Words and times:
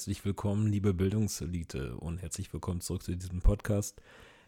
Herzlich 0.00 0.24
willkommen, 0.24 0.66
liebe 0.66 0.94
Bildungselite, 0.94 1.94
und 1.98 2.22
herzlich 2.22 2.50
willkommen 2.54 2.80
zurück 2.80 3.02
zu 3.02 3.14
diesem 3.14 3.42
Podcast. 3.42 4.00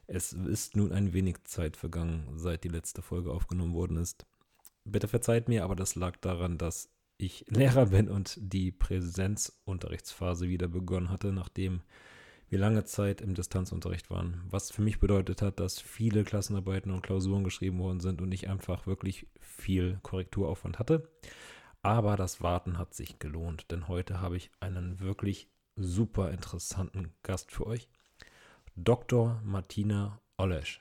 Es 0.06 0.32
ist 0.32 0.76
nun 0.76 0.92
ein 0.92 1.12
wenig 1.12 1.44
Zeit 1.44 1.76
vergangen, 1.76 2.26
seit 2.36 2.64
die 2.64 2.70
letzte 2.70 3.02
Folge 3.02 3.30
aufgenommen 3.30 3.74
worden 3.74 3.98
ist. 3.98 4.24
Bitte 4.86 5.08
verzeiht 5.08 5.48
mir, 5.48 5.64
aber 5.64 5.76
das 5.76 5.94
lag 5.94 6.16
daran, 6.16 6.56
dass 6.56 6.88
ich 7.18 7.44
Lehrer 7.50 7.84
bin 7.84 8.08
und 8.08 8.38
die 8.40 8.72
Präsenzunterrichtsphase 8.72 10.48
wieder 10.48 10.68
begonnen 10.68 11.10
hatte, 11.10 11.34
nachdem 11.34 11.82
wir 12.48 12.58
lange 12.58 12.86
Zeit 12.86 13.20
im 13.20 13.34
Distanzunterricht 13.34 14.08
waren. 14.08 14.40
Was 14.48 14.70
für 14.70 14.80
mich 14.80 15.00
bedeutet 15.00 15.42
hat, 15.42 15.60
dass 15.60 15.78
viele 15.78 16.24
Klassenarbeiten 16.24 16.90
und 16.90 17.02
Klausuren 17.02 17.44
geschrieben 17.44 17.78
worden 17.78 18.00
sind 18.00 18.22
und 18.22 18.32
ich 18.32 18.48
einfach 18.48 18.86
wirklich 18.86 19.26
viel 19.38 19.98
Korrekturaufwand 20.02 20.78
hatte. 20.78 21.10
Aber 21.82 22.16
das 22.16 22.40
Warten 22.40 22.78
hat 22.78 22.94
sich 22.94 23.18
gelohnt, 23.18 23.70
denn 23.72 23.88
heute 23.88 24.20
habe 24.20 24.36
ich 24.36 24.52
einen 24.60 25.00
wirklich 25.00 25.48
super 25.74 26.30
interessanten 26.30 27.12
Gast 27.24 27.50
für 27.50 27.66
euch. 27.66 27.88
Dr. 28.76 29.40
Martina 29.44 30.20
Olesch, 30.38 30.80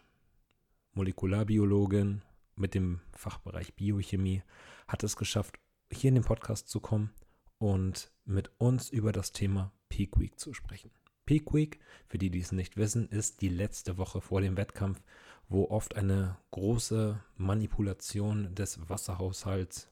Molekularbiologin 0.94 2.22
mit 2.56 2.76
dem 2.76 3.02
Fachbereich 3.14 3.74
Biochemie, 3.74 4.44
hat 4.88 5.04
es 5.04 5.16
geschafft, 5.16 5.60
hier 5.92 6.10
in 6.10 6.16
den 6.16 6.24
Podcast 6.24 6.70
zu 6.70 6.80
kommen 6.80 7.12
und 7.58 8.12
mit 8.24 8.52
uns 8.60 8.90
über 8.90 9.12
das 9.12 9.32
Thema 9.32 9.72
Peak 9.90 10.20
Week 10.20 10.40
zu 10.40 10.54
sprechen. 10.54 10.92
Peak 11.26 11.52
Week, 11.54 11.80
für 12.08 12.20
die, 12.20 12.30
die 12.30 12.40
es 12.40 12.52
nicht 12.52 12.78
wissen, 12.78 13.10
ist 13.10 13.42
die 13.42 13.50
letzte 13.50 13.98
Woche 13.98 14.22
vor 14.22 14.42
dem 14.42 14.56
Wettkampf, 14.56 15.02
wo 15.50 15.70
oft 15.70 15.96
eine 15.96 16.38
große 16.52 17.24
Manipulation 17.38 18.54
des 18.54 18.88
Wasserhaushalts 18.88 19.92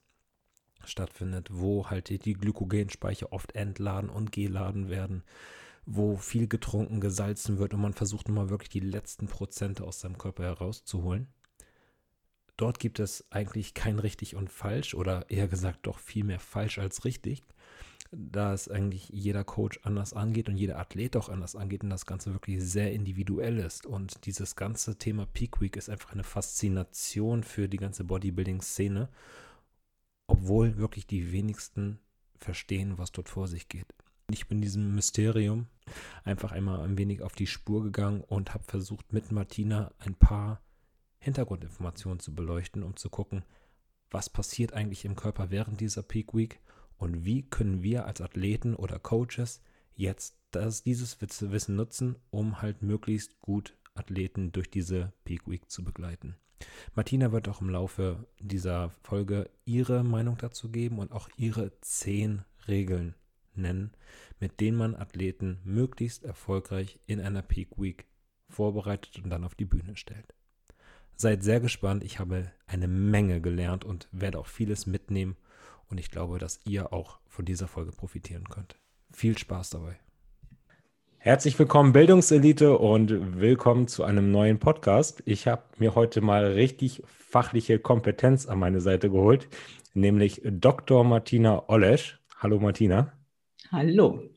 stattfindet, 0.89 1.49
wo 1.51 1.89
halt 1.89 2.09
die 2.09 2.33
Glykogenspeicher 2.33 3.31
oft 3.31 3.55
entladen 3.55 4.09
und 4.09 4.31
geladen 4.31 4.89
werden, 4.89 5.23
wo 5.85 6.17
viel 6.17 6.47
getrunken, 6.47 7.01
gesalzen 7.01 7.57
wird 7.57 7.73
und 7.73 7.81
man 7.81 7.93
versucht 7.93 8.29
immer 8.29 8.49
wirklich 8.49 8.69
die 8.69 8.79
letzten 8.79 9.27
Prozente 9.27 9.83
aus 9.83 9.99
seinem 9.99 10.17
Körper 10.17 10.43
herauszuholen. 10.43 11.27
Dort 12.57 12.79
gibt 12.79 12.99
es 12.99 13.25
eigentlich 13.31 13.73
kein 13.73 13.99
richtig 13.99 14.35
und 14.35 14.49
falsch 14.49 14.93
oder 14.93 15.29
eher 15.29 15.47
gesagt 15.47 15.87
doch 15.87 15.97
viel 15.97 16.25
mehr 16.25 16.39
falsch 16.39 16.77
als 16.77 17.05
richtig, 17.05 17.43
da 18.11 18.53
es 18.53 18.67
eigentlich 18.67 19.07
jeder 19.09 19.45
Coach 19.45 19.79
anders 19.83 20.13
angeht 20.13 20.49
und 20.49 20.57
jeder 20.57 20.77
Athlet 20.77 21.15
auch 21.15 21.29
anders 21.29 21.55
angeht 21.55 21.83
und 21.83 21.89
das 21.89 22.05
Ganze 22.05 22.33
wirklich 22.33 22.61
sehr 22.61 22.91
individuell 22.91 23.59
ist. 23.59 23.85
Und 23.85 24.25
dieses 24.25 24.57
ganze 24.57 24.97
Thema 24.97 25.25
Peak 25.25 25.61
Week 25.61 25.77
ist 25.77 25.89
einfach 25.89 26.11
eine 26.11 26.25
Faszination 26.25 27.43
für 27.43 27.69
die 27.69 27.77
ganze 27.77 28.03
Bodybuilding-Szene, 28.03 29.07
obwohl 30.29 30.77
wirklich 30.77 31.07
die 31.07 31.31
wenigsten 31.31 31.99
verstehen, 32.37 32.97
was 32.97 33.11
dort 33.11 33.29
vor 33.29 33.47
sich 33.47 33.67
geht. 33.67 33.87
Ich 34.29 34.47
bin 34.47 34.61
diesem 34.61 34.93
Mysterium 34.93 35.65
einfach 36.23 36.51
einmal 36.51 36.81
ein 36.81 36.99
wenig 36.99 37.23
auf 37.23 37.33
die 37.33 37.47
Spur 37.47 37.83
gegangen 37.83 38.21
und 38.21 38.53
habe 38.53 38.63
versucht, 38.63 39.11
mit 39.11 39.31
Martina 39.31 39.91
ein 39.97 40.13
paar 40.13 40.61
Hintergrundinformationen 41.17 42.19
zu 42.19 42.35
beleuchten, 42.35 42.83
um 42.83 42.95
zu 42.95 43.09
gucken, 43.09 43.43
was 44.11 44.29
passiert 44.29 44.73
eigentlich 44.73 45.03
im 45.03 45.15
Körper 45.15 45.49
während 45.49 45.81
dieser 45.81 46.03
Peak 46.03 46.35
Week 46.35 46.59
und 46.97 47.25
wie 47.25 47.41
können 47.41 47.81
wir 47.81 48.05
als 48.05 48.21
Athleten 48.21 48.75
oder 48.75 48.99
Coaches 48.99 49.61
jetzt 49.95 50.37
das, 50.51 50.83
dieses 50.83 51.19
Wissen 51.21 51.75
nutzen, 51.75 52.17
um 52.29 52.61
halt 52.61 52.83
möglichst 52.83 53.39
gut 53.39 53.75
Athleten 53.95 54.51
durch 54.51 54.69
diese 54.69 55.11
Peak 55.25 55.47
Week 55.47 55.69
zu 55.71 55.83
begleiten. 55.83 56.35
Martina 56.95 57.31
wird 57.31 57.47
auch 57.47 57.61
im 57.61 57.69
Laufe 57.69 58.27
dieser 58.39 58.91
Folge 59.03 59.49
ihre 59.65 60.03
Meinung 60.03 60.37
dazu 60.37 60.69
geben 60.69 60.99
und 60.99 61.11
auch 61.11 61.29
ihre 61.37 61.79
zehn 61.81 62.43
Regeln 62.67 63.15
nennen, 63.55 63.91
mit 64.39 64.59
denen 64.59 64.77
man 64.77 64.95
Athleten 64.95 65.59
möglichst 65.63 66.23
erfolgreich 66.23 66.99
in 67.05 67.19
einer 67.19 67.41
Peak 67.41 67.77
Week 67.77 68.05
vorbereitet 68.47 69.23
und 69.23 69.29
dann 69.29 69.43
auf 69.43 69.55
die 69.55 69.65
Bühne 69.65 69.95
stellt. 69.95 70.33
Seid 71.15 71.43
sehr 71.43 71.59
gespannt, 71.59 72.03
ich 72.03 72.19
habe 72.19 72.51
eine 72.65 72.87
Menge 72.87 73.41
gelernt 73.41 73.83
und 73.83 74.07
werde 74.11 74.39
auch 74.39 74.47
vieles 74.47 74.85
mitnehmen 74.85 75.35
und 75.89 75.99
ich 75.99 76.11
glaube, 76.11 76.39
dass 76.39 76.61
ihr 76.65 76.93
auch 76.93 77.19
von 77.27 77.45
dieser 77.45 77.67
Folge 77.67 77.91
profitieren 77.91 78.45
könnt. 78.45 78.79
Viel 79.11 79.37
Spaß 79.37 79.71
dabei. 79.71 79.99
Herzlich 81.21 81.59
willkommen, 81.59 81.91
Bildungselite, 81.91 82.77
und 82.77 83.41
willkommen 83.41 83.89
zu 83.89 84.05
einem 84.05 84.31
neuen 84.31 84.57
Podcast. 84.57 85.21
Ich 85.25 85.47
habe 85.47 85.63
mir 85.77 85.93
heute 85.93 86.21
mal 86.21 86.53
richtig 86.53 87.03
fachliche 87.05 87.77
Kompetenz 87.77 88.45
an 88.45 88.57
meine 88.57 88.79
Seite 88.79 89.09
geholt, 89.09 89.49
nämlich 89.93 90.41
Dr. 90.45 91.03
Martina 91.03 91.67
Olesch. 91.67 92.21
Hallo 92.37 92.57
Martina. 92.61 93.11
Hallo. 93.69 94.29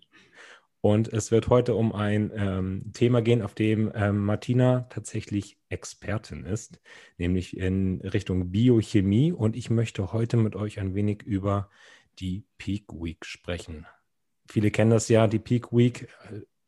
Und 0.81 1.06
es 1.12 1.31
wird 1.31 1.50
heute 1.50 1.76
um 1.76 1.94
ein 1.94 2.32
ähm, 2.34 2.91
Thema 2.92 3.22
gehen, 3.22 3.42
auf 3.42 3.54
dem 3.54 3.92
ähm, 3.94 4.19
Martina 4.19 4.88
tatsächlich 4.91 5.59
Expertin 5.69 6.44
ist, 6.44 6.81
nämlich 7.16 7.56
in 7.56 8.00
Richtung 8.00 8.50
Biochemie. 8.50 9.31
Und 9.31 9.54
ich 9.54 9.71
möchte 9.71 10.12
heute 10.12 10.37
mit 10.37 10.56
euch 10.56 10.81
ein 10.81 10.97
wenig 10.97 11.22
über 11.22 11.71
die 12.19 12.42
Peak 12.59 12.92
Week 12.92 13.25
sprechen. 13.25 13.87
Viele 14.48 14.72
kennen 14.72 14.91
das 14.91 15.09
ja, 15.09 15.28
die 15.28 15.38
Peak 15.38 15.72
Week, 15.72 16.09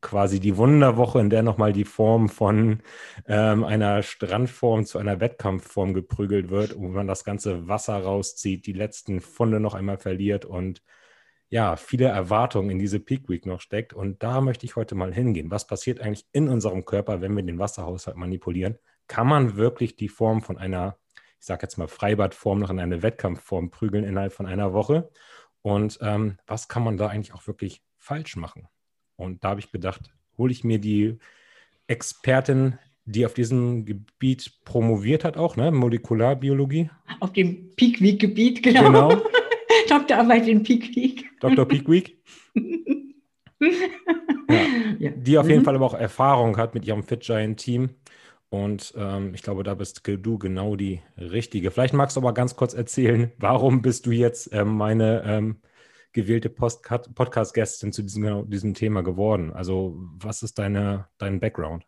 quasi 0.05 0.39
die 0.39 0.57
Wunderwoche, 0.57 1.19
in 1.19 1.31
der 1.31 1.43
nochmal 1.43 1.73
die 1.73 1.85
Form 1.85 2.29
von 2.29 2.83
ähm, 3.27 3.65
einer 3.65 4.03
Strandform 4.03 4.85
zu 4.85 4.99
einer 4.99 5.19
Wettkampfform 5.19 5.95
geprügelt 5.95 6.51
wird, 6.51 6.77
wo 6.79 6.89
man 6.89 7.09
das 7.09 7.25
ganze 7.25 7.67
Wasser 7.67 7.97
rauszieht, 7.99 8.67
die 8.67 8.73
letzten 8.75 9.21
Funde 9.21 9.59
noch 9.59 9.75
einmal 9.75 9.99
verliert 9.99 10.45
und 10.45 10.83
ja, 11.49 11.77
viele 11.77 12.07
Erwartungen 12.07 12.71
in 12.71 12.79
diese 12.79 13.01
Peak 13.01 13.29
Week 13.29 13.47
noch 13.47 13.61
steckt. 13.61 13.93
Und 13.93 14.23
da 14.23 14.41
möchte 14.41 14.67
ich 14.67 14.77
heute 14.77 14.95
mal 14.95 15.13
hingehen. 15.15 15.51
Was 15.51 15.67
passiert 15.67 16.01
eigentlich 16.01 16.27
in 16.33 16.49
unserem 16.49 16.85
Körper, 16.85 17.21
wenn 17.21 17.37
wir 17.37 17.45
den 17.45 17.59
Wasserhaushalt 17.59 18.17
manipulieren? 18.17 18.79
Kann 19.07 19.29
man 19.29 19.57
wirklich 19.57 19.97
die 19.97 20.09
Form 20.09 20.43
von 20.43 20.59
einer, 20.59 20.99
ich 21.39 21.47
sage 21.47 21.63
jetzt 21.63 21.77
mal 21.79 21.89
Freibadform 21.89 22.59
noch 22.59 22.71
in 22.71 22.81
eine 22.81 23.03
Wettkampfform 23.03 23.71
prügeln 23.71 24.05
innerhalb 24.05 24.33
von 24.33 24.47
einer 24.47 24.73
Woche? 24.73 25.11
Und 25.63 25.99
ähm, 26.03 26.39
was 26.47 26.69
kann 26.69 26.83
man 26.83 26.97
da 26.97 27.07
eigentlich 27.09 27.35
auch 27.35 27.47
wirklich 27.47 27.83
falsch 27.99 28.37
machen? 28.37 28.69
Und 29.17 29.45
da 29.45 29.51
habe 29.51 29.61
ich 29.61 29.71
gedacht, 29.71 30.01
hole 30.39 30.53
ich 30.53 30.65
mir 30.65 30.79
die 30.79 31.19
Expertin, 31.87 32.79
die 33.05 33.27
auf 33.27 33.35
diesem 33.35 33.85
Gebiet 33.85 34.65
promoviert 34.65 35.25
hat, 35.25 35.37
auch, 35.37 35.57
ne? 35.57 35.71
Molekularbiologie. 35.71 36.91
Auf 37.21 37.33
dem 37.33 37.71
Peak 37.77 38.01
Week 38.01 38.19
Gebiet, 38.19 38.63
genau. 38.63 38.85
Genau. 38.85 39.23
Doktorarbeit 39.89 40.49
in 40.49 40.63
Peak 40.63 40.97
Week. 40.97 41.25
Dr. 41.41 41.67
Peak 41.67 41.89
Week. 41.89 42.19
ja. 43.61 43.69
Ja. 44.99 45.11
Die 45.11 45.39
auf 45.39 45.49
jeden 45.49 45.61
mhm. 45.61 45.65
Fall 45.65 45.75
aber 45.75 45.87
auch 45.87 45.95
Erfahrung 45.95 46.57
hat 46.57 46.75
mit 46.75 46.87
ihrem 46.87 47.03
Fit 47.03 47.21
Giant 47.21 47.59
Team. 47.59 47.91
Und 48.49 48.95
ähm, 48.97 49.35
ich 49.35 49.43
glaube, 49.43 49.65
da 49.65 49.75
bist 49.75 50.07
du 50.07 50.39
genau 50.39 50.77
die 50.77 51.01
Richtige. 51.19 51.71
Vielleicht 51.71 51.95
magst 51.95 52.17
du 52.17 52.21
aber 52.21 52.33
ganz 52.33 52.55
kurz 52.57 52.73
erzählen, 52.73 53.33
warum 53.39 53.83
bist 53.83 54.07
du 54.07 54.13
jetzt 54.13 54.53
ähm, 54.53 54.77
meine 54.77 55.25
ähm, 55.27 55.57
gewählte 56.15 56.49
Podcast-Gästin 56.49 57.93
zu 57.93 58.03
diesem, 58.03 58.23
genau, 58.23 58.43
diesem 58.43 58.73
Thema 58.73 59.03
geworden? 59.03 59.53
Also 59.53 59.95
was 60.19 60.43
ist 60.43 60.59
deine, 60.59 61.09
dein 61.19 61.41
Background? 61.41 61.85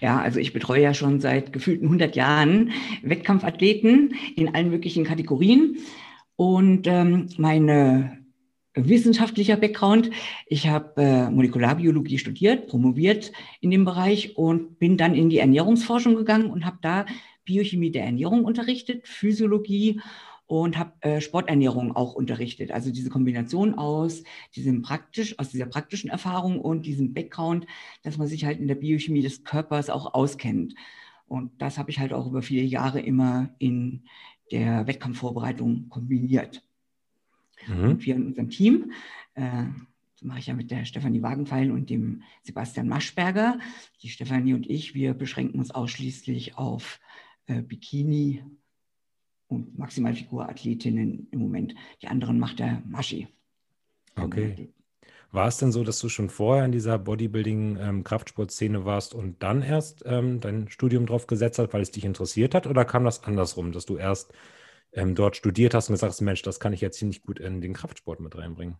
Ja, 0.00 0.20
also 0.20 0.38
ich 0.38 0.52
betreue 0.52 0.82
ja 0.82 0.94
schon 0.94 1.20
seit 1.20 1.52
gefühlten 1.52 1.86
100 1.86 2.14
Jahren 2.14 2.70
Wettkampfathleten 3.02 4.14
in 4.36 4.54
allen 4.54 4.70
möglichen 4.70 5.04
Kategorien. 5.04 5.78
Und 6.36 6.86
ähm, 6.86 7.28
meine 7.36 8.18
wissenschaftlicher 8.74 9.56
Background. 9.56 10.10
Ich 10.46 10.68
habe 10.68 11.02
äh, 11.02 11.30
Molekularbiologie 11.30 12.18
studiert, 12.18 12.68
promoviert 12.68 13.32
in 13.60 13.70
dem 13.70 13.84
Bereich 13.84 14.36
und 14.36 14.78
bin 14.78 14.96
dann 14.96 15.14
in 15.14 15.30
die 15.30 15.38
Ernährungsforschung 15.38 16.14
gegangen 16.14 16.50
und 16.50 16.64
habe 16.64 16.78
da 16.80 17.06
Biochemie 17.44 17.90
der 17.90 18.04
Ernährung 18.04 18.44
unterrichtet, 18.44 19.08
Physiologie 19.08 20.00
und 20.48 20.78
habe 20.78 20.92
äh, 21.02 21.20
Sporternährung 21.20 21.94
auch 21.94 22.14
unterrichtet. 22.14 22.72
Also 22.72 22.90
diese 22.90 23.10
Kombination 23.10 23.74
aus 23.74 24.24
diesem 24.56 24.80
praktisch, 24.80 25.38
aus 25.38 25.50
dieser 25.50 25.66
praktischen 25.66 26.08
Erfahrung 26.08 26.58
und 26.58 26.86
diesem 26.86 27.12
Background, 27.12 27.66
dass 28.02 28.16
man 28.16 28.26
sich 28.26 28.46
halt 28.46 28.58
in 28.58 28.66
der 28.66 28.74
Biochemie 28.74 29.20
des 29.20 29.44
Körpers 29.44 29.90
auch 29.90 30.14
auskennt. 30.14 30.74
Und 31.26 31.60
das 31.60 31.76
habe 31.76 31.90
ich 31.90 32.00
halt 32.00 32.14
auch 32.14 32.26
über 32.26 32.40
viele 32.40 32.62
Jahre 32.62 32.98
immer 33.00 33.50
in 33.58 34.04
der 34.50 34.86
Wettkampfvorbereitung 34.86 35.90
kombiniert. 35.90 36.62
Mhm. 37.66 37.90
Und 37.90 38.06
wir 38.06 38.16
in 38.16 38.26
unserem 38.28 38.48
Team, 38.48 38.92
äh, 39.34 39.64
das 40.14 40.22
mache 40.22 40.38
ich 40.38 40.46
ja 40.46 40.54
mit 40.54 40.70
der 40.70 40.86
Stefanie 40.86 41.20
Wagenpfeil 41.20 41.70
und 41.70 41.90
dem 41.90 42.22
Sebastian 42.42 42.88
Maschberger. 42.88 43.58
Die 44.02 44.08
Stefanie 44.08 44.54
und 44.54 44.68
ich, 44.68 44.94
wir 44.94 45.12
beschränken 45.12 45.58
uns 45.58 45.72
ausschließlich 45.72 46.56
auf 46.56 47.00
äh, 47.48 47.60
Bikini 47.60 48.42
und 49.48 49.78
Maximalfigurathletinnen 49.78 51.28
im 51.30 51.38
Moment. 51.38 51.74
Die 52.02 52.08
anderen 52.08 52.38
macht 52.38 52.58
der 52.58 52.82
Maschi. 52.86 53.28
Okay. 54.16 54.72
War 55.30 55.48
es 55.48 55.58
denn 55.58 55.72
so, 55.72 55.84
dass 55.84 55.98
du 56.00 56.08
schon 56.08 56.30
vorher 56.30 56.64
in 56.64 56.72
dieser 56.72 56.98
Bodybuilding-Kraftsportszene 56.98 58.78
ähm, 58.78 58.84
warst 58.84 59.14
und 59.14 59.42
dann 59.42 59.62
erst 59.62 60.02
ähm, 60.06 60.40
dein 60.40 60.68
Studium 60.68 61.04
drauf 61.04 61.26
gesetzt 61.26 61.58
hast, 61.58 61.72
weil 61.74 61.82
es 61.82 61.90
dich 61.90 62.04
interessiert 62.04 62.54
hat? 62.54 62.66
Oder 62.66 62.86
kam 62.86 63.04
das 63.04 63.24
andersrum, 63.24 63.72
dass 63.72 63.84
du 63.84 63.98
erst 63.98 64.32
ähm, 64.92 65.14
dort 65.14 65.36
studiert 65.36 65.74
hast 65.74 65.90
und 65.90 65.94
gesagt 65.94 66.12
hast, 66.12 66.22
Mensch, 66.22 66.40
das 66.42 66.60
kann 66.60 66.72
ich 66.72 66.80
jetzt 66.80 66.98
ziemlich 66.98 67.22
gut 67.22 67.40
in 67.40 67.60
den 67.60 67.74
Kraftsport 67.74 68.20
mit 68.20 68.36
reinbringen? 68.38 68.76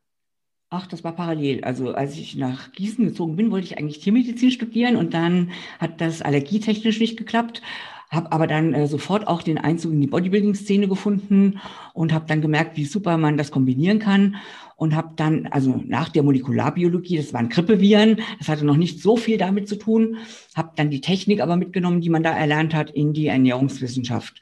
Ach, 0.71 0.87
das 0.87 1.05
war 1.05 1.15
parallel. 1.15 1.65
Also 1.65 1.93
als 1.93 2.17
ich 2.17 2.37
nach 2.37 2.73
Gießen 2.73 3.05
gezogen 3.05 3.37
bin, 3.37 3.51
wollte 3.51 3.67
ich 3.67 3.79
eigentlich 3.79 4.01
Tiermedizin 4.01 4.51
studieren 4.51 4.97
und 4.97 5.13
dann 5.15 5.51
hat 5.79 6.01
das 6.01 6.23
allergietechnisch 6.23 7.01
nicht 7.01 7.17
geklappt 7.17 7.63
habe 8.11 8.33
aber 8.33 8.47
dann 8.47 8.75
äh, 8.75 8.87
sofort 8.87 9.27
auch 9.27 9.43
den 9.43 9.59
Einzug 9.59 9.93
in 9.93 10.01
die 10.01 10.07
Bodybuilding-Szene 10.07 10.89
gefunden 10.89 11.61
und 11.93 12.13
habe 12.13 12.27
dann 12.27 12.41
gemerkt, 12.41 12.77
wie 12.77 12.85
super 12.85 13.19
man 13.19 13.37
das 13.37 13.51
kombinieren 13.51 13.99
kann 13.99 14.37
und 14.77 14.95
habe 14.95 15.13
dann, 15.17 15.47
also 15.49 15.83
nach 15.87 16.09
der 16.09 16.23
Molekularbiologie, 16.23 17.19
das 17.19 17.33
waren 17.33 17.49
Grippeviren, 17.49 18.21
das 18.39 18.49
hatte 18.49 18.65
noch 18.65 18.77
nicht 18.77 19.01
so 19.01 19.17
viel 19.17 19.37
damit 19.37 19.69
zu 19.69 19.77
tun, 19.77 20.17
habe 20.55 20.73
dann 20.77 20.91
die 20.91 21.01
Technik 21.01 21.41
aber 21.41 21.57
mitgenommen, 21.57 22.01
die 22.01 22.11
man 22.11 22.23
da 22.23 22.33
erlernt 22.33 22.75
hat, 22.75 22.91
in 22.91 23.13
die 23.13 23.27
Ernährungswissenschaft 23.27 24.41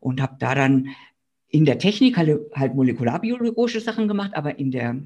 und 0.00 0.20
habe 0.20 0.36
da 0.38 0.54
dann 0.54 0.88
in 1.48 1.64
der 1.64 1.78
Technik 1.78 2.16
halt, 2.16 2.40
halt 2.54 2.74
molekularbiologische 2.74 3.80
Sachen 3.80 4.08
gemacht, 4.08 4.32
aber 4.34 4.58
in 4.58 4.70
der 4.70 5.00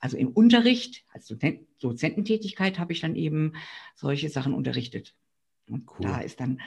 also 0.00 0.16
im 0.16 0.28
Unterricht, 0.28 1.04
als 1.12 1.34
Dozententätigkeit 1.80 2.78
habe 2.78 2.92
ich 2.92 3.00
dann 3.00 3.16
eben 3.16 3.54
solche 3.96 4.28
Sachen 4.28 4.54
unterrichtet. 4.54 5.14
Und 5.68 5.88
cool. 5.98 6.06
da 6.06 6.20
ist 6.20 6.40
dann 6.40 6.60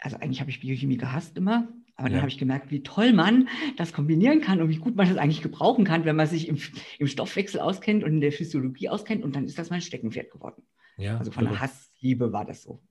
also 0.00 0.16
eigentlich 0.16 0.40
habe 0.40 0.50
ich 0.50 0.60
Biochemie 0.60 0.96
gehasst 0.96 1.36
immer, 1.36 1.68
aber 1.96 2.08
ja. 2.08 2.14
dann 2.14 2.22
habe 2.22 2.30
ich 2.30 2.38
gemerkt, 2.38 2.70
wie 2.70 2.82
toll 2.82 3.12
man 3.12 3.48
das 3.76 3.92
kombinieren 3.92 4.40
kann 4.40 4.60
und 4.62 4.70
wie 4.70 4.76
gut 4.76 4.96
man 4.96 5.08
das 5.08 5.18
eigentlich 5.18 5.42
gebrauchen 5.42 5.84
kann, 5.84 6.04
wenn 6.04 6.16
man 6.16 6.26
sich 6.26 6.48
im, 6.48 6.58
im 6.98 7.06
Stoffwechsel 7.06 7.60
auskennt 7.60 8.02
und 8.04 8.12
in 8.12 8.20
der 8.20 8.32
Physiologie 8.32 8.88
auskennt. 8.88 9.22
Und 9.22 9.36
dann 9.36 9.44
ist 9.44 9.58
das 9.58 9.70
mein 9.70 9.82
Steckenpferd 9.82 10.30
geworden. 10.30 10.62
Ja, 10.96 11.18
also 11.18 11.30
von 11.30 11.44
der 11.44 11.60
Hassliebe 11.60 12.32
war 12.32 12.44
das 12.44 12.62
so. 12.62 12.82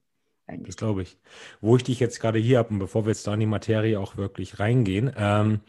Eigentlich. 0.46 0.68
Das 0.68 0.76
glaube 0.76 1.02
ich. 1.02 1.16
Wo 1.60 1.76
ich 1.76 1.84
dich 1.84 2.00
jetzt 2.00 2.20
gerade 2.20 2.38
hier 2.38 2.58
habe 2.58 2.70
und 2.70 2.78
bevor 2.78 3.04
wir 3.04 3.10
jetzt 3.10 3.26
da 3.26 3.34
in 3.34 3.40
die 3.40 3.46
Materie 3.46 3.98
auch 3.98 4.16
wirklich 4.16 4.58
reingehen, 4.58 5.12
ähm, 5.16 5.60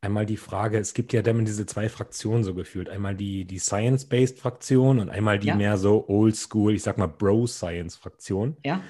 einmal 0.00 0.26
die 0.26 0.36
Frage, 0.36 0.78
es 0.78 0.92
gibt 0.92 1.12
ja 1.12 1.22
dann 1.22 1.44
diese 1.44 1.66
zwei 1.66 1.88
Fraktionen 1.88 2.44
so 2.44 2.54
gefühlt. 2.54 2.88
Einmal 2.88 3.14
die, 3.14 3.44
die 3.44 3.58
Science-Based 3.58 4.38
Fraktion 4.38 4.98
und 4.98 5.08
einmal 5.08 5.38
die 5.38 5.48
ja. 5.48 5.56
mehr 5.56 5.78
so 5.78 6.08
Oldschool, 6.08 6.74
ich 6.74 6.82
sag 6.82 6.98
mal 6.98 7.06
Bro-Science-Fraktion. 7.06 8.56
Ja. 8.64 8.82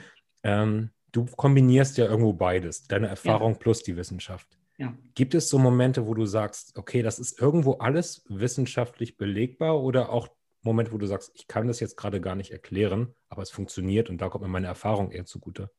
Ähm, 0.43 0.91
du 1.15 1.27
kombinierst 1.27 1.97
ja 1.97 2.07
irgendwo 2.07 2.33
beides, 2.33 2.87
deine 2.87 3.07
Erfahrung 3.07 3.53
ja. 3.53 3.59
plus 3.59 3.83
die 3.83 3.97
Wissenschaft. 3.97 4.59
Ja. 4.77 4.93
Gibt 5.15 5.35
es 5.35 5.49
so 5.49 5.59
Momente, 5.59 6.07
wo 6.07 6.15
du 6.15 6.27
sagst, 6.27 6.77
okay, 6.77 7.03
das 7.03 7.19
ist 7.19 7.41
irgendwo 7.41 7.75
alles 7.75 8.25
wissenschaftlich 8.29 9.17
belegbar 9.17 9.81
oder 9.81 10.11
auch 10.11 10.29
Momente, 10.63 10.93
wo 10.93 10.99
du 10.99 11.07
sagst, 11.07 11.31
ich 11.35 11.47
kann 11.47 11.69
das 11.69 11.79
jetzt 11.79 11.97
gerade 11.97 12.21
gar 12.21 12.35
nicht 12.35 12.51
erklären, 12.51 13.15
aber 13.29 13.43
es 13.43 13.51
funktioniert 13.51 14.11
und 14.11 14.21
da 14.21 14.29
kommt 14.29 14.43
mir 14.43 14.49
meine 14.49 14.67
Erfahrung 14.67 15.13
eher 15.13 15.27
zugute? 15.27 15.71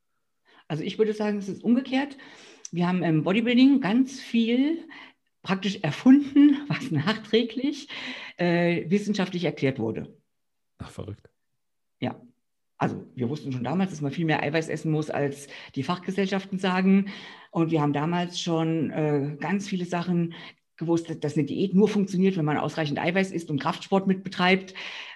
Also 0.68 0.84
ich 0.84 0.98
würde 0.98 1.14
sagen, 1.14 1.38
es 1.38 1.50
ist 1.50 1.64
umgekehrt. 1.64 2.18
Wir 2.72 2.88
haben 2.88 3.04
im 3.04 3.24
Bodybuilding 3.24 3.82
ganz 3.82 4.20
viel 4.20 4.88
praktisch 5.42 5.80
erfunden, 5.82 6.58
was 6.70 6.92
nachträglich 6.92 7.90
äh, 8.38 8.90
wissenschaftlich 8.90 9.44
erklärt 9.44 9.80
wurde. 9.80 10.18
Ach, 10.78 10.90
verrückt. 10.90 11.30
Ja, 12.00 12.22
also 12.78 13.06
wir 13.16 13.30
wussten 13.30 13.52
schon 13.52 13.64
damals, 13.64 13.92
dass 13.92 14.02
man 14.02 14.12
viel 14.12 14.26
mehr 14.26 14.44
Eiweiß 14.44 14.68
essen 14.70 14.92
muss, 14.92 15.10
als 15.10 15.48
die 15.76 15.84
Fachgesellschaften 15.84 16.60
sagen. 16.60 17.08
Und 17.52 17.72
wir 17.72 17.82
haben 17.82 17.94
damals 17.94 18.40
schon 18.40 18.92
äh, 18.92 19.38
ganz 19.40 19.68
viele 19.68 19.86
Sachen 19.86 20.34
gewusst, 20.78 21.24
dass 21.24 21.38
eine 21.38 21.46
Diät 21.46 21.74
nur 21.74 21.88
funktioniert, 21.88 22.36
wenn 22.36 22.46
man 22.46 22.58
ausreichend 22.58 23.00
Eiweiß 23.00 23.32
isst 23.32 23.50
und 23.50 23.62
Kraftsport 23.62 24.08
mit 24.08 24.24
betreibt. 24.24 24.74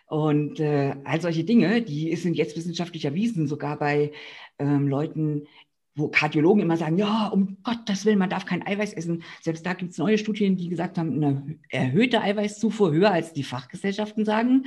Und 0.08 0.60
äh, 0.60 0.96
all 1.04 1.22
solche 1.22 1.44
Dinge, 1.44 1.82
die 1.82 2.16
sind 2.16 2.36
jetzt 2.36 2.56
wissenschaftlich 2.56 3.06
erwiesen, 3.06 3.48
sogar 3.48 3.78
bei 3.78 4.12
ähm, 4.58 4.88
Leuten, 4.88 5.48
wo 5.96 6.08
Kardiologen 6.08 6.64
immer 6.64 6.78
sagen, 6.78 6.98
ja, 6.98 7.28
um 7.28 7.58
Gottes 7.64 8.06
Willen, 8.06 8.20
man 8.20 8.30
darf 8.30 8.46
kein 8.46 8.66
Eiweiß 8.66 8.94
essen. 8.94 9.24
Selbst 9.42 9.66
da 9.66 9.74
gibt 9.74 9.92
es 9.92 9.98
neue 9.98 10.18
Studien, 10.18 10.56
die 10.56 10.70
gesagt 10.70 10.98
haben, 10.98 11.14
eine 11.14 11.60
erhöhte 11.68 12.22
Eiweißzufuhr 12.22 12.92
höher 12.92 13.12
als 13.12 13.34
die 13.34 13.44
Fachgesellschaften 13.44 14.24
sagen 14.24 14.66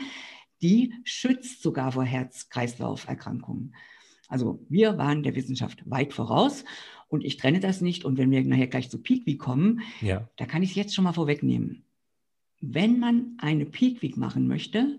die 0.62 0.94
schützt 1.04 1.62
sogar 1.62 1.92
vor 1.92 2.04
Herz-Kreislauf-Erkrankungen. 2.04 3.74
Also 4.28 4.64
wir 4.68 4.96
waren 4.96 5.22
der 5.22 5.34
Wissenschaft 5.34 5.82
weit 5.90 6.14
voraus 6.14 6.64
und 7.08 7.24
ich 7.24 7.36
trenne 7.36 7.60
das 7.60 7.82
nicht. 7.82 8.04
Und 8.04 8.16
wenn 8.16 8.30
wir 8.30 8.42
nachher 8.44 8.68
gleich 8.68 8.88
zu 8.88 8.98
Peak 8.98 9.26
Week 9.26 9.38
kommen, 9.38 9.82
ja. 10.00 10.28
da 10.36 10.46
kann 10.46 10.62
ich 10.62 10.70
es 10.70 10.76
jetzt 10.76 10.94
schon 10.94 11.04
mal 11.04 11.12
vorwegnehmen. 11.12 11.84
Wenn 12.60 12.98
man 12.98 13.36
eine 13.38 13.66
Peak 13.66 14.00
Week 14.00 14.16
machen 14.16 14.48
möchte, 14.48 14.98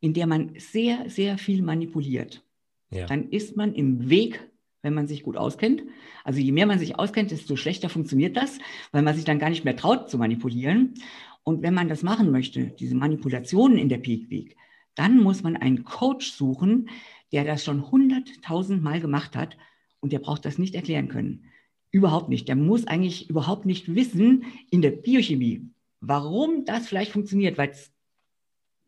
in 0.00 0.12
der 0.12 0.26
man 0.26 0.52
sehr, 0.58 1.08
sehr 1.08 1.38
viel 1.38 1.62
manipuliert, 1.62 2.44
ja. 2.90 3.06
dann 3.06 3.30
ist 3.30 3.56
man 3.56 3.74
im 3.74 4.10
Weg, 4.10 4.50
wenn 4.82 4.92
man 4.92 5.06
sich 5.06 5.22
gut 5.22 5.38
auskennt. 5.38 5.82
Also 6.24 6.40
je 6.40 6.52
mehr 6.52 6.66
man 6.66 6.78
sich 6.78 6.98
auskennt, 6.98 7.30
desto 7.30 7.56
schlechter 7.56 7.88
funktioniert 7.88 8.36
das, 8.36 8.58
weil 8.92 9.02
man 9.02 9.14
sich 9.14 9.24
dann 9.24 9.38
gar 9.38 9.48
nicht 9.48 9.64
mehr 9.64 9.76
traut 9.76 10.10
zu 10.10 10.18
manipulieren. 10.18 10.94
Und 11.42 11.62
wenn 11.62 11.72
man 11.72 11.88
das 11.88 12.02
machen 12.02 12.30
möchte, 12.30 12.66
diese 12.78 12.94
Manipulationen 12.94 13.78
in 13.78 13.88
der 13.88 13.98
Peak 13.98 14.28
Week, 14.28 14.56
dann 14.94 15.20
muss 15.20 15.42
man 15.42 15.56
einen 15.56 15.84
Coach 15.84 16.32
suchen, 16.32 16.88
der 17.32 17.44
das 17.44 17.64
schon 17.64 17.90
hunderttausend 17.90 18.82
Mal 18.82 19.00
gemacht 19.00 19.36
hat 19.36 19.56
und 20.00 20.12
der 20.12 20.18
braucht 20.18 20.44
das 20.44 20.58
nicht 20.58 20.74
erklären 20.74 21.08
können. 21.08 21.46
Überhaupt 21.90 22.28
nicht. 22.28 22.48
Der 22.48 22.56
muss 22.56 22.86
eigentlich 22.86 23.30
überhaupt 23.30 23.66
nicht 23.66 23.94
wissen 23.94 24.44
in 24.70 24.82
der 24.82 24.90
Biochemie, 24.90 25.68
warum 26.00 26.64
das 26.64 26.88
vielleicht 26.88 27.12
funktioniert, 27.12 27.58
weil 27.58 27.70
es 27.70 27.92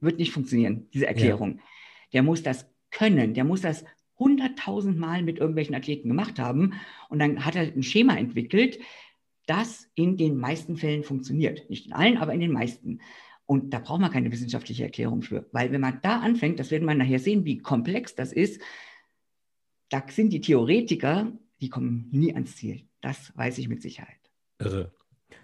wird 0.00 0.19
nicht 0.19 0.32
funktionieren, 0.32 0.88
diese 0.93 1.06
Erklärung. 1.06 1.56
Ja. 1.56 1.62
Der 2.12 2.23
muss 2.23 2.43
das 2.43 2.67
können, 2.91 3.35
der 3.35 3.44
muss 3.44 3.61
das 3.61 3.85
hunderttausend 4.19 4.99
Mal 4.99 5.23
mit 5.23 5.38
irgendwelchen 5.38 5.75
Athleten 5.75 6.09
gemacht 6.09 6.38
haben 6.38 6.75
und 7.09 7.19
dann 7.19 7.44
hat 7.44 7.56
er 7.56 7.62
ein 7.62 7.82
Schema 7.82 8.17
entwickelt, 8.17 8.79
das 9.47 9.88
in 9.94 10.17
den 10.17 10.37
meisten 10.37 10.76
Fällen 10.76 11.05
funktioniert. 11.05 11.69
Nicht 11.70 11.87
in 11.87 11.93
allen, 11.93 12.19
aber 12.19 12.32
in 12.32 12.41
den 12.41 12.52
meisten. 12.52 13.00
Und 13.47 13.73
da 13.73 13.79
braucht 13.79 14.00
man 14.00 14.11
keine 14.11 14.33
wissenschaftliche 14.33 14.85
Erklärung 14.85 15.23
für, 15.23 15.47
weil 15.53 15.71
wenn 15.71 15.81
man 15.81 16.00
da 16.03 16.21
anfängt, 16.21 16.59
das 16.59 16.71
werden 16.71 16.85
wir 16.85 16.95
nachher 16.95 17.21
sehen, 17.21 17.45
wie 17.45 17.59
komplex 17.59 18.15
das 18.15 18.33
ist, 18.33 18.61
da 19.88 20.05
sind 20.09 20.33
die 20.33 20.41
Theoretiker, 20.41 21.33
die 21.61 21.71
kommen 21.71 22.09
nie 22.11 22.35
ans 22.35 22.57
Ziel. 22.57 22.88
Das 23.00 23.37
weiß 23.37 23.59
ich 23.59 23.69
mit 23.69 23.83
Sicherheit. 23.83 24.19
Irre. 24.59 24.93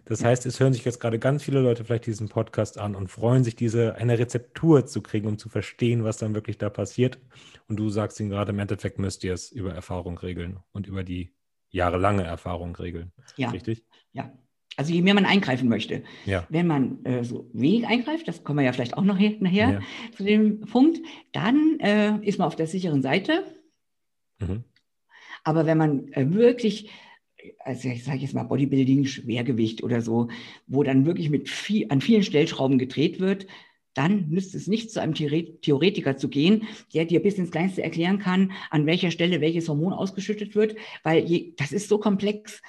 Das 0.04 0.20
ja. 0.20 0.28
heißt, 0.28 0.46
es 0.46 0.58
hören 0.58 0.72
sich 0.72 0.84
jetzt 0.84 1.00
gerade 1.00 1.18
ganz 1.18 1.44
viele 1.44 1.60
Leute 1.60 1.84
vielleicht 1.84 2.06
diesen 2.06 2.28
Podcast 2.28 2.78
an 2.78 2.94
und 2.96 3.08
freuen 3.08 3.44
sich, 3.44 3.54
diese 3.54 3.94
eine 3.96 4.18
Rezeptur 4.18 4.86
zu 4.86 5.00
kriegen, 5.00 5.28
um 5.28 5.38
zu 5.38 5.48
verstehen, 5.48 6.02
was 6.02 6.16
dann 6.16 6.34
wirklich 6.34 6.58
da 6.58 6.70
passiert. 6.70 7.20
Und 7.68 7.76
du 7.76 7.88
sagst 7.88 8.18
ihnen 8.18 8.30
gerade, 8.30 8.50
im 8.50 8.58
Endeffekt 8.58 8.98
müsst 8.98 9.22
ihr 9.24 9.32
es 9.32 9.52
über 9.52 9.72
Erfahrung 9.72 10.18
regeln 10.18 10.58
und 10.72 10.86
über 10.86 11.04
die 11.04 11.34
jahrelange 11.70 12.24
Erfahrung 12.24 12.74
regeln. 12.76 13.12
Ja. 13.36 13.50
Richtig? 13.50 13.84
Ja. 14.12 14.32
Also 14.76 14.92
je 14.92 15.02
mehr 15.02 15.14
man 15.14 15.26
eingreifen 15.26 15.68
möchte. 15.68 16.02
Ja. 16.24 16.46
Wenn 16.48 16.66
man 16.66 17.04
äh, 17.04 17.24
so 17.24 17.50
wenig 17.52 17.86
eingreift, 17.86 18.26
das 18.26 18.42
kommen 18.42 18.58
wir 18.58 18.64
ja 18.64 18.72
vielleicht 18.72 18.96
auch 18.96 19.04
noch 19.04 19.18
hier, 19.18 19.36
nachher 19.40 19.70
ja. 19.70 19.80
zu 20.16 20.24
dem 20.24 20.60
Punkt, 20.60 21.00
dann 21.32 21.78
äh, 21.80 22.18
ist 22.22 22.38
man 22.38 22.46
auf 22.46 22.56
der 22.56 22.66
sicheren 22.66 23.02
Seite. 23.02 23.44
Mhm. 24.38 24.64
Aber 25.44 25.66
wenn 25.66 25.78
man 25.78 26.08
äh, 26.12 26.32
wirklich, 26.32 26.90
also 27.58 27.88
ich 27.88 28.04
sage 28.04 28.18
jetzt 28.18 28.34
mal 28.34 28.44
Bodybuilding, 28.44 29.04
Schwergewicht 29.04 29.82
oder 29.82 30.00
so, 30.00 30.28
wo 30.66 30.82
dann 30.82 31.04
wirklich 31.04 31.28
mit 31.28 31.48
viel, 31.48 31.86
an 31.90 32.00
vielen 32.00 32.22
Stellschrauben 32.22 32.78
gedreht 32.78 33.20
wird, 33.20 33.46
dann 33.94 34.30
nützt 34.30 34.54
es 34.54 34.68
nicht, 34.68 34.90
zu 34.90 35.02
einem 35.02 35.14
Theoretiker 35.14 36.16
zu 36.16 36.28
gehen, 36.28 36.66
der 36.94 37.04
dir 37.04 37.20
bis 37.20 37.34
ins 37.34 37.50
Kleinste 37.50 37.82
erklären 37.82 38.18
kann, 38.18 38.52
an 38.70 38.86
welcher 38.86 39.10
Stelle 39.10 39.42
welches 39.42 39.68
Hormon 39.68 39.92
ausgeschüttet 39.92 40.54
wird, 40.54 40.76
weil 41.02 41.24
je, 41.24 41.52
das 41.58 41.72
ist 41.72 41.90
so 41.90 41.98
komplex 41.98 42.62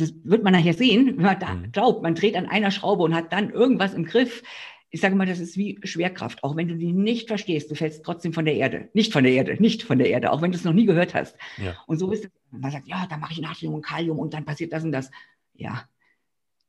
das 0.00 0.14
wird 0.24 0.42
man 0.42 0.52
nachher 0.52 0.74
sehen, 0.74 1.16
wenn 1.16 1.24
man 1.24 1.38
da 1.38 1.54
mhm. 1.54 1.72
glaubt, 1.72 2.02
man 2.02 2.14
dreht 2.14 2.36
an 2.36 2.46
einer 2.46 2.70
Schraube 2.70 3.02
und 3.02 3.14
hat 3.14 3.32
dann 3.32 3.50
irgendwas 3.50 3.94
im 3.94 4.04
Griff. 4.04 4.42
Ich 4.90 5.00
sage 5.00 5.14
mal, 5.14 5.26
das 5.26 5.38
ist 5.38 5.56
wie 5.56 5.78
Schwerkraft. 5.84 6.42
Auch 6.42 6.56
wenn 6.56 6.66
du 6.66 6.76
die 6.76 6.92
nicht 6.92 7.28
verstehst, 7.28 7.70
du 7.70 7.76
fällst 7.76 8.04
trotzdem 8.04 8.32
von 8.32 8.44
der 8.44 8.56
Erde. 8.56 8.88
Nicht 8.92 9.12
von 9.12 9.22
der 9.22 9.32
Erde, 9.32 9.56
nicht 9.60 9.84
von 9.84 9.98
der 9.98 10.10
Erde, 10.10 10.32
auch 10.32 10.42
wenn 10.42 10.50
du 10.50 10.58
es 10.58 10.64
noch 10.64 10.72
nie 10.72 10.86
gehört 10.86 11.14
hast. 11.14 11.36
Ja. 11.58 11.76
Und 11.86 11.98
so 11.98 12.10
ist 12.10 12.24
es. 12.24 12.30
Man 12.50 12.72
sagt, 12.72 12.88
ja, 12.88 13.06
da 13.08 13.16
mache 13.16 13.32
ich 13.32 13.40
Natrium 13.40 13.74
und 13.74 13.82
Kalium 13.82 14.18
und 14.18 14.34
dann 14.34 14.44
passiert 14.44 14.72
das 14.72 14.82
und 14.82 14.90
das. 14.90 15.10
Ja, 15.54 15.88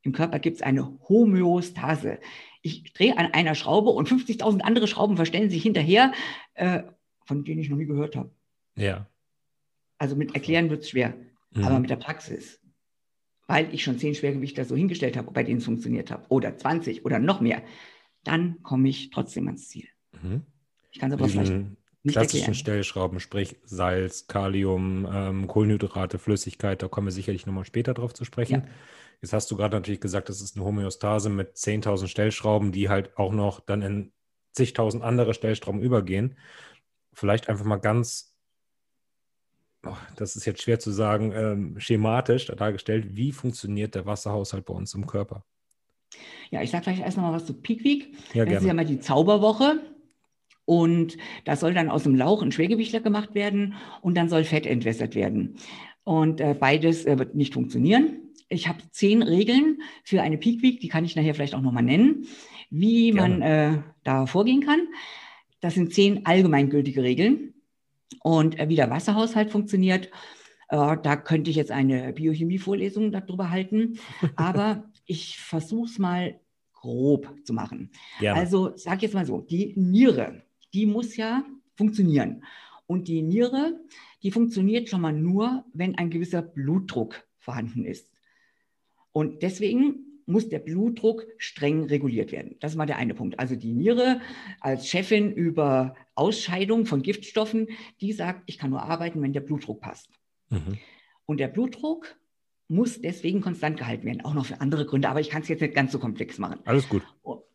im 0.03 0.11
Körper 0.13 0.39
gibt 0.39 0.57
es 0.57 0.61
eine 0.61 1.00
Homöostase. 1.07 2.19
Ich 2.61 2.93
drehe 2.93 3.17
an 3.17 3.33
einer 3.33 3.55
Schraube 3.55 3.89
und 3.89 4.09
50.000 4.09 4.61
andere 4.61 4.88
Schrauben 4.88 5.15
verstellen 5.15 5.50
sich 5.50 5.63
hinterher, 5.63 6.11
äh, 6.53 6.83
von 7.25 7.43
denen 7.43 7.61
ich 7.61 7.69
noch 7.69 7.77
nie 7.77 7.85
gehört 7.85 8.15
habe. 8.15 8.31
Ja. 8.75 9.07
Also 9.97 10.15
mit 10.15 10.33
Erklären 10.33 10.69
wird 10.69 10.81
es 10.81 10.89
schwer, 10.89 11.15
mhm. 11.51 11.63
aber 11.63 11.79
mit 11.79 11.89
der 11.89 11.95
Praxis 11.95 12.61
weil 13.51 13.74
ich 13.74 13.84
schon 13.84 14.00
zehn 14.00 14.15
Schwergewichter 14.15 14.63
so 14.63 14.77
hingestellt 14.77 15.17
habe, 15.17 15.29
bei 15.31 15.43
denen 15.43 15.58
es 15.58 15.65
funktioniert 15.65 16.10
hat, 16.10 16.25
oder 16.29 16.55
20 16.55 17.03
oder 17.03 17.20
noch 17.20 17.41
mehr, 17.41 17.62
dann 18.24 18.63
komme 18.63 18.88
ich 18.88 19.10
trotzdem 19.10 19.48
ans 19.48 19.67
Ziel. 19.67 19.89
Mhm. 20.22 20.43
Ich 20.89 21.00
kann 21.00 21.12
es 21.12 21.17
aber 21.17 21.27
vielleicht 21.27 21.51
nicht 22.03 22.13
klassischen 22.13 22.38
erklären. 22.38 22.53
Stellschrauben, 22.53 23.20
sprich 23.20 23.58
Salz, 23.65 24.27
Kalium, 24.27 25.05
ähm, 25.12 25.48
Kohlenhydrate, 25.48 26.17
Flüssigkeit, 26.17 26.81
da 26.81 26.88
kommen 26.88 27.08
wir 27.08 27.12
sicherlich 27.12 27.46
nochmal 27.46 27.65
später 27.65 27.93
drauf 27.93 28.13
zu 28.13 28.24
sprechen. 28.24 28.63
Ja. 28.65 28.67
Jetzt 29.22 29.34
hast 29.34 29.51
du 29.51 29.58
gerade 29.58 29.75
natürlich 29.75 30.00
gesagt, 30.00 30.29
das 30.29 30.39
ist 30.39 30.55
eine 30.55 30.63
Homöostase 30.63 31.29
mit 31.29 31.58
10.000 31.58 32.08
Stellschrauben, 32.08 32.72
die 32.72 32.88
halt 32.88 33.17
auch 33.17 33.34
noch 33.34 33.60
dann 33.60 33.81
in 33.81 34.13
zigtausend 34.53 35.03
andere 35.03 35.34
Stellschrauben 35.34 35.81
übergehen. 35.81 36.38
Vielleicht 37.12 37.50
einfach 37.50 37.65
mal 37.65 37.77
ganz, 37.77 38.30
das 40.15 40.35
ist 40.35 40.45
jetzt 40.45 40.61
schwer 40.61 40.79
zu 40.79 40.91
sagen, 40.91 41.31
ähm, 41.35 41.79
schematisch 41.79 42.45
dargestellt, 42.47 43.15
wie 43.15 43.31
funktioniert 43.31 43.95
der 43.95 44.05
Wasserhaushalt 44.05 44.65
bei 44.65 44.73
uns 44.73 44.93
im 44.93 45.07
Körper? 45.07 45.43
Ja, 46.51 46.61
ich 46.61 46.69
sage 46.69 46.83
vielleicht 46.83 47.01
erst 47.01 47.17
noch 47.17 47.23
mal 47.23 47.33
was 47.33 47.45
zu 47.45 47.53
Peak 47.53 47.83
Week. 47.83 48.13
Ja, 48.33 48.43
das 48.43 48.51
gerne. 48.51 48.57
ist 48.57 48.65
ja 48.65 48.73
mal 48.73 48.85
die 48.85 49.00
Zauberwoche. 49.00 49.79
Und 50.65 51.17
da 51.45 51.55
soll 51.55 51.73
dann 51.73 51.89
aus 51.89 52.03
dem 52.03 52.15
Lauch 52.15 52.41
ein 52.41 52.51
Schwergewichtler 52.51 53.00
gemacht 53.00 53.33
werden 53.33 53.73
und 54.01 54.15
dann 54.15 54.29
soll 54.29 54.43
Fett 54.43 54.65
entwässert 54.65 55.15
werden. 55.15 55.55
Und 56.03 56.39
äh, 56.39 56.55
beides 56.57 57.05
äh, 57.05 57.17
wird 57.17 57.35
nicht 57.35 57.53
funktionieren. 57.53 58.29
Ich 58.47 58.67
habe 58.67 58.79
zehn 58.91 59.21
Regeln 59.21 59.81
für 60.03 60.21
eine 60.21 60.38
Peak 60.38 60.61
Week, 60.61 60.79
die 60.79 60.88
kann 60.88 61.05
ich 61.05 61.15
nachher 61.15 61.33
vielleicht 61.33 61.55
auch 61.55 61.61
nochmal 61.61 61.83
nennen, 61.83 62.27
wie 62.69 63.11
Gerne. 63.11 63.38
man 63.38 63.41
äh, 63.41 63.77
da 64.03 64.25
vorgehen 64.27 64.61
kann. 64.61 64.88
Das 65.61 65.73
sind 65.73 65.93
zehn 65.93 66.25
allgemeingültige 66.25 67.01
Regeln. 67.03 67.53
Und 68.24 68.60
äh, 68.60 68.70
wie 68.70 68.75
der 68.75 68.89
Wasserhaushalt 68.89 69.51
funktioniert, 69.51 70.08
äh, 70.70 70.98
da 71.01 71.15
könnte 71.15 71.50
ich 71.50 71.56
jetzt 71.56 71.72
eine 71.72 72.13
Biochemie-Vorlesung 72.13 73.12
darüber 73.12 73.50
halten. 73.50 74.00
Aber 74.36 74.89
ich 75.06 75.39
versuche 75.39 75.89
es 75.89 76.00
mal 76.00 76.39
grob 76.74 77.34
zu 77.44 77.53
machen. 77.53 77.91
Gerne. 78.20 78.39
Also 78.39 78.74
sag 78.75 79.01
jetzt 79.01 79.13
mal 79.13 79.25
so, 79.25 79.41
die 79.41 79.74
Niere, 79.75 80.44
die 80.74 80.86
muss 80.86 81.15
ja 81.15 81.44
funktionieren. 81.75 82.44
Und 82.88 83.08
die 83.08 83.22
Niere, 83.22 83.80
die 84.24 84.32
funktioniert 84.32 84.89
schon 84.89 85.01
mal 85.01 85.13
nur, 85.13 85.65
wenn 85.74 85.98
ein 85.98 86.10
gewisser 86.10 86.41
Blutdruck 86.41 87.24
vorhanden 87.38 87.86
ist. 87.86 88.10
Und 89.12 89.44
deswegen 89.44 90.11
muss 90.31 90.50
der 90.50 90.59
Blutdruck 90.59 91.25
streng 91.38 91.85
reguliert 91.85 92.31
werden. 92.31 92.55
Das 92.59 92.77
war 92.77 92.85
der 92.85 92.97
eine 92.97 93.13
Punkt. 93.13 93.39
Also 93.39 93.55
die 93.55 93.73
Niere 93.73 94.21
als 94.59 94.88
Chefin 94.88 95.31
über 95.31 95.95
Ausscheidung 96.15 96.85
von 96.85 97.01
Giftstoffen, 97.01 97.67
die 98.00 98.13
sagt, 98.13 98.43
ich 98.45 98.57
kann 98.57 98.69
nur 98.69 98.83
arbeiten, 98.83 99.21
wenn 99.21 99.33
der 99.33 99.41
Blutdruck 99.41 99.81
passt. 99.81 100.09
Mhm. 100.50 100.77
Und 101.25 101.39
der 101.39 101.47
Blutdruck 101.47 102.15
muss 102.67 103.01
deswegen 103.01 103.41
konstant 103.41 103.77
gehalten 103.77 104.05
werden, 104.05 104.23
auch 104.23 104.33
noch 104.33 104.45
für 104.45 104.61
andere 104.61 104.85
Gründe, 104.85 105.09
aber 105.09 105.19
ich 105.19 105.29
kann 105.29 105.41
es 105.41 105.50
jetzt 105.50 105.61
nicht 105.61 105.75
ganz 105.75 105.91
so 105.91 106.00
komplex 106.00 106.38
machen. 106.38 106.59
Alles 106.65 106.88
gut. 106.88 107.03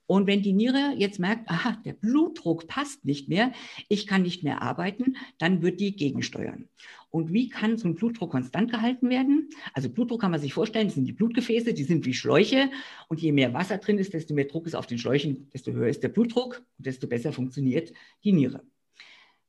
Und 0.07 0.27
wenn 0.27 0.43
die 0.43 0.53
Niere 0.53 0.95
jetzt 0.97 1.19
merkt, 1.19 1.51
aha, 1.51 1.81
der 1.85 1.93
Blutdruck 1.93 2.69
passt 2.69 3.05
nicht 3.05 3.29
mehr, 3.29 3.53
ich 3.89 4.07
kann 4.07 4.23
nicht 4.23 4.45
mehr 4.45 4.63
arbeiten, 4.63 5.17
dann 5.39 5.63
wird 5.63 5.81
die 5.81 5.97
gegensteuern. 5.97 6.69
Und 7.11 7.33
wie 7.33 7.49
kann 7.49 7.79
so 7.79 7.89
ein 7.89 7.95
Blutdruck 7.95 8.31
konstant 8.31 8.71
gehalten 8.71 9.09
werden? 9.09 9.49
Also 9.73 9.89
Blutdruck 9.89 10.21
kann 10.21 10.31
man 10.31 10.41
sich 10.41 10.53
vorstellen, 10.53 10.89
das 10.89 10.95
sind 10.95 11.07
die 11.07 11.13
Blutgefäße, 11.13 11.75
die 11.75 11.85
sind 11.85 12.05
wie 12.05 12.15
Schläuche. 12.15 12.71
Und 13.09 13.21
je 13.21 13.33
mehr 13.33 13.55
Wasser 13.55 13.79
drin 13.79 13.99
ist, 13.99 14.13
desto 14.13 14.35
mehr 14.35 14.45
Druck 14.45 14.67
ist 14.67 14.75
auf 14.75 14.87
den 14.87 14.99
Schläuchen, 14.99 15.51
desto 15.53 15.73
höher 15.73 15.89
ist 15.89 16.03
der 16.03 16.09
Blutdruck 16.09 16.63
und 16.79 16.87
desto 16.87 17.07
besser 17.07 17.33
funktioniert 17.33 17.93
die 18.23 18.33
Niere. 18.33 18.63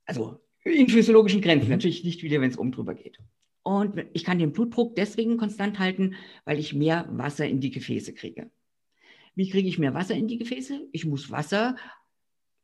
Also 0.06 0.40
in 0.64 0.90
physiologischen 0.90 1.42
Grenzen, 1.42 1.70
natürlich 1.70 2.04
nicht 2.04 2.24
wieder, 2.24 2.42
wenn 2.42 2.50
es 2.50 2.58
um 2.58 2.72
drüber 2.72 2.96
geht. 2.96 3.20
Und 3.64 4.06
ich 4.14 4.24
kann 4.24 4.40
den 4.40 4.54
Blutdruck 4.54 4.96
deswegen 4.96 5.38
konstant 5.38 5.78
halten, 5.78 6.16
weil 6.46 6.58
ich 6.58 6.74
mehr 6.74 7.06
Wasser 7.12 7.46
in 7.48 7.60
die 7.60 7.72
Gefäße 7.72 8.14
kriege. 8.14 8.50
Wie 9.38 9.48
kriege 9.48 9.70
ich 9.70 9.78
mehr 9.78 9.94
Wasser 9.94 10.16
in 10.16 10.28
die 10.28 10.40
Gefäße? 10.40 10.90
Ich 10.92 11.06
muss 11.06 11.30
Wasser 11.30 11.76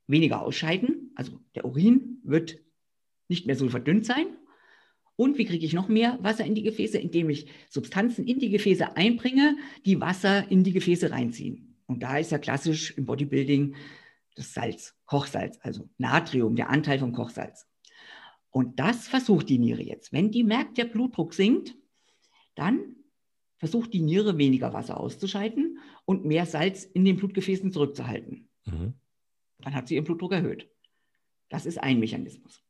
weniger 0.07 0.41
ausscheiden. 0.41 1.11
Also 1.13 1.39
der 1.53 1.65
Urin 1.65 2.19
wird 2.23 2.57
nicht 3.27 3.45
mehr 3.45 3.55
so 3.55 3.69
verdünnt 3.69 4.07
sein. 4.07 4.25
Und 5.15 5.37
wie 5.37 5.45
kriege 5.45 5.67
ich 5.67 5.73
noch 5.73 5.87
mehr 5.87 6.17
Wasser 6.23 6.43
in 6.45 6.55
die 6.55 6.63
Gefäße? 6.63 6.97
Indem 6.97 7.29
ich 7.29 7.45
Substanzen 7.69 8.25
in 8.25 8.39
die 8.39 8.49
Gefäße 8.49 8.97
einbringe, 8.97 9.55
die 9.85 10.01
Wasser 10.01 10.49
in 10.49 10.63
die 10.63 10.73
Gefäße 10.73 11.11
reinziehen. 11.11 11.77
Und 11.85 12.01
da 12.01 12.17
ist 12.17 12.31
ja 12.31 12.39
klassisch 12.39 12.97
im 12.97 13.05
Bodybuilding 13.05 13.75
das 14.33 14.55
Salz, 14.55 14.95
Kochsalz, 15.05 15.59
also 15.61 15.87
Natrium, 15.99 16.55
der 16.55 16.71
Anteil 16.71 16.97
vom 16.97 17.13
Kochsalz. 17.13 17.67
Und 18.49 18.79
das 18.79 19.07
versucht 19.07 19.47
die 19.47 19.59
Niere 19.59 19.83
jetzt. 19.83 20.11
Wenn 20.11 20.31
die 20.31 20.43
merkt, 20.43 20.79
der 20.79 20.85
Blutdruck 20.85 21.35
sinkt, 21.35 21.75
dann 22.55 22.95
versucht 23.63 23.93
die 23.93 24.01
Niere 24.01 24.37
weniger 24.37 24.73
Wasser 24.73 24.99
auszuscheiden 24.99 25.79
und 26.03 26.25
mehr 26.25 26.45
Salz 26.45 26.83
in 26.83 27.05
den 27.05 27.15
Blutgefäßen 27.15 27.71
zurückzuhalten. 27.71 28.49
Mhm. 28.65 28.93
Dann 29.59 29.73
hat 29.73 29.87
sie 29.87 29.95
ihren 29.95 30.03
Blutdruck 30.03 30.33
erhöht. 30.33 30.69
Das 31.47 31.65
ist 31.65 31.77
ein 31.77 31.97
Mechanismus. 32.01 32.61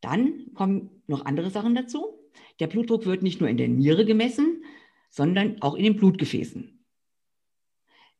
Dann 0.00 0.54
kommen 0.54 1.02
noch 1.06 1.26
andere 1.26 1.50
Sachen 1.50 1.74
dazu. 1.74 2.18
Der 2.58 2.68
Blutdruck 2.68 3.04
wird 3.04 3.22
nicht 3.22 3.38
nur 3.38 3.50
in 3.50 3.58
der 3.58 3.68
Niere 3.68 4.06
gemessen, 4.06 4.64
sondern 5.10 5.60
auch 5.60 5.74
in 5.74 5.84
den 5.84 5.96
Blutgefäßen. 5.96 6.82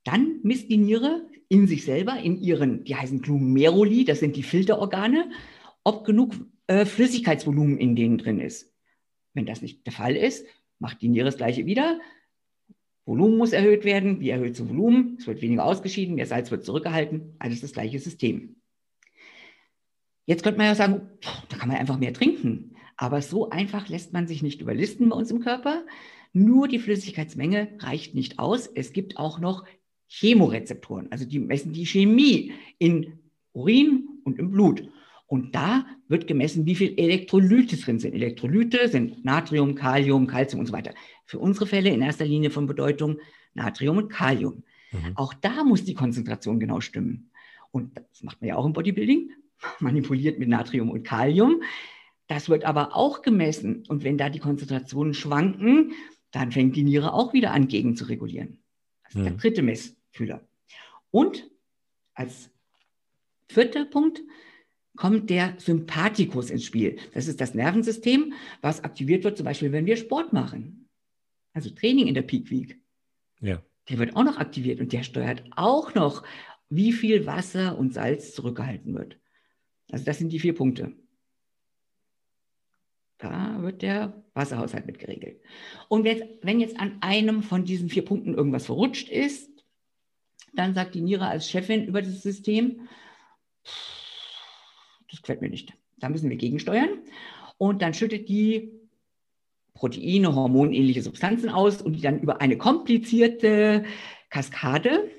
Dann 0.04 0.40
misst 0.42 0.68
die 0.68 0.76
Niere 0.76 1.26
in 1.48 1.66
sich 1.66 1.86
selber, 1.86 2.18
in 2.18 2.36
ihren, 2.36 2.84
die 2.84 2.96
heißen 2.96 3.22
Glomeruli, 3.22 4.04
das 4.04 4.20
sind 4.20 4.36
die 4.36 4.42
Filterorgane, 4.42 5.30
ob 5.84 6.04
genug 6.04 6.34
äh, 6.66 6.84
Flüssigkeitsvolumen 6.84 7.78
in 7.78 7.96
denen 7.96 8.18
drin 8.18 8.40
ist. 8.40 8.74
Wenn 9.32 9.46
das 9.46 9.62
nicht 9.62 9.86
der 9.86 9.94
Fall 9.94 10.16
ist, 10.16 10.44
macht 10.80 11.00
die 11.02 11.08
Niere 11.08 11.26
das 11.26 11.36
gleiche 11.36 11.66
wieder. 11.66 12.00
Volumen 13.06 13.38
muss 13.38 13.52
erhöht 13.52 13.84
werden. 13.84 14.20
Wie 14.20 14.30
erhöht 14.30 14.58
das 14.58 14.68
Volumen? 14.68 15.16
Es 15.18 15.26
wird 15.26 15.40
weniger 15.42 15.64
ausgeschieden, 15.64 16.16
mehr 16.16 16.26
Salz 16.26 16.50
wird 16.50 16.64
zurückgehalten. 16.64 17.36
Alles 17.38 17.60
das 17.60 17.72
gleiche 17.72 17.98
System. 18.00 18.56
Jetzt 20.26 20.42
könnte 20.42 20.58
man 20.58 20.66
ja 20.66 20.74
sagen, 20.74 21.08
da 21.48 21.56
kann 21.56 21.68
man 21.68 21.78
einfach 21.78 21.98
mehr 21.98 22.12
trinken. 22.12 22.76
Aber 22.96 23.22
so 23.22 23.50
einfach 23.50 23.88
lässt 23.88 24.12
man 24.12 24.26
sich 24.26 24.42
nicht 24.42 24.60
überlisten 24.60 25.08
bei 25.08 25.16
uns 25.16 25.30
im 25.30 25.40
Körper. 25.40 25.84
Nur 26.32 26.68
die 26.68 26.78
Flüssigkeitsmenge 26.78 27.76
reicht 27.78 28.14
nicht 28.14 28.38
aus. 28.38 28.66
Es 28.66 28.92
gibt 28.92 29.16
auch 29.16 29.40
noch 29.40 29.64
Chemorezeptoren, 30.06 31.10
also 31.12 31.24
die 31.24 31.38
messen 31.38 31.72
die 31.72 31.86
Chemie 31.86 32.52
in 32.78 33.20
Urin 33.52 34.08
und 34.24 34.38
im 34.38 34.50
Blut. 34.50 34.88
Und 35.30 35.54
da 35.54 35.86
wird 36.08 36.26
gemessen, 36.26 36.66
wie 36.66 36.74
viel 36.74 36.98
Elektrolyte 36.98 37.76
drin 37.76 38.00
sind. 38.00 38.14
Elektrolyte 38.14 38.88
sind 38.88 39.24
Natrium, 39.24 39.76
Kalium, 39.76 40.26
Calcium 40.26 40.58
und 40.58 40.66
so 40.66 40.72
weiter. 40.72 40.92
Für 41.24 41.38
unsere 41.38 41.68
Fälle 41.68 41.90
in 41.90 42.02
erster 42.02 42.24
Linie 42.24 42.50
von 42.50 42.66
Bedeutung 42.66 43.20
Natrium 43.54 43.98
und 43.98 44.08
Kalium. 44.08 44.64
Mhm. 44.90 45.12
Auch 45.14 45.32
da 45.32 45.62
muss 45.62 45.84
die 45.84 45.94
Konzentration 45.94 46.58
genau 46.58 46.80
stimmen. 46.80 47.30
Und 47.70 47.96
das 47.96 48.24
macht 48.24 48.40
man 48.40 48.48
ja 48.48 48.56
auch 48.56 48.66
im 48.66 48.72
Bodybuilding, 48.72 49.30
manipuliert 49.78 50.40
mit 50.40 50.48
Natrium 50.48 50.90
und 50.90 51.04
Kalium. 51.04 51.62
Das 52.26 52.48
wird 52.48 52.64
aber 52.64 52.96
auch 52.96 53.22
gemessen. 53.22 53.84
Und 53.86 54.02
wenn 54.02 54.18
da 54.18 54.30
die 54.30 54.40
Konzentrationen 54.40 55.14
schwanken, 55.14 55.92
dann 56.32 56.50
fängt 56.50 56.74
die 56.74 56.82
Niere 56.82 57.12
auch 57.12 57.32
wieder 57.34 57.52
an, 57.52 57.68
gegen 57.68 57.94
zu 57.94 58.06
regulieren. 58.06 58.58
Das 59.04 59.14
ist 59.14 59.20
mhm. 59.20 59.24
der 59.26 59.34
dritte 59.34 59.62
Messfühler. 59.62 60.40
Und 61.12 61.48
als 62.14 62.50
vierter 63.46 63.84
Punkt 63.84 64.22
kommt 64.96 65.30
der 65.30 65.54
Sympathikus 65.58 66.50
ins 66.50 66.64
Spiel. 66.64 66.98
Das 67.14 67.28
ist 67.28 67.40
das 67.40 67.54
Nervensystem, 67.54 68.34
was 68.60 68.84
aktiviert 68.84 69.24
wird, 69.24 69.36
zum 69.36 69.44
Beispiel, 69.44 69.72
wenn 69.72 69.86
wir 69.86 69.96
Sport 69.96 70.32
machen. 70.32 70.88
Also 71.52 71.70
Training 71.70 72.06
in 72.06 72.14
der 72.14 72.22
Peak 72.22 72.50
Week. 72.50 72.80
Ja. 73.40 73.62
Der 73.88 73.98
wird 73.98 74.14
auch 74.14 74.24
noch 74.24 74.38
aktiviert 74.38 74.80
und 74.80 74.92
der 74.92 75.02
steuert 75.02 75.42
auch 75.56 75.94
noch, 75.94 76.22
wie 76.68 76.92
viel 76.92 77.26
Wasser 77.26 77.76
und 77.78 77.94
Salz 77.94 78.34
zurückgehalten 78.34 78.94
wird. 78.94 79.18
Also 79.90 80.04
das 80.04 80.18
sind 80.18 80.32
die 80.32 80.38
vier 80.38 80.54
Punkte. 80.54 80.92
Da 83.18 83.60
wird 83.62 83.82
der 83.82 84.22
Wasserhaushalt 84.34 84.86
mit 84.86 84.98
geregelt. 84.98 85.42
Und 85.88 86.04
wenn 86.04 86.60
jetzt 86.60 86.78
an 86.78 86.98
einem 87.00 87.42
von 87.42 87.64
diesen 87.64 87.88
vier 87.88 88.04
Punkten 88.04 88.34
irgendwas 88.34 88.66
verrutscht 88.66 89.08
ist, 89.08 89.50
dann 90.54 90.74
sagt 90.74 90.94
die 90.94 91.00
Niere 91.00 91.26
als 91.26 91.48
Chefin 91.48 91.84
über 91.84 92.02
das 92.02 92.22
System, 92.22 92.88
das 95.10 95.22
gefällt 95.22 95.42
mir 95.42 95.50
nicht. 95.50 95.74
Da 95.98 96.08
müssen 96.08 96.30
wir 96.30 96.36
gegensteuern. 96.36 96.88
Und 97.58 97.82
dann 97.82 97.94
schüttet 97.94 98.28
die 98.28 98.72
Proteine, 99.74 100.34
hormonähnliche 100.34 101.02
Substanzen 101.02 101.48
aus 101.48 101.80
und 101.82 101.94
die 101.94 102.00
dann 102.00 102.20
über 102.20 102.40
eine 102.40 102.58
komplizierte 102.58 103.84
Kaskade, 104.28 105.10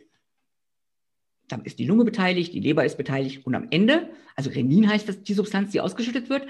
da 1.48 1.58
ist 1.64 1.80
die 1.80 1.86
Lunge 1.86 2.06
beteiligt, 2.06 2.54
die 2.54 2.60
Leber 2.60 2.86
ist 2.86 2.98
beteiligt 2.98 3.46
und 3.46 3.56
am 3.56 3.68
Ende, 3.72 4.10
also 4.36 4.50
Renin 4.50 4.90
heißt 4.90 5.10
das, 5.10 5.24
die 5.24 5.34
Substanz, 5.34 5.72
die 5.72 5.82
ausgeschüttet 5.82 6.30
wird, 6.30 6.48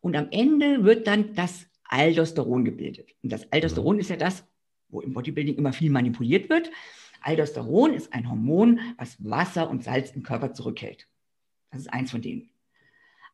und 0.00 0.16
am 0.16 0.28
Ende 0.30 0.84
wird 0.84 1.06
dann 1.06 1.34
das 1.34 1.66
Aldosteron 1.84 2.64
gebildet. 2.64 3.14
Und 3.22 3.32
das 3.32 3.50
Aldosteron 3.50 3.98
ist 3.98 4.10
ja 4.10 4.16
das, 4.16 4.44
wo 4.88 5.00
im 5.00 5.12
Bodybuilding 5.12 5.56
immer 5.56 5.72
viel 5.72 5.90
manipuliert 5.90 6.50
wird. 6.50 6.70
Aldosteron 7.22 7.94
ist 7.94 8.12
ein 8.12 8.28
Hormon, 8.28 8.80
was 8.98 9.16
Wasser 9.24 9.70
und 9.70 9.82
Salz 9.82 10.10
im 10.10 10.22
Körper 10.22 10.52
zurückhält. 10.52 11.08
Das 11.70 11.80
ist 11.80 11.92
eins 11.92 12.10
von 12.10 12.20
denen. 12.20 12.50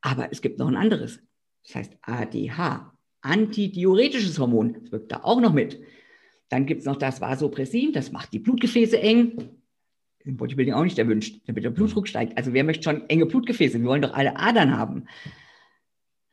Aber 0.00 0.32
es 0.32 0.40
gibt 0.40 0.58
noch 0.58 0.68
ein 0.68 0.76
anderes. 0.76 1.20
Das 1.64 1.74
heißt 1.74 1.98
ADH, 2.02 2.92
antidiuretisches 3.20 4.38
Hormon. 4.38 4.74
Das 4.74 4.92
wirkt 4.92 5.12
da 5.12 5.20
auch 5.22 5.40
noch 5.40 5.52
mit. 5.52 5.80
Dann 6.48 6.66
gibt 6.66 6.80
es 6.80 6.86
noch 6.86 6.96
das 6.96 7.20
Vasopressin, 7.20 7.92
das 7.92 8.10
macht 8.10 8.32
die 8.32 8.38
Blutgefäße 8.38 9.00
eng. 9.00 9.50
Im 10.24 10.36
Bodybuilding 10.36 10.74
auch 10.74 10.84
nicht 10.84 10.98
erwünscht, 10.98 11.40
damit 11.46 11.64
der 11.64 11.70
Blutdruck 11.70 12.08
steigt. 12.08 12.36
Also 12.36 12.52
wer 12.52 12.64
möchte 12.64 12.82
schon 12.82 13.08
enge 13.08 13.26
Blutgefäße? 13.26 13.80
Wir 13.80 13.86
wollen 13.88 14.02
doch 14.02 14.12
alle 14.12 14.36
Adern 14.36 14.76
haben. 14.76 15.06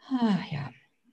Ah, 0.09 0.39
ja, 0.51 0.71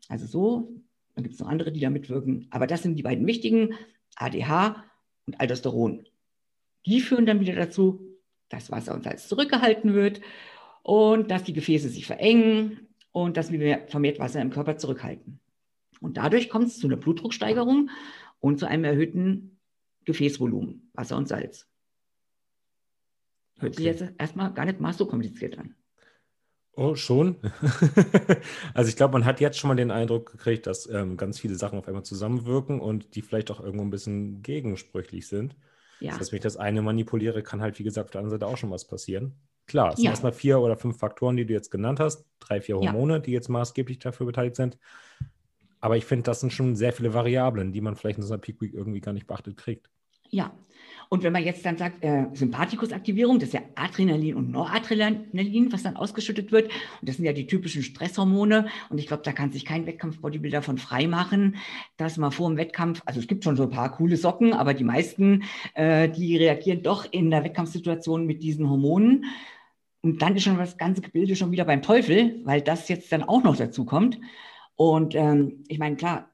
also 0.09 0.27
so. 0.27 0.81
Dann 1.15 1.23
gibt 1.23 1.35
es 1.35 1.41
noch 1.41 1.49
andere, 1.49 1.71
die 1.71 1.81
da 1.81 1.91
mitwirken. 1.91 2.49
Aber 2.51 2.67
das 2.67 2.83
sind 2.83 2.97
die 2.97 3.03
beiden 3.03 3.27
wichtigen, 3.27 3.75
ADH 4.17 4.85
und 5.27 5.41
Aldosteron. 5.41 6.09
Die 6.87 7.01
führen 7.01 7.27
dann 7.27 7.41
wieder 7.41 7.55
dazu, 7.55 8.19
dass 8.49 8.71
Wasser 8.71 8.95
und 8.95 9.05
Salz 9.05 9.29
zurückgehalten 9.29 9.95
wird 9.95 10.21
und 10.85 11.31
dass 11.31 11.43
die 11.43 11.55
Gefäße 11.55 11.89
sich 11.89 12.07
verengen 12.07 12.89
und 13.11 13.39
dass 13.39 13.51
wir 13.51 13.87
vermehrt 13.89 14.19
Wasser 14.19 14.43
im 14.43 14.51
Körper 14.51 14.77
zurückhalten. 14.77 15.41
Und 16.01 16.19
dadurch 16.19 16.51
kommt 16.51 16.67
es 16.67 16.79
zu 16.79 16.87
einer 16.87 16.99
Blutdrucksteigerung 16.99 17.89
und 18.39 18.61
zu 18.61 18.69
einem 18.69 18.85
erhöhten 18.85 19.59
Gefäßvolumen, 20.05 20.91
Wasser 20.93 21.17
und 21.17 21.27
Salz. 21.27 21.67
Hört 23.59 23.73
okay. 23.73 23.77
sich 23.77 23.87
jetzt 23.87 24.13
erstmal 24.19 24.53
gar 24.53 24.67
nicht 24.67 24.79
mal 24.79 24.93
so 24.93 25.07
kompliziert 25.07 25.59
an. 25.59 25.75
Oh, 26.77 26.97
schon. 26.97 27.37
also 28.75 28.89
ich 28.89 28.97
glaube, 28.97 29.13
man 29.13 29.25
hat 29.25 29.41
jetzt 29.41 29.59
schon 29.59 29.69
mal 29.69 29.77
den 29.77 29.91
Eindruck 29.91 30.33
gekriegt, 30.33 30.67
dass 30.67 30.87
ähm, 30.91 31.17
ganz 31.17 31.39
viele 31.39 31.55
Sachen 31.55 31.79
auf 31.79 31.89
einmal 31.89 32.05
zusammenwirken 32.05 32.81
und 32.81 33.15
die 33.15 33.23
vielleicht 33.23 33.51
auch 33.51 33.61
irgendwo 33.61 33.85
ein 33.85 33.91
bisschen 33.91 34.43
gegensprüchlich 34.43 35.29
sind. 35.29 35.57
Ja. 36.01 36.11
Das 36.11 36.21
heißt, 36.21 36.33
wenn 36.33 36.39
ich 36.39 36.43
das 36.43 36.59
eine 36.59 36.83
manipuliere, 36.83 37.43
kann 37.43 37.63
halt, 37.63 37.79
wie 37.79 37.85
gesagt, 37.85 38.09
auf 38.09 38.11
der 38.11 38.19
anderen 38.19 38.39
Seite 38.39 38.51
auch 38.51 38.59
schon 38.59 38.71
was 38.71 38.87
passieren. 38.87 39.35
Klar, 39.67 39.93
es 39.93 39.99
ja. 39.99 40.03
sind 40.03 40.11
erstmal 40.11 40.33
vier 40.33 40.61
oder 40.61 40.77
fünf 40.77 40.99
Faktoren, 40.99 41.37
die 41.37 41.47
du 41.47 41.53
jetzt 41.53 41.71
genannt 41.71 42.01
hast, 42.01 42.27
drei, 42.39 42.61
vier 42.61 42.77
Hormone, 42.77 43.15
ja. 43.15 43.19
die 43.19 43.33
jetzt 43.33 43.49
maßgeblich 43.49 43.99
dafür 43.99 44.27
beteiligt 44.27 44.57
sind. 44.57 44.79
Aber 45.81 45.97
ich 45.97 46.05
finde, 46.05 46.25
das 46.25 46.41
sind 46.41 46.53
schon 46.53 46.77
sehr 46.77 46.93
viele 46.93 47.15
Variablen, 47.15 47.73
die 47.73 47.81
man 47.81 47.95
vielleicht 47.95 48.19
in 48.19 48.25
so 48.25 48.33
einer 48.33 48.41
Peak 48.41 48.61
Week 48.61 48.73
irgendwie 48.73 49.01
gar 49.01 49.13
nicht 49.13 49.27
beachtet 49.27 49.57
kriegt. 49.57 49.91
Ja, 50.31 50.53
und 51.09 51.23
wenn 51.23 51.33
man 51.33 51.45
jetzt 51.45 51.65
dann 51.65 51.77
sagt, 51.77 52.03
äh, 52.03 52.27
Sympathikusaktivierung, 52.33 53.39
das 53.39 53.49
ist 53.51 53.55
ja 53.55 53.61
Adrenalin 53.75 54.35
und 54.35 54.51
Noradrenalin, 54.51 55.73
was 55.73 55.83
dann 55.83 55.97
ausgeschüttet 55.97 56.51
wird. 56.51 56.67
Und 57.01 57.09
das 57.09 57.17
sind 57.17 57.25
ja 57.25 57.33
die 57.33 57.47
typischen 57.47 57.83
Stresshormone. 57.83 58.67
Und 58.91 58.99
ich 58.99 59.07
glaube, 59.07 59.23
da 59.23 59.33
kann 59.33 59.53
sich 59.53 59.65
kein 59.65 59.87
Wettkampf-Bodybuilder 59.87 60.63
von 60.63 60.79
frei 60.79 61.07
machen, 61.07 61.57
dass 61.97 62.17
man 62.17 62.33
vor 62.33 62.49
dem 62.49 62.57
Wettkampf, 62.57 63.03
also 63.05 63.21
es 63.21 63.27
gibt 63.27 63.45
schon 63.45 63.57
so 63.57 63.65
ein 63.65 63.71
paar 63.71 63.93
coole 63.93 64.17
Socken, 64.17 64.53
aber 64.53 64.75
die 64.75 64.85
meisten, 64.85 65.45
äh, 65.75 66.09
die 66.09 66.37
reagieren 66.37 66.83
doch 66.83 67.07
in 67.11 67.31
der 67.31 67.45
Wettkampfsituation 67.45 68.27
mit 68.27 68.43
diesen 68.43 68.69
Hormonen. 68.69 69.27
Und 70.05 70.21
dann 70.21 70.37
ist 70.37 70.43
schon 70.43 70.59
das 70.59 70.77
ganze 70.77 71.01
Gebilde 71.01 71.35
schon 71.35 71.51
wieder 71.51 71.65
beim 71.65 71.81
Teufel, 71.81 72.43
weil 72.45 72.61
das 72.61 72.91
jetzt 72.91 73.11
dann 73.11 73.23
auch 73.23 73.43
noch 73.43 73.57
dazu 73.57 73.87
kommt. 73.87 74.21
Und 74.77 75.15
ähm, 75.15 75.65
ich 75.67 75.79
meine, 75.79 75.97
klar, 75.97 76.31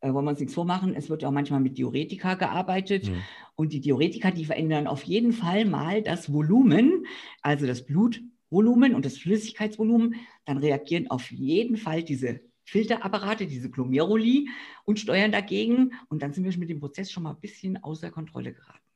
äh, 0.00 0.10
wollen 0.10 0.24
wir 0.24 0.30
uns 0.30 0.40
nichts 0.40 0.54
vormachen, 0.54 0.94
es 0.94 1.10
wird 1.10 1.20
ja 1.20 1.28
auch 1.28 1.32
manchmal 1.32 1.60
mit 1.60 1.76
Diuretika 1.76 2.36
gearbeitet. 2.36 3.10
Mhm. 3.10 3.16
Und 3.56 3.74
die 3.74 3.82
Diuretika, 3.82 4.30
die 4.30 4.46
verändern 4.46 4.86
auf 4.86 5.02
jeden 5.02 5.34
Fall 5.34 5.66
mal 5.66 6.00
das 6.00 6.32
Volumen, 6.32 7.04
also 7.42 7.66
das 7.66 7.84
Blutvolumen 7.84 8.94
und 8.94 9.04
das 9.04 9.18
Flüssigkeitsvolumen. 9.18 10.14
Dann 10.46 10.56
reagieren 10.56 11.10
auf 11.10 11.30
jeden 11.30 11.76
Fall 11.76 12.02
diese 12.02 12.40
Filterapparate, 12.64 13.46
diese 13.46 13.68
Glomeruli 13.68 14.48
und 14.86 14.98
steuern 14.98 15.30
dagegen. 15.30 15.92
Und 16.08 16.22
dann 16.22 16.32
sind 16.32 16.44
wir 16.44 16.58
mit 16.58 16.70
dem 16.70 16.80
Prozess 16.80 17.12
schon 17.12 17.24
mal 17.24 17.32
ein 17.32 17.40
bisschen 17.40 17.84
außer 17.84 18.10
Kontrolle 18.10 18.54
geraten. 18.54 18.89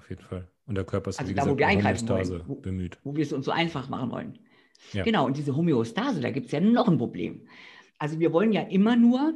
Auf 0.00 0.08
jeden 0.08 0.22
Fall. 0.22 0.48
Und 0.66 0.76
der 0.76 0.84
Körper 0.84 1.10
ist, 1.10 1.20
also 1.20 1.30
wie 1.30 1.34
da, 1.34 1.42
gesagt, 1.42 1.54
wo 1.54 1.58
wir 1.58 1.66
eingreifen 1.66 2.08
wollen, 2.08 2.42
wo, 2.46 2.54
bemüht. 2.54 2.98
Wo 3.04 3.14
wir 3.14 3.22
es 3.22 3.32
uns 3.32 3.44
so 3.44 3.50
einfach 3.50 3.88
machen 3.88 4.10
wollen. 4.10 4.38
Ja. 4.92 5.04
Genau, 5.04 5.26
und 5.26 5.36
diese 5.36 5.54
Homöostase, 5.54 6.20
da 6.20 6.30
gibt 6.30 6.46
es 6.46 6.52
ja 6.52 6.60
noch 6.60 6.88
ein 6.88 6.96
Problem. 6.96 7.46
Also 7.98 8.18
wir 8.18 8.32
wollen 8.32 8.52
ja 8.52 8.62
immer 8.62 8.96
nur 8.96 9.34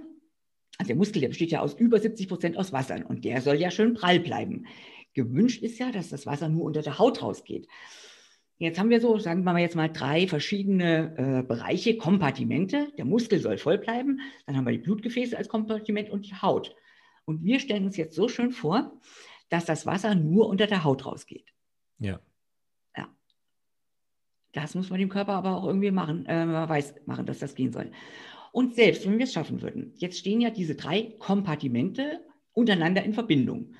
also 0.78 0.88
der 0.88 0.96
Muskel, 0.96 1.20
der 1.20 1.28
besteht 1.28 1.52
ja 1.52 1.60
aus 1.60 1.74
über 1.74 2.00
70 2.00 2.28
Prozent 2.28 2.56
aus 2.56 2.72
Wasser 2.72 3.04
und 3.06 3.24
der 3.24 3.40
soll 3.40 3.56
ja 3.56 3.70
schön 3.70 3.94
prall 3.94 4.18
bleiben. 4.18 4.66
Gewünscht 5.12 5.62
ist 5.62 5.78
ja, 5.78 5.92
dass 5.92 6.08
das 6.08 6.26
Wasser 6.26 6.48
nur 6.48 6.64
unter 6.64 6.82
der 6.82 6.98
Haut 6.98 7.22
rausgeht. 7.22 7.68
Jetzt 8.58 8.78
haben 8.78 8.90
wir 8.90 9.00
so, 9.00 9.18
sagen 9.18 9.44
wir 9.44 9.52
mal 9.52 9.60
jetzt 9.60 9.76
mal 9.76 9.88
drei 9.88 10.26
verschiedene 10.26 11.14
äh, 11.16 11.46
Bereiche, 11.46 11.96
Kompartimente. 11.96 12.88
Der 12.96 13.04
Muskel 13.04 13.38
soll 13.38 13.58
voll 13.58 13.78
bleiben, 13.78 14.20
dann 14.46 14.56
haben 14.56 14.64
wir 14.64 14.72
die 14.72 14.78
Blutgefäße 14.78 15.36
als 15.36 15.48
Kompartiment 15.48 16.10
und 16.10 16.26
die 16.26 16.34
Haut. 16.34 16.74
Und 17.24 17.44
wir 17.44 17.60
stellen 17.60 17.84
uns 17.84 17.96
jetzt 17.96 18.16
so 18.16 18.28
schön 18.28 18.50
vor, 18.50 19.00
dass 19.54 19.64
das 19.64 19.86
Wasser 19.86 20.16
nur 20.16 20.48
unter 20.48 20.66
der 20.66 20.82
Haut 20.82 21.06
rausgeht. 21.06 21.54
Ja. 22.00 22.18
Ja. 22.96 23.08
Das 24.52 24.74
muss 24.74 24.90
man 24.90 24.98
dem 24.98 25.08
Körper 25.08 25.34
aber 25.34 25.56
auch 25.56 25.64
irgendwie 25.64 25.92
machen, 25.92 26.26
äh, 26.26 26.68
weiß 26.68 27.06
machen, 27.06 27.24
dass 27.24 27.38
das 27.38 27.54
gehen 27.54 27.72
soll. 27.72 27.92
Und 28.50 28.74
selbst 28.74 29.06
wenn 29.06 29.18
wir 29.18 29.24
es 29.24 29.32
schaffen 29.32 29.62
würden, 29.62 29.92
jetzt 29.96 30.18
stehen 30.18 30.40
ja 30.40 30.50
diese 30.50 30.74
drei 30.74 31.14
Kompartimente 31.20 32.20
untereinander 32.52 33.04
in 33.04 33.14
Verbindung. 33.14 33.74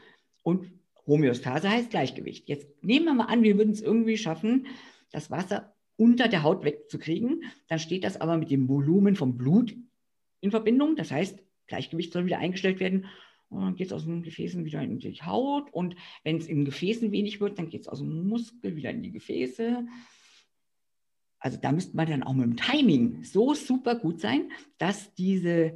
Und 0.44 0.70
Homöostase 1.08 1.68
heißt 1.68 1.90
Gleichgewicht. 1.90 2.48
Jetzt 2.48 2.68
nehmen 2.82 3.06
wir 3.06 3.14
mal 3.14 3.26
an, 3.26 3.42
wir 3.42 3.58
würden 3.58 3.72
es 3.72 3.82
irgendwie 3.82 4.16
schaffen, 4.16 4.68
das 5.10 5.30
Wasser 5.30 5.74
unter 5.96 6.28
der 6.28 6.44
Haut 6.44 6.64
wegzukriegen. 6.64 7.42
Dann 7.66 7.80
steht 7.80 8.04
das 8.04 8.20
aber 8.20 8.36
mit 8.36 8.50
dem 8.52 8.68
Volumen 8.68 9.16
vom 9.16 9.36
Blut 9.36 9.74
in 10.40 10.52
Verbindung. 10.52 10.94
Das 10.94 11.10
heißt, 11.10 11.40
Gleichgewicht 11.66 12.12
soll 12.12 12.26
wieder 12.26 12.38
eingestellt 12.38 12.78
werden. 12.78 13.06
Und 13.54 13.62
dann 13.62 13.76
geht 13.76 13.88
es 13.88 13.92
aus 13.92 14.04
den 14.04 14.22
Gefäßen 14.22 14.64
wieder 14.64 14.82
in 14.82 14.98
die 14.98 15.22
Haut. 15.22 15.72
Und 15.72 15.96
wenn 16.22 16.36
es 16.36 16.46
in 16.46 16.64
Gefäßen 16.64 17.12
wenig 17.12 17.40
wird, 17.40 17.58
dann 17.58 17.70
geht 17.70 17.82
es 17.82 17.88
aus 17.88 17.98
dem 18.00 18.28
Muskel 18.28 18.76
wieder 18.76 18.90
in 18.90 19.02
die 19.02 19.12
Gefäße. 19.12 19.86
Also 21.38 21.58
da 21.60 21.72
müsste 21.72 21.96
man 21.96 22.06
dann 22.06 22.22
auch 22.22 22.32
mit 22.32 22.46
dem 22.46 22.56
Timing 22.56 23.22
so 23.22 23.54
super 23.54 23.94
gut 23.96 24.20
sein, 24.20 24.50
dass 24.78 25.14
diese, 25.14 25.74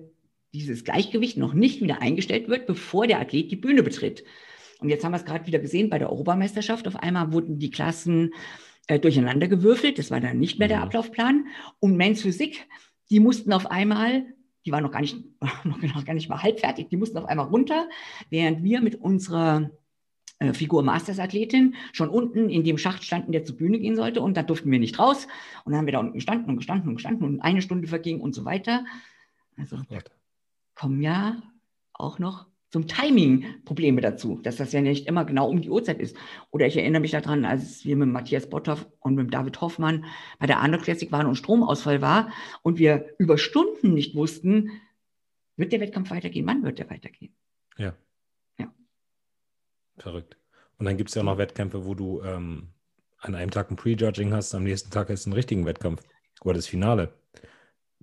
dieses 0.53 0.83
Gleichgewicht 0.83 1.37
noch 1.37 1.55
nicht 1.55 1.83
wieder 1.83 2.01
eingestellt 2.01 2.49
wird, 2.49 2.67
bevor 2.67 3.07
der 3.07 3.21
Athlet 3.21 3.51
die 3.51 3.57
Bühne 3.57 3.83
betritt. 3.83 4.25
Und 4.81 4.88
jetzt 4.88 5.05
haben 5.05 5.12
wir 5.12 5.19
es 5.19 5.25
gerade 5.25 5.47
wieder 5.47 5.59
gesehen 5.59 5.91
bei 5.91 5.99
der 5.99 6.11
Europameisterschaft. 6.11 6.88
Auf 6.88 6.97
einmal 6.97 7.33
wurden 7.33 7.59
die 7.59 7.71
Klassen 7.71 8.33
äh, 8.87 8.99
durcheinander 8.99 9.47
gewürfelt. 9.49 9.99
Das 9.99 10.11
war 10.11 10.21
dann 10.21 10.38
nicht 10.38 10.59
mehr 10.59 10.69
der 10.69 10.79
mhm. 10.79 10.85
Ablaufplan. 10.85 11.47
Und 11.81 11.97
Men's 11.97 12.23
Physik, 12.23 12.67
die 13.11 13.21
mussten 13.21 13.53
auf 13.53 13.71
einmal, 13.71 14.27
die 14.69 14.73
waren 14.73 14.83
noch 14.83 14.91
gar 14.91 15.01
nicht, 15.01 15.17
noch 15.65 16.05
gar 16.05 16.13
nicht 16.13 16.29
mal 16.29 16.43
halb 16.43 16.61
fertig, 16.61 16.91
die 16.91 16.99
mussten 16.99 17.17
auf 17.17 17.25
einmal 17.25 17.47
runter, 17.47 17.89
während 18.29 18.63
wir 18.63 18.83
mit 18.83 18.97
unserer 18.97 19.71
äh, 20.41 20.53
Figur 20.53 20.83
Masters-Athletin 20.83 21.75
schon 21.95 22.11
unten 22.11 22.51
in 22.51 22.65
dem 22.65 22.77
Schacht 22.77 23.03
standen, 23.03 23.33
der 23.33 23.47
zur 23.47 23.57
Bühne 23.57 23.79
gehen 23.79 23.97
sollte. 23.97 24.21
Und 24.21 24.37
da 24.37 24.43
durften 24.43 24.71
wir 24.71 24.79
nicht 24.79 24.99
raus. 24.99 25.27
Und 25.65 25.73
dann 25.73 25.79
haben 25.79 25.87
wir 25.87 25.93
da 25.95 26.01
unten 26.01 26.13
gestanden 26.13 26.51
und 26.51 26.57
gestanden 26.59 26.89
und 26.91 26.97
gestanden 26.97 27.27
und 27.27 27.41
eine 27.41 27.63
Stunde 27.63 27.89
verging 27.89 28.21
und 28.21 28.35
so 28.35 28.45
weiter. 28.45 28.85
Also 29.57 29.79
kommen 30.75 31.01
ja 31.01 31.43
auch 31.95 32.19
noch 32.19 32.47
zum 32.71 32.87
Timing 32.87 33.65
Probleme 33.65 34.01
dazu, 34.01 34.41
dass 34.43 34.57
das 34.57 34.73
ja 34.73 34.81
nicht 34.81 35.07
immer 35.07 35.25
genau 35.25 35.49
um 35.49 35.61
die 35.61 35.71
Uhrzeit 35.71 35.99
ist. 36.01 36.17
Oder 36.51 36.67
ich 36.67 36.77
erinnere 36.77 37.01
mich 37.01 37.13
daran, 37.13 37.45
als 37.45 37.85
wir 37.85 37.97
mit 37.97 38.09
Matthias 38.09 38.49
Botthoff 38.49 38.87
und 39.01 39.15
mit 39.15 39.33
David 39.33 39.61
Hoffmann 39.61 40.05
bei 40.39 40.47
der 40.47 40.61
Arnold 40.61 40.83
Classic 40.83 41.11
waren 41.11 41.27
und 41.27 41.37
Stromausfall 41.37 42.03
war 42.03 42.31
und 42.63 42.79
wir 42.79 43.15
über 43.19 43.39
Stunden 43.39 43.95
nicht 43.95 44.15
wussten, 44.15 44.71
wird 45.57 45.73
der 45.73 45.81
Wettkampf 45.81 46.11
weitergehen, 46.11 46.47
wann 46.47 46.63
wird 46.63 46.79
der 46.79 46.91
weitergehen. 46.91 47.35
Ja. 47.79 47.95
Verrückt. 49.99 50.37
Und 50.79 50.87
dann 50.87 50.97
gibt 50.97 51.11
es 51.11 51.15
ja 51.15 51.23
auch 51.23 51.27
noch 51.27 51.39
Wettkämpfe, 51.39 51.85
wo 51.85 51.95
du 51.95 52.23
ähm, 52.23 52.69
an 53.19 53.35
einem 53.35 53.51
Tag 53.51 53.71
ein 53.71 53.77
Prejudging 53.77 54.33
hast, 54.33 54.55
am 54.55 54.63
nächsten 54.63 54.91
Tag 54.91 55.11
ist 55.11 55.27
ein 55.27 55.33
richtigen 55.33 55.67
Wettkampf 55.67 56.03
oder 56.43 56.55
das 56.55 56.67
Finale. 56.67 57.13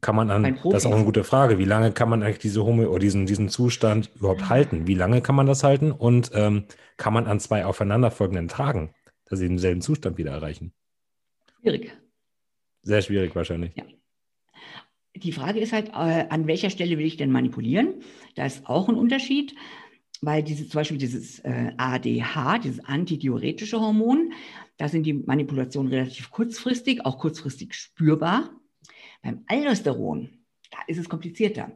Kann 0.05 0.15
man 0.15 0.29
an, 0.29 0.59
das 0.65 0.83
ist 0.83 0.85
auch 0.85 0.93
eine 0.93 1.03
gute 1.03 1.23
Frage, 1.23 1.57
wie 1.57 1.65
lange 1.65 1.91
kann 1.91 2.09
man 2.09 2.21
eigentlich 2.21 2.37
diese 2.37 2.63
Hummel 2.63 2.85
oder 2.85 2.99
diesen, 2.99 3.25
diesen 3.25 3.49
Zustand 3.49 4.11
überhaupt 4.13 4.49
halten? 4.49 4.85
Wie 4.85 4.93
lange 4.93 5.19
kann 5.23 5.33
man 5.33 5.47
das 5.47 5.63
halten? 5.63 5.91
Und 5.91 6.29
ähm, 6.35 6.65
kann 6.95 7.11
man 7.11 7.25
an 7.25 7.39
zwei 7.39 7.65
aufeinanderfolgenden 7.65 8.47
Tagen, 8.47 8.93
dass 9.25 9.39
sie 9.39 9.47
denselben 9.47 9.81
Zustand 9.81 10.19
wieder 10.19 10.29
erreichen? 10.29 10.73
Schwierig. 11.59 11.91
Sehr 12.83 13.01
schwierig 13.01 13.35
wahrscheinlich. 13.35 13.75
Ja. 13.75 13.85
Die 15.15 15.31
Frage 15.31 15.59
ist 15.59 15.73
halt, 15.73 15.89
äh, 15.89 16.27
an 16.29 16.45
welcher 16.45 16.69
Stelle 16.69 16.99
will 16.99 17.05
ich 17.07 17.17
denn 17.17 17.31
manipulieren? 17.31 17.95
Da 18.35 18.45
ist 18.45 18.67
auch 18.67 18.87
ein 18.87 18.95
Unterschied 18.95 19.55
weil 20.21 20.43
diese, 20.43 20.67
zum 20.67 20.79
Beispiel 20.79 20.97
dieses 20.97 21.39
äh, 21.39 21.73
ADH, 21.77 22.59
dieses 22.59 22.83
antidiuretische 22.85 23.79
Hormon, 23.79 24.31
da 24.77 24.87
sind 24.87 25.03
die 25.03 25.13
Manipulationen 25.13 25.91
relativ 25.91 26.31
kurzfristig, 26.31 27.05
auch 27.05 27.19
kurzfristig 27.19 27.73
spürbar. 27.73 28.49
Beim 29.25 29.43
Aldosteron, 29.47 30.29
da 30.69 30.77
ist 30.85 30.99
es 30.99 31.09
komplizierter. 31.09 31.71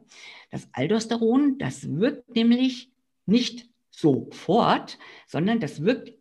Das 0.50 0.68
Aldosteron, 0.72 1.58
das 1.58 1.96
wirkt 1.96 2.36
nämlich 2.36 2.92
nicht 3.26 3.68
sofort, 3.90 4.98
sondern 5.26 5.58
das 5.58 5.82
wirkt 5.82 6.12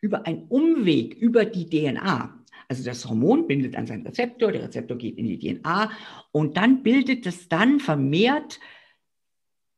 über 0.00 0.26
einen 0.26 0.48
Umweg, 0.48 1.14
über 1.14 1.44
die 1.44 1.70
DNA. 1.70 2.44
Also 2.66 2.82
das 2.82 3.08
Hormon 3.08 3.46
bindet 3.46 3.76
an 3.76 3.86
seinen 3.86 4.04
Rezeptor, 4.04 4.50
der 4.50 4.64
Rezeptor 4.64 4.98
geht 4.98 5.18
in 5.18 5.26
die 5.26 5.38
DNA 5.38 5.92
und 6.32 6.56
dann 6.56 6.82
bildet 6.82 7.26
es 7.26 7.48
dann 7.48 7.78
vermehrt 7.78 8.58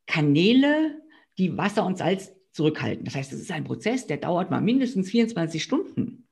Kanäle 0.06 1.02
die 1.36 1.54
Wasser 1.58 1.84
und 1.84 1.98
Salz 1.98 2.32
zurückhalten. 2.52 3.04
Das 3.04 3.14
heißt, 3.14 3.30
es 3.34 3.42
ist 3.42 3.52
ein 3.52 3.64
Prozess, 3.64 4.06
der 4.06 4.16
dauert 4.16 4.50
mal 4.50 4.62
mindestens 4.62 5.10
24 5.10 5.62
Stunden. 5.62 6.26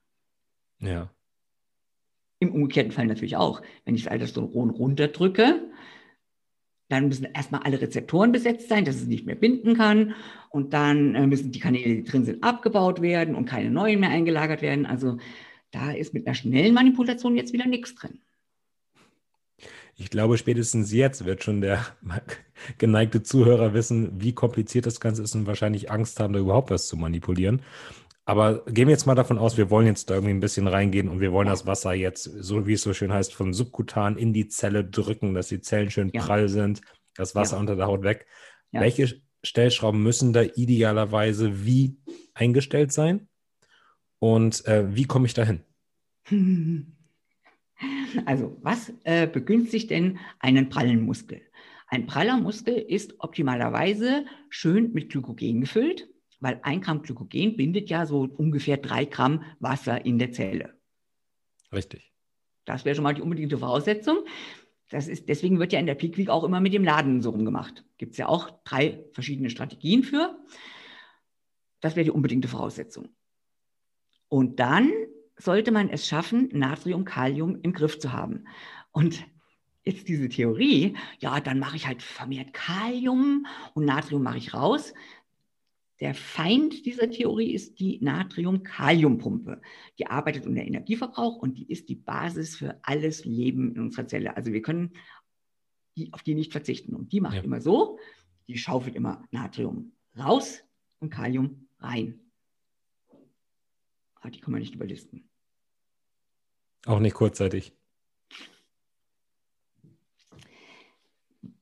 Ja. 0.78 1.14
Im 2.38 2.52
umgekehrten 2.52 2.92
Fall 2.92 3.06
natürlich 3.06 3.36
auch. 3.36 3.62
Wenn 3.84 3.94
ich 3.94 4.04
das 4.04 4.12
Aldosteron 4.12 4.70
runterdrücke, 4.70 5.62
Dann 6.88 7.08
müssen 7.08 7.26
erstmal 7.34 7.62
alle 7.62 7.80
Rezeptoren 7.80 8.30
besetzt 8.30 8.68
sein, 8.68 8.84
dass 8.84 8.96
es 8.96 9.06
nicht 9.06 9.26
mehr 9.26 9.34
binden 9.34 9.74
kann. 9.76 10.14
Und 10.50 10.72
dann 10.72 11.14
äh, 11.16 11.26
müssen 11.26 11.50
die 11.50 11.58
Kanäle, 11.58 11.96
die 11.96 12.04
drin 12.04 12.24
sind, 12.24 12.44
abgebaut 12.44 13.02
werden 13.02 13.34
und 13.34 13.46
keine 13.46 13.70
neuen 13.70 13.98
mehr 14.00 14.10
eingelagert 14.10 14.62
werden. 14.62 14.86
Also 14.86 15.18
da 15.72 15.90
ist 15.90 16.14
mit 16.14 16.26
einer 16.26 16.34
schnellen 16.34 16.74
Manipulation 16.74 17.36
jetzt 17.36 17.52
wieder 17.52 17.66
nichts 17.66 17.94
drin. 17.96 18.20
Ich 19.96 20.10
glaube, 20.10 20.38
spätestens 20.38 20.92
jetzt 20.92 21.24
wird 21.24 21.42
schon 21.42 21.60
der 21.60 21.84
geneigte 22.78 23.22
Zuhörer 23.22 23.74
wissen, 23.74 24.20
wie 24.20 24.34
kompliziert 24.34 24.86
das 24.86 25.00
Ganze 25.00 25.22
ist 25.22 25.34
und 25.34 25.46
wahrscheinlich 25.46 25.90
Angst 25.90 26.20
haben, 26.20 26.34
da 26.34 26.38
überhaupt 26.38 26.70
was 26.70 26.86
zu 26.86 26.96
manipulieren. 26.96 27.62
Aber 28.28 28.64
gehen 28.64 28.88
wir 28.88 28.92
jetzt 28.92 29.06
mal 29.06 29.14
davon 29.14 29.38
aus, 29.38 29.56
wir 29.56 29.70
wollen 29.70 29.86
jetzt 29.86 30.10
da 30.10 30.14
irgendwie 30.14 30.34
ein 30.34 30.40
bisschen 30.40 30.66
reingehen 30.66 31.08
und 31.08 31.20
wir 31.20 31.32
wollen 31.32 31.46
das 31.46 31.64
Wasser 31.64 31.94
jetzt, 31.94 32.24
so 32.24 32.66
wie 32.66 32.72
es 32.72 32.82
so 32.82 32.92
schön 32.92 33.12
heißt, 33.12 33.32
von 33.32 33.52
subkutan 33.52 34.16
in 34.18 34.32
die 34.32 34.48
Zelle 34.48 34.84
drücken, 34.84 35.32
dass 35.32 35.46
die 35.46 35.60
Zellen 35.60 35.92
schön 35.92 36.10
ja. 36.12 36.24
prall 36.24 36.48
sind, 36.48 36.80
das 37.14 37.36
Wasser 37.36 37.54
ja. 37.54 37.60
unter 37.60 37.76
der 37.76 37.86
Haut 37.86 38.02
weg. 38.02 38.26
Ja. 38.72 38.80
Welche 38.80 39.22
Stellschrauben 39.44 40.02
müssen 40.02 40.32
da 40.32 40.42
idealerweise 40.42 41.64
wie 41.64 41.98
eingestellt 42.34 42.90
sein? 42.90 43.28
Und 44.18 44.66
äh, 44.66 44.92
wie 44.92 45.04
komme 45.04 45.26
ich 45.26 45.34
dahin? 45.34 45.60
Also, 48.24 48.56
was 48.62 48.90
äh, 49.04 49.26
begünstigt 49.26 49.90
denn 49.90 50.18
einen 50.38 50.70
prallen 50.70 51.02
Muskel? 51.02 51.42
Ein 51.88 52.06
praller 52.06 52.38
Muskel 52.38 52.74
ist 52.74 53.16
optimalerweise 53.18 54.24
schön 54.48 54.94
mit 54.94 55.10
Glykogen 55.10 55.60
gefüllt 55.60 56.08
weil 56.40 56.60
ein 56.62 56.80
Gramm 56.80 57.02
Glykogen 57.02 57.56
bindet 57.56 57.90
ja 57.90 58.06
so 58.06 58.20
ungefähr 58.22 58.76
drei 58.76 59.04
Gramm 59.04 59.42
Wasser 59.58 60.04
in 60.04 60.18
der 60.18 60.32
Zelle. 60.32 60.74
Richtig. 61.72 62.12
Das 62.64 62.84
wäre 62.84 62.94
schon 62.94 63.04
mal 63.04 63.14
die 63.14 63.22
unbedingte 63.22 63.58
Voraussetzung. 63.58 64.18
Das 64.90 65.08
ist, 65.08 65.28
deswegen 65.28 65.58
wird 65.58 65.72
ja 65.72 65.80
in 65.80 65.86
der 65.86 65.94
Peak 65.94 66.16
Week 66.16 66.28
auch 66.28 66.44
immer 66.44 66.60
mit 66.60 66.72
dem 66.72 66.84
Laden 66.84 67.22
so 67.22 67.30
rumgemacht. 67.30 67.84
Gibt 67.98 68.12
es 68.12 68.18
ja 68.18 68.28
auch 68.28 68.62
drei 68.64 69.04
verschiedene 69.12 69.50
Strategien 69.50 70.02
für. 70.02 70.38
Das 71.80 71.96
wäre 71.96 72.04
die 72.04 72.10
unbedingte 72.10 72.48
Voraussetzung. 72.48 73.08
Und 74.28 74.60
dann 74.60 74.92
sollte 75.36 75.70
man 75.70 75.88
es 75.88 76.06
schaffen, 76.06 76.48
Natrium, 76.52 77.04
Kalium 77.04 77.60
im 77.62 77.72
Griff 77.72 77.98
zu 77.98 78.12
haben. 78.12 78.46
Und 78.90 79.24
jetzt 79.84 80.08
diese 80.08 80.28
Theorie, 80.28 80.96
ja, 81.18 81.40
dann 81.40 81.58
mache 81.58 81.76
ich 81.76 81.86
halt 81.86 82.02
vermehrt 82.02 82.52
Kalium 82.52 83.46
und 83.74 83.84
Natrium 83.84 84.22
mache 84.22 84.38
ich 84.38 84.54
raus. 84.54 84.94
Der 86.00 86.14
Feind 86.14 86.84
dieser 86.84 87.10
Theorie 87.10 87.52
ist 87.54 87.80
die 87.80 87.98
Natrium-Kalium-Pumpe. 88.02 89.62
Die 89.98 90.06
arbeitet 90.06 90.46
unter 90.46 90.62
Energieverbrauch 90.62 91.36
und 91.36 91.56
die 91.56 91.70
ist 91.70 91.88
die 91.88 91.94
Basis 91.94 92.56
für 92.56 92.78
alles 92.82 93.24
Leben 93.24 93.74
in 93.74 93.80
unserer 93.80 94.06
Zelle. 94.06 94.36
Also 94.36 94.52
wir 94.52 94.60
können 94.60 94.92
die, 95.96 96.12
auf 96.12 96.22
die 96.22 96.34
nicht 96.34 96.52
verzichten. 96.52 96.94
Und 96.94 97.12
die 97.12 97.20
macht 97.20 97.36
ja. 97.36 97.42
immer 97.42 97.62
so, 97.62 97.98
die 98.46 98.58
schaufelt 98.58 98.94
immer 98.94 99.24
Natrium 99.30 99.92
raus 100.18 100.62
und 100.98 101.10
Kalium 101.10 101.68
rein. 101.78 102.20
Aber 104.16 104.30
die 104.30 104.40
kann 104.40 104.52
man 104.52 104.60
nicht 104.60 104.74
überlisten. 104.74 105.28
Auch 106.84 107.00
nicht 107.00 107.14
kurzzeitig. 107.14 107.72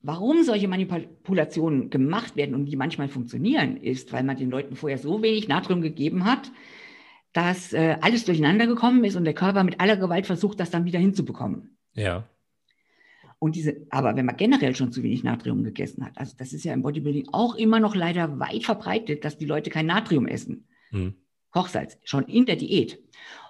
Warum 0.05 0.43
solche 0.43 0.67
Manipulationen 0.67 1.89
gemacht 1.89 2.35
werden 2.35 2.53
und 2.53 2.67
die 2.67 2.75
manchmal 2.75 3.07
funktionieren, 3.07 3.77
ist, 3.77 4.13
weil 4.13 4.23
man 4.23 4.37
den 4.37 4.51
Leuten 4.51 4.75
vorher 4.75 4.99
so 4.99 5.23
wenig 5.23 5.47
Natrium 5.47 5.81
gegeben 5.81 6.25
hat, 6.25 6.51
dass 7.33 7.73
äh, 7.73 7.97
alles 8.01 8.23
durcheinander 8.23 8.67
gekommen 8.67 9.03
ist 9.03 9.15
und 9.15 9.25
der 9.25 9.33
Körper 9.33 9.63
mit 9.63 9.79
aller 9.79 9.97
Gewalt 9.97 10.27
versucht, 10.27 10.59
das 10.59 10.69
dann 10.69 10.85
wieder 10.85 10.99
hinzubekommen. 10.99 11.77
Ja. 11.93 12.29
Und 13.39 13.55
diese, 13.55 13.87
aber 13.89 14.15
wenn 14.15 14.27
man 14.27 14.37
generell 14.37 14.75
schon 14.75 14.91
zu 14.91 15.01
wenig 15.01 15.23
Natrium 15.23 15.63
gegessen 15.63 16.05
hat, 16.05 16.17
also 16.17 16.35
das 16.37 16.53
ist 16.53 16.63
ja 16.65 16.73
im 16.73 16.83
Bodybuilding 16.83 17.29
auch 17.31 17.55
immer 17.55 17.79
noch 17.79 17.95
leider 17.95 18.39
weit 18.39 18.63
verbreitet, 18.63 19.25
dass 19.25 19.39
die 19.39 19.45
Leute 19.45 19.71
kein 19.71 19.87
Natrium 19.87 20.27
essen. 20.27 20.67
Hm. 20.91 21.15
Kochsalz, 21.49 21.97
schon 22.03 22.25
in 22.25 22.45
der 22.45 22.57
Diät. 22.57 23.01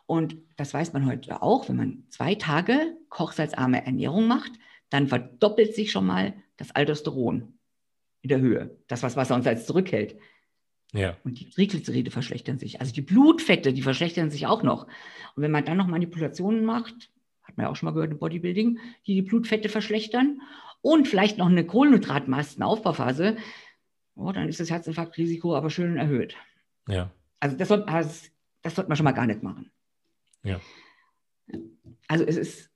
Und 0.05 0.37
das 0.55 0.73
weiß 0.73 0.93
man 0.93 1.05
heute 1.05 1.41
auch, 1.41 1.67
wenn 1.67 1.75
man 1.75 2.03
zwei 2.09 2.35
Tage 2.35 2.95
kochsalzarme 3.09 3.85
Ernährung 3.85 4.27
macht, 4.27 4.53
dann 4.95 5.07
verdoppelt 5.07 5.75
sich 5.75 5.91
schon 5.91 6.05
mal 6.05 6.33
das 6.55 6.71
Aldosteron 6.71 7.59
in 8.21 8.29
der 8.29 8.39
Höhe, 8.39 8.77
das, 8.87 9.03
was 9.03 9.17
Wasser 9.17 9.35
uns 9.35 9.45
als 9.45 9.65
zurückhält. 9.65 10.17
Ja. 10.93 11.17
Und 11.25 11.37
die 11.39 11.49
Triglyceride 11.49 12.11
verschlechtern 12.11 12.57
sich. 12.57 12.79
Also 12.79 12.93
die 12.93 13.01
Blutfette, 13.01 13.73
die 13.73 13.81
verschlechtern 13.81 14.31
sich 14.31 14.47
auch 14.47 14.63
noch. 14.63 14.87
Und 15.35 15.43
wenn 15.43 15.51
man 15.51 15.65
dann 15.65 15.75
noch 15.75 15.87
Manipulationen 15.87 16.63
macht, 16.63 17.11
hat 17.43 17.57
man 17.57 17.65
ja 17.65 17.71
auch 17.71 17.75
schon 17.75 17.87
mal 17.87 17.93
gehört 17.93 18.11
im 18.11 18.19
Bodybuilding, 18.19 18.79
die 19.05 19.15
die 19.15 19.21
Blutfette 19.21 19.67
verschlechtern 19.67 20.41
und 20.81 21.09
vielleicht 21.09 21.37
noch 21.37 21.47
eine 21.47 21.65
Kohlenhydratmastenaufbauphase, 21.65 23.35
oh, 24.15 24.31
dann 24.31 24.47
ist 24.47 24.61
das 24.61 24.71
Herzinfarktrisiko 24.71 25.55
aber 25.55 25.69
schön 25.69 25.97
erhöht. 25.97 26.37
Ja. 26.87 27.11
Also 27.41 27.57
das, 27.57 27.67
soll, 27.67 27.85
das, 27.85 28.31
das 28.61 28.75
sollte 28.75 28.87
man 28.87 28.95
schon 28.95 29.03
mal 29.03 29.11
gar 29.11 29.27
nicht 29.27 29.43
machen. 29.43 29.71
Ja. 30.43 30.61
Also 32.07 32.23
es 32.23 32.37
ist 32.37 32.71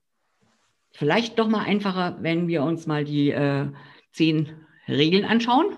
vielleicht 0.91 1.39
doch 1.39 1.47
mal 1.47 1.63
einfacher, 1.63 2.17
wenn 2.21 2.47
wir 2.47 2.63
uns 2.63 2.87
mal 2.87 3.03
die 3.03 3.31
äh, 3.31 3.67
zehn 4.11 4.49
Regeln 4.87 5.25
anschauen 5.25 5.77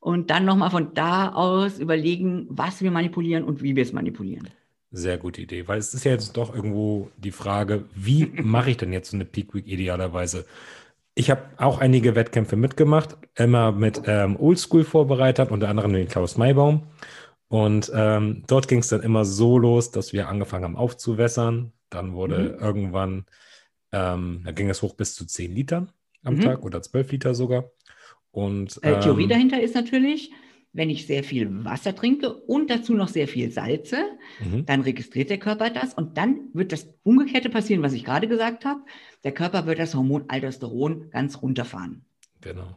und 0.00 0.30
dann 0.30 0.44
nochmal 0.44 0.70
von 0.70 0.94
da 0.94 1.32
aus 1.32 1.78
überlegen, 1.78 2.46
was 2.48 2.80
wir 2.80 2.90
manipulieren 2.90 3.44
und 3.44 3.62
wie 3.62 3.76
wir 3.76 3.82
es 3.82 3.92
manipulieren. 3.92 4.48
Sehr 4.92 5.18
gute 5.18 5.42
Idee, 5.42 5.66
weil 5.66 5.78
es 5.78 5.92
ist 5.94 6.04
ja 6.04 6.12
jetzt 6.12 6.36
doch 6.36 6.54
irgendwo 6.54 7.10
die 7.16 7.32
Frage, 7.32 7.84
wie 7.94 8.26
mache 8.42 8.70
ich 8.70 8.76
denn 8.76 8.92
jetzt 8.92 9.10
so 9.10 9.16
eine 9.16 9.24
Peak 9.24 9.54
Week 9.54 9.66
idealerweise? 9.66 10.46
Ich 11.14 11.30
habe 11.30 11.42
auch 11.56 11.80
einige 11.80 12.14
Wettkämpfe 12.14 12.56
mitgemacht, 12.56 13.16
immer 13.34 13.72
mit 13.72 14.02
ähm, 14.06 14.36
Oldschool-Vorbereitern, 14.38 15.48
unter 15.48 15.68
anderem 15.68 15.92
den 15.92 16.08
Klaus 16.08 16.36
Maybaum. 16.36 16.82
Und 17.48 17.90
ähm, 17.94 18.44
dort 18.46 18.68
ging 18.68 18.80
es 18.80 18.88
dann 18.88 19.02
immer 19.02 19.24
so 19.24 19.58
los, 19.58 19.90
dass 19.90 20.12
wir 20.12 20.28
angefangen 20.28 20.64
haben 20.64 20.76
aufzuwässern. 20.76 21.72
Dann 21.90 22.12
wurde 22.12 22.38
mhm. 22.38 22.64
irgendwann 22.64 23.24
ähm, 23.96 24.42
da 24.44 24.52
ging 24.52 24.68
es 24.68 24.82
hoch 24.82 24.94
bis 24.94 25.14
zu 25.14 25.26
10 25.26 25.54
Litern 25.54 25.90
am 26.22 26.34
mhm. 26.34 26.40
Tag 26.42 26.64
oder 26.64 26.82
12 26.82 27.12
Liter 27.12 27.34
sogar. 27.34 27.70
Und, 28.30 28.78
ähm, 28.82 29.00
Theorie 29.00 29.26
dahinter 29.26 29.60
ist 29.60 29.74
natürlich, 29.74 30.32
wenn 30.72 30.90
ich 30.90 31.06
sehr 31.06 31.24
viel 31.24 31.64
Wasser 31.64 31.94
trinke 31.94 32.34
und 32.34 32.68
dazu 32.68 32.92
noch 32.92 33.08
sehr 33.08 33.28
viel 33.28 33.50
Salze, 33.50 33.96
mhm. 34.40 34.66
dann 34.66 34.82
registriert 34.82 35.30
der 35.30 35.38
Körper 35.38 35.70
das 35.70 35.94
und 35.94 36.18
dann 36.18 36.50
wird 36.52 36.72
das 36.72 36.92
Umgekehrte 37.02 37.48
passieren, 37.48 37.82
was 37.82 37.94
ich 37.94 38.04
gerade 38.04 38.28
gesagt 38.28 38.66
habe. 38.66 38.80
Der 39.24 39.32
Körper 39.32 39.64
wird 39.64 39.78
das 39.78 39.94
Hormon 39.94 40.26
Aldosteron 40.28 41.08
ganz 41.10 41.40
runterfahren. 41.40 42.04
Genau. 42.42 42.76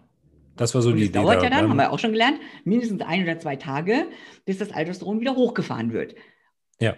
Das 0.56 0.74
war 0.76 0.82
so 0.82 0.90
und 0.90 0.98
die 0.98 1.04
Idee. 1.06 1.14
Das 1.14 1.24
dauert 1.24 1.44
ja 1.44 1.50
dann, 1.50 1.70
haben 1.70 1.78
wir 1.78 1.92
auch 1.92 2.00
schon 2.00 2.12
gelernt, 2.12 2.40
mindestens 2.64 3.02
ein 3.02 3.24
oder 3.24 3.40
zwei 3.40 3.58
Tage, 3.58 4.08
bis 4.46 4.58
das 4.60 4.72
Aldosteron 4.72 5.20
wieder 5.20 5.36
hochgefahren 5.36 5.92
wird. 5.92 6.16
Ja. 6.80 6.96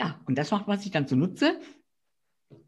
Ja, 0.00 0.20
und 0.26 0.38
das 0.38 0.50
macht 0.52 0.68
man 0.68 0.78
sich 0.78 0.90
dann 0.90 1.06
zunutze, 1.06 1.58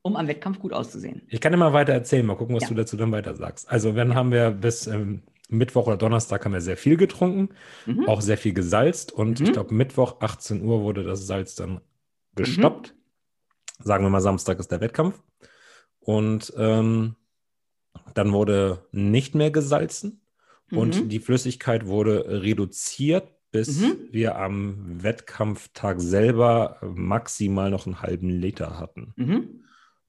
um 0.02 0.16
am 0.16 0.26
Wettkampf 0.26 0.58
gut 0.58 0.72
auszusehen. 0.72 1.22
Ich 1.28 1.40
kann 1.40 1.52
immer 1.52 1.72
weiter 1.72 1.92
erzählen, 1.92 2.26
mal 2.26 2.36
gucken, 2.36 2.54
was 2.54 2.64
ja. 2.64 2.68
du 2.68 2.74
dazu 2.74 2.96
dann 2.96 3.12
weiter 3.12 3.34
sagst. 3.34 3.70
Also, 3.70 3.92
dann 3.92 4.10
ja. 4.10 4.14
haben 4.14 4.32
wir 4.32 4.50
bis 4.50 4.86
ähm, 4.86 5.22
Mittwoch 5.48 5.86
oder 5.86 5.96
Donnerstag 5.96 6.44
haben 6.44 6.52
wir 6.52 6.60
sehr 6.60 6.76
viel 6.76 6.96
getrunken, 6.96 7.54
mhm. 7.86 8.08
auch 8.08 8.20
sehr 8.20 8.38
viel 8.38 8.54
gesalzt 8.54 9.12
und 9.12 9.40
mhm. 9.40 9.46
ich 9.46 9.52
glaube, 9.52 9.74
Mittwoch 9.74 10.20
18 10.20 10.62
Uhr 10.62 10.82
wurde 10.82 11.04
das 11.04 11.26
Salz 11.26 11.54
dann 11.54 11.80
gestoppt. 12.34 12.94
Mhm. 12.94 13.84
Sagen 13.84 14.04
wir 14.04 14.10
mal, 14.10 14.20
Samstag 14.20 14.58
ist 14.58 14.70
der 14.70 14.80
Wettkampf. 14.80 15.20
Und 16.00 16.52
ähm, 16.56 17.16
dann 18.14 18.32
wurde 18.32 18.86
nicht 18.92 19.34
mehr 19.34 19.50
gesalzen 19.50 20.20
und 20.70 21.04
mhm. 21.04 21.08
die 21.08 21.18
Flüssigkeit 21.18 21.86
wurde 21.86 22.42
reduziert, 22.42 23.28
bis 23.50 23.80
mhm. 23.80 23.96
wir 24.10 24.36
am 24.36 25.02
Wettkampftag 25.02 26.00
selber 26.00 26.78
maximal 26.82 27.70
noch 27.70 27.86
einen 27.86 28.02
halben 28.02 28.28
Liter 28.28 28.78
hatten. 28.78 29.14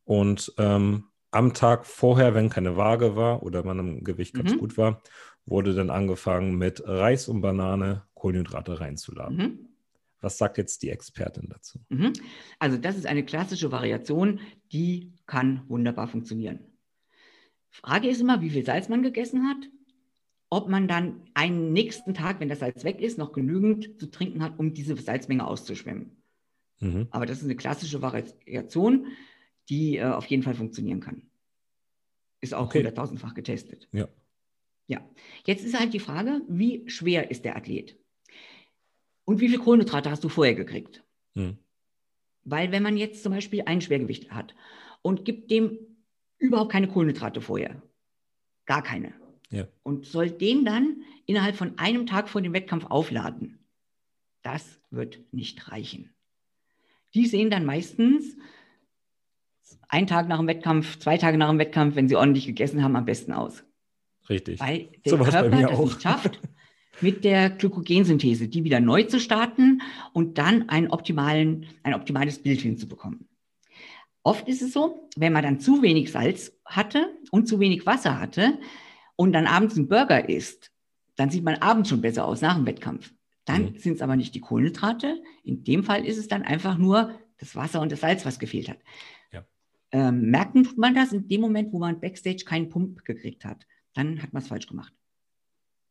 Und 0.05 0.53
ähm, 0.57 1.05
am 1.31 1.53
Tag 1.53 1.85
vorher, 1.85 2.33
wenn 2.33 2.49
keine 2.49 2.77
Waage 2.77 3.15
war 3.15 3.43
oder 3.43 3.63
man 3.63 3.79
im 3.79 4.03
Gewicht 4.03 4.33
ganz 4.33 4.53
mhm. 4.53 4.59
gut 4.59 4.77
war, 4.77 5.01
wurde 5.45 5.73
dann 5.73 5.89
angefangen 5.89 6.57
mit 6.57 6.81
Reis 6.87 7.27
und 7.27 7.41
Banane 7.41 8.03
Kohlenhydrate 8.13 8.79
reinzuladen. 8.79 9.37
Mhm. 9.37 9.59
Was 10.21 10.37
sagt 10.37 10.57
jetzt 10.57 10.81
die 10.81 10.89
Expertin 10.89 11.49
dazu? 11.49 11.79
Mhm. 11.89 12.13
Also 12.57 12.77
das 12.77 12.95
ist 12.95 13.05
eine 13.05 13.25
klassische 13.25 13.71
Variation, 13.71 14.39
die 14.71 15.13
kann 15.27 15.61
wunderbar 15.67 16.07
funktionieren. 16.07 16.59
Frage 17.69 18.07
ist 18.07 18.21
immer, 18.21 18.41
wie 18.41 18.49
viel 18.49 18.65
Salz 18.65 18.87
man 18.87 19.03
gegessen 19.03 19.47
hat, 19.47 19.69
ob 20.49 20.69
man 20.69 20.87
dann 20.87 21.21
einen 21.33 21.73
nächsten 21.73 22.13
Tag, 22.13 22.39
wenn 22.39 22.49
das 22.49 22.59
Salz 22.59 22.83
weg 22.83 23.01
ist, 23.01 23.17
noch 23.17 23.33
genügend 23.33 23.99
zu 23.99 24.09
trinken 24.09 24.41
hat, 24.41 24.57
um 24.57 24.73
diese 24.73 24.95
Salzmenge 24.95 25.45
auszuschwemmen. 25.45 26.23
Mhm. 26.79 27.07
Aber 27.11 27.25
das 27.25 27.39
ist 27.39 27.43
eine 27.43 27.55
klassische 27.55 28.01
Variation 28.01 29.07
die 29.69 29.97
äh, 29.97 30.05
auf 30.05 30.25
jeden 30.27 30.43
Fall 30.43 30.55
funktionieren 30.55 30.99
kann. 30.99 31.23
Ist 32.41 32.53
auch 32.53 32.65
okay. 32.65 32.85
100.000-fach 32.85 33.33
getestet. 33.33 33.87
Ja. 33.91 34.07
Ja. 34.87 35.01
Jetzt 35.45 35.65
ist 35.65 35.79
halt 35.79 35.93
die 35.93 35.99
Frage, 35.99 36.41
wie 36.47 36.87
schwer 36.89 37.31
ist 37.31 37.45
der 37.45 37.55
Athlet? 37.55 37.97
Und 39.23 39.39
wie 39.39 39.49
viel 39.49 39.57
Kohlenhydrate 39.57 40.11
hast 40.11 40.23
du 40.23 40.29
vorher 40.29 40.53
gekriegt? 40.53 41.03
Hm. 41.33 41.57
Weil 42.43 42.71
wenn 42.71 42.83
man 42.83 42.95
jetzt 42.95 43.23
zum 43.23 43.33
Beispiel 43.33 43.63
ein 43.65 43.81
Schwergewicht 43.81 44.31
hat 44.31 44.55
und 45.01 45.25
gibt 45.25 45.49
dem 45.49 45.79
überhaupt 46.37 46.71
keine 46.71 46.87
Kohlenhydrate 46.87 47.41
vorher, 47.41 47.81
gar 48.65 48.83
keine. 48.83 49.13
Ja. 49.49 49.67
Und 49.83 50.05
soll 50.05 50.29
den 50.29 50.65
dann 50.65 51.03
innerhalb 51.25 51.55
von 51.55 51.79
einem 51.79 52.05
Tag 52.05 52.29
vor 52.29 52.41
dem 52.41 52.53
Wettkampf 52.53 52.85
aufladen. 52.85 53.65
Das 54.43 54.79
wird 54.91 55.21
nicht 55.31 55.71
reichen. 55.71 56.13
Die 57.15 57.25
sehen 57.25 57.49
dann 57.49 57.65
meistens 57.65 58.37
einen 59.89 60.07
Tag 60.07 60.27
nach 60.27 60.37
dem 60.37 60.47
Wettkampf, 60.47 60.99
zwei 60.99 61.17
Tage 61.17 61.37
nach 61.37 61.49
dem 61.49 61.59
Wettkampf, 61.59 61.95
wenn 61.95 62.07
sie 62.07 62.15
ordentlich 62.15 62.45
gegessen 62.45 62.83
haben, 62.83 62.95
am 62.95 63.05
besten 63.05 63.33
aus. 63.33 63.63
Richtig. 64.29 64.59
Weil 64.59 64.89
der 65.05 65.11
So 65.11 65.17
Körper 65.17 65.49
das 65.49 65.71
auch. 65.71 65.85
nicht 65.85 66.01
schafft, 66.01 66.39
mit 67.01 67.23
der 67.23 67.49
Glykogensynthese, 67.49 68.47
die 68.47 68.63
wieder 68.63 68.79
neu 68.79 69.03
zu 69.03 69.19
starten 69.19 69.81
und 70.13 70.37
dann 70.37 70.69
einen 70.69 70.87
optimalen, 70.89 71.65
ein 71.83 71.93
optimales 71.93 72.41
Bild 72.41 72.61
hinzubekommen. 72.61 73.27
Oft 74.23 74.47
ist 74.47 74.61
es 74.61 74.73
so, 74.73 75.07
wenn 75.15 75.33
man 75.33 75.43
dann 75.43 75.59
zu 75.59 75.81
wenig 75.83 76.11
Salz 76.11 76.51
hatte 76.65 77.13
und 77.31 77.47
zu 77.47 77.59
wenig 77.59 77.85
Wasser 77.85 78.19
hatte 78.19 78.57
und 79.15 79.33
dann 79.33 79.45
abends 79.45 79.77
einen 79.77 79.87
Burger 79.87 80.27
isst, 80.29 80.71
dann 81.15 81.29
sieht 81.29 81.43
man 81.43 81.55
abends 81.55 81.89
schon 81.89 82.01
besser 82.01 82.25
aus 82.25 82.41
nach 82.41 82.55
dem 82.55 82.65
Wettkampf. 82.65 83.13
Dann 83.45 83.73
Mhm. 83.73 83.77
sind 83.77 83.93
es 83.93 84.01
aber 84.01 84.15
nicht 84.15 84.33
die 84.33 84.41
Kohlenhydrate. 84.41 85.21
In 85.43 85.63
dem 85.63 85.83
Fall 85.83 86.05
ist 86.05 86.17
es 86.17 86.27
dann 86.27 86.41
einfach 86.41 86.77
nur 86.79 87.11
das 87.37 87.55
Wasser 87.55 87.81
und 87.81 87.91
das 87.91 87.99
Salz, 88.01 88.25
was 88.25 88.39
gefehlt 88.39 88.69
hat. 88.69 88.77
Ja. 89.95 90.09
Ähm, 90.09 90.29
merken 90.29 90.63
tut 90.63 90.77
man 90.77 90.93
das 90.93 91.13
in 91.13 91.27
dem 91.27 91.41
Moment, 91.41 91.71
wo 91.73 91.79
man 91.79 91.99
Backstage 91.99 92.43
keinen 92.45 92.69
Pump 92.69 93.05
gekriegt 93.05 93.45
hat. 93.45 93.65
Dann 93.93 94.21
hat 94.21 94.33
man 94.33 94.41
es 94.41 94.49
falsch 94.49 94.67
gemacht. 94.67 94.93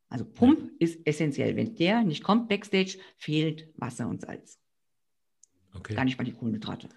Also 0.08 0.24
Pump 0.24 0.70
ist 0.78 1.00
essentiell. 1.06 1.56
Wenn 1.56 1.74
der 1.74 2.02
nicht 2.02 2.22
kommt 2.22 2.48
Backstage, 2.48 2.98
fehlt 3.16 3.68
Wasser 3.76 4.06
und 4.08 4.20
Salz. 4.20 4.60
Okay. 5.74 5.94
Gar 5.94 6.04
nicht 6.04 6.18
mal 6.18 6.24
die 6.24 6.32
Kohlenhydrate. 6.32 6.88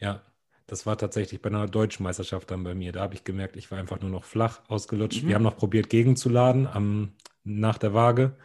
Ja, 0.00 0.22
das 0.66 0.84
war 0.84 0.98
tatsächlich 0.98 1.40
bei 1.40 1.48
einer 1.48 1.66
deutschen 1.68 2.02
Meisterschaft 2.02 2.50
dann 2.50 2.64
bei 2.64 2.74
mir. 2.74 2.90
Da 2.92 3.02
habe 3.02 3.14
ich 3.14 3.22
gemerkt, 3.22 3.56
ich 3.56 3.70
war 3.70 3.78
einfach 3.78 4.00
nur 4.00 4.10
noch 4.10 4.24
flach 4.24 4.62
ausgelutscht. 4.68 5.22
Mhm. 5.22 5.28
Wir 5.28 5.34
haben 5.36 5.42
noch 5.42 5.56
probiert, 5.56 5.90
gegenzuladen 5.90 6.66
am, 6.66 7.12
nach 7.44 7.78
der 7.78 7.94
Waage. 7.94 8.36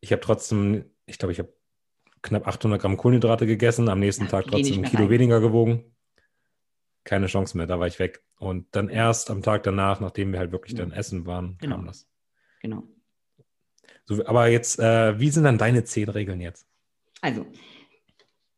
Ich 0.00 0.12
habe 0.12 0.22
trotzdem, 0.22 0.84
ich 1.06 1.18
glaube, 1.18 1.32
ich 1.32 1.40
habe 1.40 1.52
knapp 2.22 2.46
800 2.46 2.80
Gramm 2.80 2.96
Kohlenhydrate 2.96 3.46
gegessen, 3.46 3.88
am 3.88 3.98
nächsten 3.98 4.24
Ja, 4.24 4.30
Tag 4.30 4.46
trotzdem 4.46 4.84
ein 4.84 4.90
Kilo 4.90 5.04
rein. 5.04 5.10
weniger 5.10 5.40
gewogen. 5.40 5.84
Keine 7.04 7.26
Chance 7.26 7.56
mehr, 7.56 7.66
da 7.66 7.80
war 7.80 7.86
ich 7.86 7.98
weg. 7.98 8.22
Und 8.38 8.66
dann 8.72 8.88
erst 8.88 9.30
am 9.30 9.42
Tag 9.42 9.62
danach, 9.62 10.00
nachdem 10.00 10.32
wir 10.32 10.38
halt 10.38 10.52
wirklich 10.52 10.72
Ja. 10.72 10.78
dann 10.84 10.92
essen 10.92 11.26
waren, 11.26 11.56
Genau. 11.60 11.76
kam 11.76 11.86
das. 11.86 12.06
Genau. 12.60 12.84
So, 14.06 14.24
aber 14.26 14.48
jetzt, 14.48 14.78
äh, 14.78 15.18
wie 15.18 15.30
sind 15.30 15.44
dann 15.44 15.58
deine 15.58 15.84
zehn 15.84 16.08
Regeln 16.08 16.40
jetzt? 16.40 16.66
Also, 17.20 17.46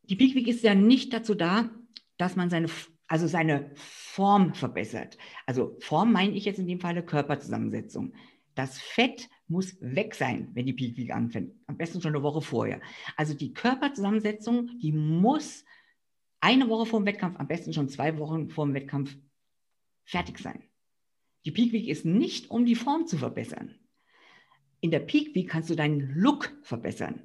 die 0.04 0.16
Peak 0.16 0.34
Week 0.34 0.48
ist 0.48 0.62
ja 0.62 0.74
nicht 0.74 1.12
dazu 1.12 1.34
da, 1.34 1.70
dass 2.16 2.36
man 2.36 2.48
seine, 2.50 2.68
also 3.06 3.26
seine 3.26 3.70
Form 3.74 4.54
verbessert. 4.54 5.18
Also 5.46 5.76
Form 5.80 6.12
meine 6.12 6.32
ich 6.34 6.44
jetzt 6.44 6.58
in 6.58 6.66
dem 6.66 6.80
Falle 6.80 7.04
Körperzusammensetzung. 7.04 8.14
Das 8.54 8.78
Fett 8.78 9.28
muss 9.48 9.76
weg 9.80 10.14
sein, 10.14 10.50
wenn 10.54 10.66
die 10.66 10.72
Peak 10.72 10.96
Week 10.96 11.12
anfängt. 11.12 11.54
Am 11.66 11.76
besten 11.76 12.00
schon 12.00 12.14
eine 12.14 12.22
Woche 12.22 12.40
vorher. 12.42 12.80
Also 13.16 13.34
die 13.34 13.52
Körperzusammensetzung, 13.52 14.70
die 14.80 14.92
muss 14.92 15.64
eine 16.42 16.68
Woche 16.68 16.86
vor 16.86 17.00
dem 17.00 17.06
Wettkampf, 17.06 17.38
am 17.38 17.48
besten 17.48 17.72
schon 17.72 17.88
zwei 17.88 18.18
Wochen 18.18 18.50
vor 18.50 18.66
dem 18.66 18.74
Wettkampf 18.74 19.16
fertig 20.04 20.38
sein. 20.38 20.62
Die 21.44 21.52
Peak 21.52 21.72
Week 21.72 21.88
ist 21.88 22.04
nicht, 22.04 22.50
um 22.50 22.66
die 22.66 22.74
Form 22.74 23.06
zu 23.06 23.16
verbessern. 23.16 23.74
In 24.80 24.90
der 24.90 25.00
Peak 25.00 25.34
Week 25.34 25.48
kannst 25.48 25.70
du 25.70 25.76
deinen 25.76 26.14
Look 26.14 26.52
verbessern. 26.62 27.22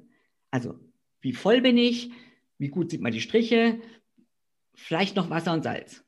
Also 0.50 0.78
wie 1.20 1.32
voll 1.32 1.60
bin 1.60 1.76
ich, 1.76 2.12
wie 2.58 2.68
gut 2.68 2.90
sieht 2.90 3.00
man 3.00 3.12
die 3.12 3.20
Striche, 3.20 3.80
vielleicht 4.74 5.16
noch 5.16 5.30
Wasser 5.30 5.52
und 5.52 5.64
Salz. 5.64 6.04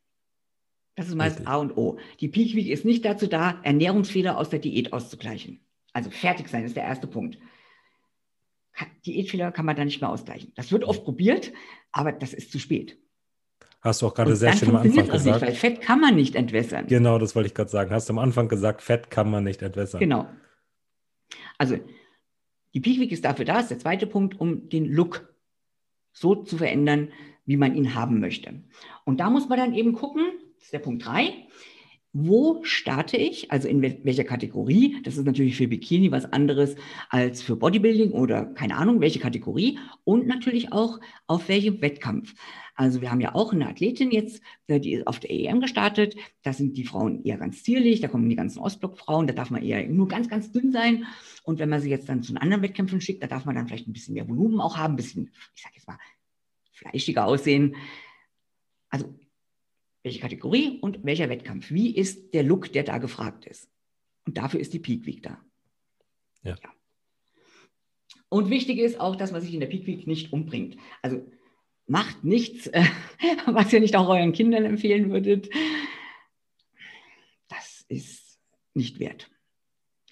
Das 0.94 1.08
ist 1.08 1.14
meist. 1.14 1.46
A 1.46 1.56
und 1.56 1.76
O. 1.76 1.98
Die 2.20 2.28
Peak 2.28 2.54
Week 2.54 2.68
ist 2.68 2.84
nicht 2.84 3.04
dazu 3.04 3.26
da, 3.26 3.60
Ernährungsfehler 3.64 4.38
aus 4.38 4.50
der 4.50 4.58
Diät 4.60 4.92
auszugleichen. 4.92 5.64
Also 5.92 6.10
fertig 6.10 6.48
sein 6.48 6.64
ist 6.64 6.76
der 6.76 6.84
erste 6.84 7.08
Punkt. 7.08 7.38
Diätfehler 9.04 9.50
kann 9.52 9.66
man 9.66 9.76
da 9.76 9.84
nicht 9.84 10.00
mehr 10.00 10.10
ausgleichen. 10.10 10.52
Das 10.54 10.70
wird 10.72 10.84
oft 10.84 11.04
probiert, 11.04 11.52
aber 11.90 12.12
das 12.12 12.32
ist 12.32 12.52
zu 12.52 12.58
spät. 12.58 12.99
Hast 13.82 14.02
du 14.02 14.06
auch 14.06 14.14
gerade 14.14 14.36
sehr 14.36 14.52
schön 14.52 14.68
am 14.70 14.76
Anfang 14.76 14.94
das 14.94 15.24
nicht, 15.24 15.34
gesagt. 15.34 15.42
weil 15.42 15.54
Fett 15.54 15.80
kann 15.80 16.00
man 16.00 16.14
nicht 16.14 16.34
entwässern. 16.34 16.86
Genau, 16.86 17.18
das 17.18 17.34
wollte 17.34 17.46
ich 17.46 17.54
gerade 17.54 17.70
sagen. 17.70 17.90
Hast 17.90 18.08
du 18.08 18.12
am 18.12 18.18
Anfang 18.18 18.48
gesagt, 18.48 18.82
Fett 18.82 19.10
kann 19.10 19.30
man 19.30 19.44
nicht 19.44 19.62
entwässern. 19.62 20.00
Genau. 20.00 20.28
Also 21.56 21.78
die 22.74 22.80
Peak 22.80 23.00
Week 23.00 23.10
ist 23.10 23.24
dafür 23.24 23.44
da, 23.44 23.60
ist 23.60 23.70
der 23.70 23.78
zweite 23.78 24.06
Punkt, 24.06 24.38
um 24.38 24.68
den 24.68 24.84
Look 24.84 25.34
so 26.12 26.34
zu 26.34 26.58
verändern, 26.58 27.08
wie 27.46 27.56
man 27.56 27.74
ihn 27.74 27.94
haben 27.94 28.20
möchte. 28.20 28.62
Und 29.04 29.18
da 29.18 29.30
muss 29.30 29.48
man 29.48 29.58
dann 29.58 29.74
eben 29.74 29.94
gucken, 29.94 30.26
das 30.56 30.64
ist 30.64 30.72
der 30.72 30.78
Punkt 30.80 31.06
drei, 31.06 31.32
wo 32.12 32.64
starte 32.64 33.16
ich, 33.16 33.52
also 33.52 33.68
in 33.68 33.82
wel 33.82 34.00
welcher 34.02 34.24
Kategorie. 34.24 35.00
Das 35.04 35.16
ist 35.16 35.24
natürlich 35.24 35.56
für 35.56 35.68
Bikini 35.68 36.10
was 36.10 36.24
anderes 36.24 36.74
als 37.08 37.40
für 37.40 37.54
Bodybuilding 37.54 38.10
oder 38.10 38.46
keine 38.46 38.76
Ahnung, 38.76 39.00
welche 39.00 39.20
Kategorie. 39.20 39.78
Und 40.02 40.26
natürlich 40.26 40.72
auch 40.72 40.98
auf 41.28 41.48
welchem 41.48 41.80
Wettkampf. 41.80 42.34
Also 42.74 43.00
wir 43.00 43.10
haben 43.12 43.20
ja 43.20 43.34
auch 43.34 43.52
eine 43.52 43.68
Athletin 43.68 44.10
jetzt, 44.10 44.42
äh, 44.66 44.80
die 44.80 44.94
ist 44.94 45.06
auf 45.06 45.20
der 45.20 45.30
EM 45.30 45.60
gestartet. 45.60 46.16
Da 46.42 46.52
sind 46.52 46.76
die 46.76 46.84
Frauen 46.84 47.22
eher 47.24 47.36
ganz 47.36 47.62
zierlich, 47.62 48.00
da 48.00 48.08
kommen 48.08 48.28
die 48.28 48.36
ganzen 48.36 48.58
Ostblockfrauen, 48.58 49.26
da 49.26 49.32
darf 49.32 49.50
man 49.50 49.62
eher 49.62 49.86
nur 49.86 50.08
ganz, 50.08 50.28
ganz 50.28 50.50
dünn 50.50 50.72
sein. 50.72 51.04
Und 51.44 51.58
wenn 51.58 51.68
man 51.68 51.80
sie 51.80 51.90
jetzt 51.90 52.08
dann 52.08 52.22
zu 52.22 52.34
anderen 52.34 52.62
Wettkämpfen 52.62 53.00
schickt, 53.00 53.22
da 53.22 53.28
darf 53.28 53.44
man 53.44 53.54
dann 53.54 53.68
vielleicht 53.68 53.86
ein 53.86 53.92
bisschen 53.92 54.14
mehr 54.14 54.28
Volumen 54.28 54.60
auch 54.60 54.76
haben, 54.76 54.94
ein 54.94 54.96
bisschen, 54.96 55.30
ich 55.54 55.62
sag 55.62 55.74
jetzt 55.74 55.86
mal, 55.86 55.98
fleischiger 56.72 57.26
aussehen. 57.26 57.76
Also 58.88 59.14
welche 60.02 60.20
Kategorie 60.20 60.78
und 60.80 61.04
welcher 61.04 61.28
Wettkampf? 61.28 61.70
Wie 61.70 61.94
ist 61.94 62.32
der 62.34 62.42
Look, 62.42 62.72
der 62.72 62.84
da 62.84 62.98
gefragt 62.98 63.44
ist? 63.44 63.68
Und 64.26 64.36
dafür 64.36 64.60
ist 64.60 64.72
die 64.72 64.78
Peak 64.78 65.06
Week 65.06 65.22
da. 65.22 65.40
Ja. 66.42 66.56
Und 68.28 68.48
wichtig 68.48 68.78
ist 68.78 69.00
auch, 69.00 69.16
dass 69.16 69.32
man 69.32 69.42
sich 69.42 69.52
in 69.52 69.60
der 69.60 69.66
Peak 69.66 69.86
Week 69.86 70.06
nicht 70.06 70.32
umbringt. 70.32 70.76
Also 71.02 71.26
macht 71.86 72.24
nichts, 72.24 72.68
äh, 72.68 72.84
was 73.46 73.72
ihr 73.72 73.80
nicht 73.80 73.96
auch 73.96 74.08
euren 74.08 74.32
Kindern 74.32 74.64
empfehlen 74.64 75.10
würdet. 75.10 75.50
Das 77.48 77.84
ist 77.88 78.38
nicht 78.74 79.00
wert. 79.00 79.30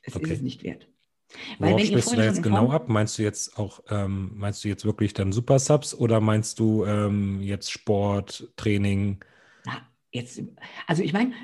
Es 0.02 0.16
Okay. 0.16 0.24
ist 0.24 0.32
es 0.32 0.42
nicht 0.42 0.64
wert. 0.64 0.88
Worauf 1.58 1.80
ihr 1.80 1.86
sprichst 1.86 2.12
du 2.12 2.16
da 2.16 2.24
jetzt 2.24 2.42
genau 2.42 2.70
ab? 2.70 2.88
Meinst 2.88 3.18
du 3.18 3.22
jetzt 3.22 3.58
auch, 3.58 3.82
ähm, 3.90 4.32
meinst 4.34 4.64
du 4.64 4.68
jetzt 4.68 4.84
wirklich 4.84 5.12
dann 5.12 5.32
Super 5.32 5.58
Subs 5.58 5.94
oder 5.94 6.20
meinst 6.20 6.58
du 6.58 6.84
ähm, 6.86 7.42
jetzt 7.42 7.70
Sport, 7.70 8.50
Training? 8.56 9.22
Jetzt, 10.10 10.40
also 10.86 11.02
ich 11.02 11.12
meine, 11.12 11.34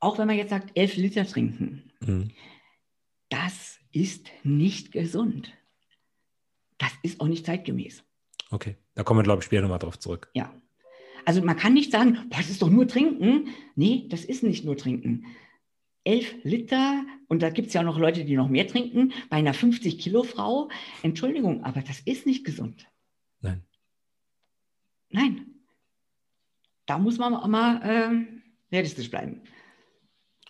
auch 0.00 0.18
wenn 0.18 0.26
man 0.26 0.36
jetzt 0.36 0.50
sagt, 0.50 0.76
elf 0.76 0.96
Liter 0.96 1.26
trinken, 1.26 1.90
Mhm. 2.00 2.30
das 3.30 3.78
ist 3.92 4.26
nicht 4.44 4.92
gesund. 4.92 5.52
Das 6.78 6.92
ist 7.02 7.20
auch 7.20 7.26
nicht 7.28 7.46
zeitgemäß. 7.46 8.04
Okay, 8.50 8.76
da 8.94 9.02
kommen 9.02 9.20
wir, 9.20 9.24
glaube 9.24 9.40
ich, 9.40 9.46
später 9.46 9.62
nochmal 9.62 9.78
drauf 9.78 9.98
zurück. 9.98 10.30
Ja. 10.34 10.54
Also 11.24 11.42
man 11.42 11.56
kann 11.56 11.72
nicht 11.74 11.90
sagen, 11.90 12.28
boah, 12.28 12.36
das 12.38 12.50
ist 12.50 12.62
doch 12.62 12.70
nur 12.70 12.86
Trinken. 12.86 13.48
Nee, 13.74 14.06
das 14.08 14.24
ist 14.24 14.42
nicht 14.42 14.64
nur 14.64 14.76
Trinken. 14.76 15.26
Elf 16.04 16.34
Liter, 16.44 17.04
und 17.26 17.42
da 17.42 17.50
gibt 17.50 17.68
es 17.68 17.74
ja 17.74 17.80
auch 17.80 17.84
noch 17.86 17.98
Leute, 17.98 18.24
die 18.24 18.36
noch 18.36 18.48
mehr 18.48 18.68
trinken, 18.68 19.12
bei 19.28 19.38
einer 19.38 19.54
50-Kilo-Frau. 19.54 20.68
Entschuldigung, 21.02 21.64
aber 21.64 21.80
das 21.80 21.98
ist 22.00 22.26
nicht 22.26 22.44
gesund. 22.44 22.86
Nein. 23.40 23.64
Nein. 25.10 25.55
Da 26.86 26.98
muss 26.98 27.18
man 27.18 27.34
auch 27.34 27.48
mal 27.48 27.80
ähm, 27.84 28.42
realistisch 28.72 29.10
bleiben. 29.10 29.42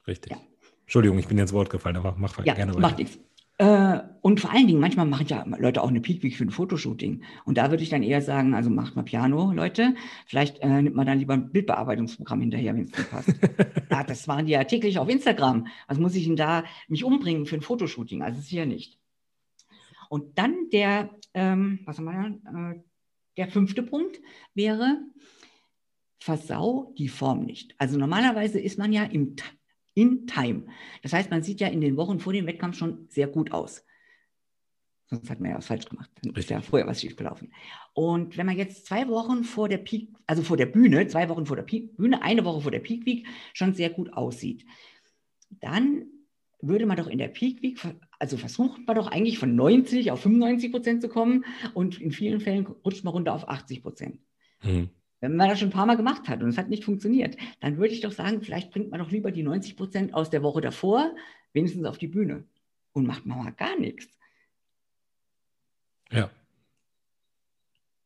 Richtig. 0.06 0.32
Ja. 0.32 0.38
Entschuldigung, 0.82 1.18
ich 1.18 1.26
bin 1.26 1.38
ins 1.38 1.52
Wort 1.52 1.70
gefallen, 1.70 1.96
aber 1.96 2.14
mach 2.18 2.44
Ja, 2.44 2.54
gerne 2.54 2.72
macht 2.72 2.82
weiter. 2.82 2.96
nichts. 2.98 3.18
Äh, 3.58 4.00
und 4.20 4.38
vor 4.40 4.52
allen 4.52 4.66
Dingen, 4.66 4.80
manchmal 4.80 5.06
machen 5.06 5.26
ja 5.28 5.42
Leute 5.58 5.82
auch 5.82 5.88
eine 5.88 6.00
Peak 6.02 6.22
Week 6.22 6.36
für 6.36 6.44
ein 6.44 6.50
Fotoshooting. 6.50 7.22
Und 7.46 7.56
da 7.56 7.70
würde 7.70 7.82
ich 7.82 7.88
dann 7.88 8.02
eher 8.02 8.20
sagen, 8.20 8.54
also 8.54 8.68
macht 8.68 8.96
mal 8.96 9.02
Piano, 9.02 9.50
Leute. 9.52 9.94
Vielleicht 10.26 10.58
äh, 10.58 10.82
nimmt 10.82 10.94
man 10.94 11.06
dann 11.06 11.18
lieber 11.18 11.32
ein 11.34 11.50
Bildbearbeitungsprogramm 11.52 12.40
hinterher, 12.42 12.74
wenn 12.74 12.84
es 12.84 12.96
nicht 12.96 13.10
passt. 13.10 13.28
ja, 13.90 14.04
das 14.04 14.26
machen 14.26 14.44
die 14.46 14.52
ja 14.52 14.64
täglich 14.64 14.98
auf 14.98 15.08
Instagram. 15.08 15.68
Was 15.88 15.98
muss 15.98 16.14
ich 16.14 16.26
denn 16.26 16.36
da 16.36 16.64
mich 16.88 17.02
umbringen 17.02 17.46
für 17.46 17.56
ein 17.56 17.62
Fotoshooting? 17.62 18.22
Also 18.22 18.40
sicher 18.42 18.66
nicht. 18.66 18.98
Und 20.10 20.38
dann 20.38 20.68
der, 20.70 21.10
ähm, 21.32 21.80
was 21.86 21.98
haben 21.98 22.04
wir 22.04 22.38
da? 22.44 22.70
Äh, 22.72 22.80
der 23.38 23.48
fünfte 23.48 23.82
Punkt 23.82 24.20
wäre, 24.54 24.98
versau 26.26 26.92
die 26.98 27.06
Form 27.06 27.44
nicht. 27.44 27.76
Also 27.78 27.96
normalerweise 27.96 28.58
ist 28.58 28.78
man 28.78 28.92
ja 28.92 29.04
im, 29.04 29.36
in 29.94 30.26
Time. 30.26 30.66
Das 31.02 31.12
heißt, 31.12 31.30
man 31.30 31.44
sieht 31.44 31.60
ja 31.60 31.68
in 31.68 31.80
den 31.80 31.96
Wochen 31.96 32.18
vor 32.18 32.32
dem 32.32 32.46
Wettkampf 32.46 32.76
schon 32.76 33.06
sehr 33.08 33.28
gut 33.28 33.52
aus. 33.52 33.84
Sonst 35.08 35.30
hat 35.30 35.38
man 35.38 35.52
ja 35.52 35.56
was 35.56 35.68
falsch 35.68 35.84
gemacht. 35.84 36.10
Dann 36.20 36.34
ist 36.34 36.50
ja 36.50 36.60
vorher 36.60 36.88
was 36.88 37.00
schiefgelaufen. 37.00 37.52
Und 37.94 38.36
wenn 38.36 38.44
man 38.44 38.56
jetzt 38.56 38.86
zwei 38.86 39.06
Wochen 39.06 39.44
vor 39.44 39.68
der 39.68 39.78
Peak, 39.78 40.08
also 40.26 40.42
vor 40.42 40.56
der 40.56 40.66
Bühne, 40.66 41.06
zwei 41.06 41.28
Wochen 41.28 41.46
vor 41.46 41.54
der 41.54 41.62
Peak, 41.62 41.96
Bühne, 41.96 42.20
eine 42.22 42.44
Woche 42.44 42.62
vor 42.62 42.72
der 42.72 42.80
Peak 42.80 43.06
Week 43.06 43.24
schon 43.52 43.74
sehr 43.74 43.90
gut 43.90 44.12
aussieht, 44.12 44.66
dann 45.60 46.06
würde 46.60 46.86
man 46.86 46.96
doch 46.96 47.06
in 47.06 47.18
der 47.18 47.28
Peak 47.28 47.62
Week, 47.62 47.78
also 48.18 48.36
versucht 48.36 48.84
man 48.84 48.96
doch 48.96 49.06
eigentlich 49.06 49.38
von 49.38 49.54
90 49.54 50.10
auf 50.10 50.22
95 50.22 50.72
Prozent 50.72 51.02
zu 51.02 51.08
kommen 51.08 51.44
und 51.72 52.00
in 52.00 52.10
vielen 52.10 52.40
Fällen 52.40 52.66
rutscht 52.66 53.04
man 53.04 53.12
runter 53.12 53.32
auf 53.32 53.48
80 53.48 53.82
Prozent. 53.84 54.18
Mhm. 54.64 54.90
Wenn 55.30 55.36
man 55.36 55.48
das 55.48 55.58
schon 55.58 55.68
ein 55.68 55.72
paar 55.72 55.86
Mal 55.86 55.96
gemacht 55.96 56.28
hat 56.28 56.42
und 56.42 56.48
es 56.48 56.58
hat 56.58 56.68
nicht 56.68 56.84
funktioniert, 56.84 57.36
dann 57.60 57.78
würde 57.78 57.94
ich 57.94 58.00
doch 58.00 58.12
sagen, 58.12 58.42
vielleicht 58.42 58.70
bringt 58.70 58.90
man 58.90 59.00
doch 59.00 59.10
lieber 59.10 59.30
die 59.30 59.42
90 59.42 59.76
Prozent 59.76 60.14
aus 60.14 60.30
der 60.30 60.42
Woche 60.42 60.60
davor 60.60 61.14
wenigstens 61.52 61.84
auf 61.84 61.98
die 61.98 62.08
Bühne 62.08 62.44
und 62.92 63.06
macht 63.06 63.26
mal 63.26 63.50
gar 63.52 63.78
nichts. 63.78 64.08
Ja. 66.10 66.30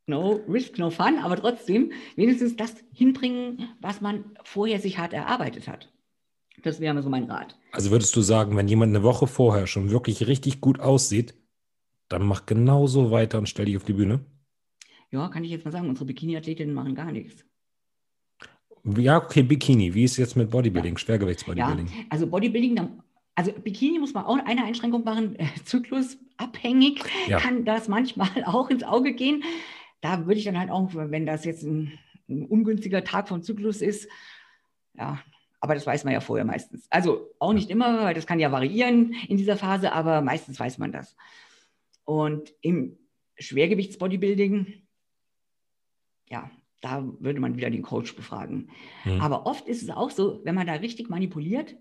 No 0.06 0.40
risk, 0.48 0.78
no 0.78 0.90
fun, 0.90 1.18
aber 1.18 1.36
trotzdem 1.36 1.92
wenigstens 2.16 2.56
das 2.56 2.74
hinbringen, 2.92 3.68
was 3.80 4.00
man 4.00 4.24
vorher 4.42 4.80
sich 4.80 4.98
hart 4.98 5.12
erarbeitet 5.12 5.68
hat. 5.68 5.92
Das 6.62 6.80
wäre 6.80 7.02
so 7.02 7.08
mein 7.08 7.24
Rat. 7.24 7.56
Also 7.72 7.90
würdest 7.90 8.14
du 8.16 8.20
sagen, 8.20 8.56
wenn 8.56 8.68
jemand 8.68 8.90
eine 8.90 9.04
Woche 9.04 9.26
vorher 9.26 9.66
schon 9.66 9.90
wirklich 9.90 10.26
richtig 10.26 10.60
gut 10.60 10.80
aussieht, 10.80 11.34
dann 12.08 12.26
mach 12.26 12.46
genauso 12.46 13.10
weiter 13.10 13.38
und 13.38 13.48
stell 13.48 13.66
dich 13.66 13.76
auf 13.76 13.84
die 13.84 13.92
Bühne? 13.92 14.24
Ja, 15.10 15.28
kann 15.28 15.44
ich 15.44 15.50
jetzt 15.50 15.64
mal 15.64 15.72
sagen, 15.72 15.88
unsere 15.88 16.06
Bikini-Athletinnen 16.06 16.74
machen 16.74 16.94
gar 16.94 17.10
nichts. 17.10 17.44
Ja, 18.84 19.18
okay, 19.18 19.42
Bikini. 19.42 19.92
Wie 19.94 20.04
ist 20.04 20.16
jetzt 20.16 20.36
mit 20.36 20.50
Bodybuilding, 20.50 20.94
ja. 20.94 20.98
Schwergewichtsbodybuilding? 20.98 21.86
Ja, 21.86 22.04
also 22.08 22.26
Bodybuilding, 22.26 23.02
also 23.34 23.52
Bikini 23.52 23.98
muss 23.98 24.14
man 24.14 24.24
auch 24.24 24.38
eine 24.38 24.64
Einschränkung 24.64 25.04
machen, 25.04 25.38
äh, 25.38 25.46
zyklusabhängig 25.64 27.02
ja. 27.26 27.38
kann 27.38 27.64
das 27.64 27.88
manchmal 27.88 28.28
auch 28.46 28.70
ins 28.70 28.82
Auge 28.82 29.12
gehen. 29.12 29.42
Da 30.00 30.26
würde 30.26 30.38
ich 30.38 30.44
dann 30.44 30.58
halt 30.58 30.70
auch, 30.70 30.90
wenn 30.94 31.26
das 31.26 31.44
jetzt 31.44 31.62
ein, 31.62 31.98
ein 32.28 32.46
ungünstiger 32.46 33.04
Tag 33.04 33.28
vom 33.28 33.42
Zyklus 33.42 33.82
ist, 33.82 34.08
ja, 34.94 35.18
aber 35.60 35.74
das 35.74 35.86
weiß 35.86 36.04
man 36.04 36.14
ja 36.14 36.20
vorher 36.20 36.46
meistens. 36.46 36.86
Also 36.90 37.28
auch 37.38 37.52
nicht 37.52 37.68
immer, 37.70 38.04
weil 38.04 38.14
das 38.14 38.26
kann 38.26 38.40
ja 38.40 38.50
variieren 38.50 39.14
in 39.28 39.36
dieser 39.36 39.58
Phase, 39.58 39.92
aber 39.92 40.22
meistens 40.22 40.58
weiß 40.58 40.78
man 40.78 40.90
das. 40.90 41.16
Und 42.04 42.54
im 42.62 42.98
Schwergewichtsbodybuilding, 43.38 44.82
ja, 46.30 46.50
da 46.80 47.04
würde 47.18 47.40
man 47.40 47.56
wieder 47.56 47.70
den 47.70 47.82
Coach 47.82 48.16
befragen. 48.16 48.70
Mhm. 49.04 49.20
Aber 49.20 49.46
oft 49.46 49.68
ist 49.68 49.82
es 49.82 49.90
auch 49.90 50.10
so, 50.10 50.40
wenn 50.44 50.54
man 50.54 50.66
da 50.66 50.74
richtig 50.74 51.10
manipuliert, 51.10 51.76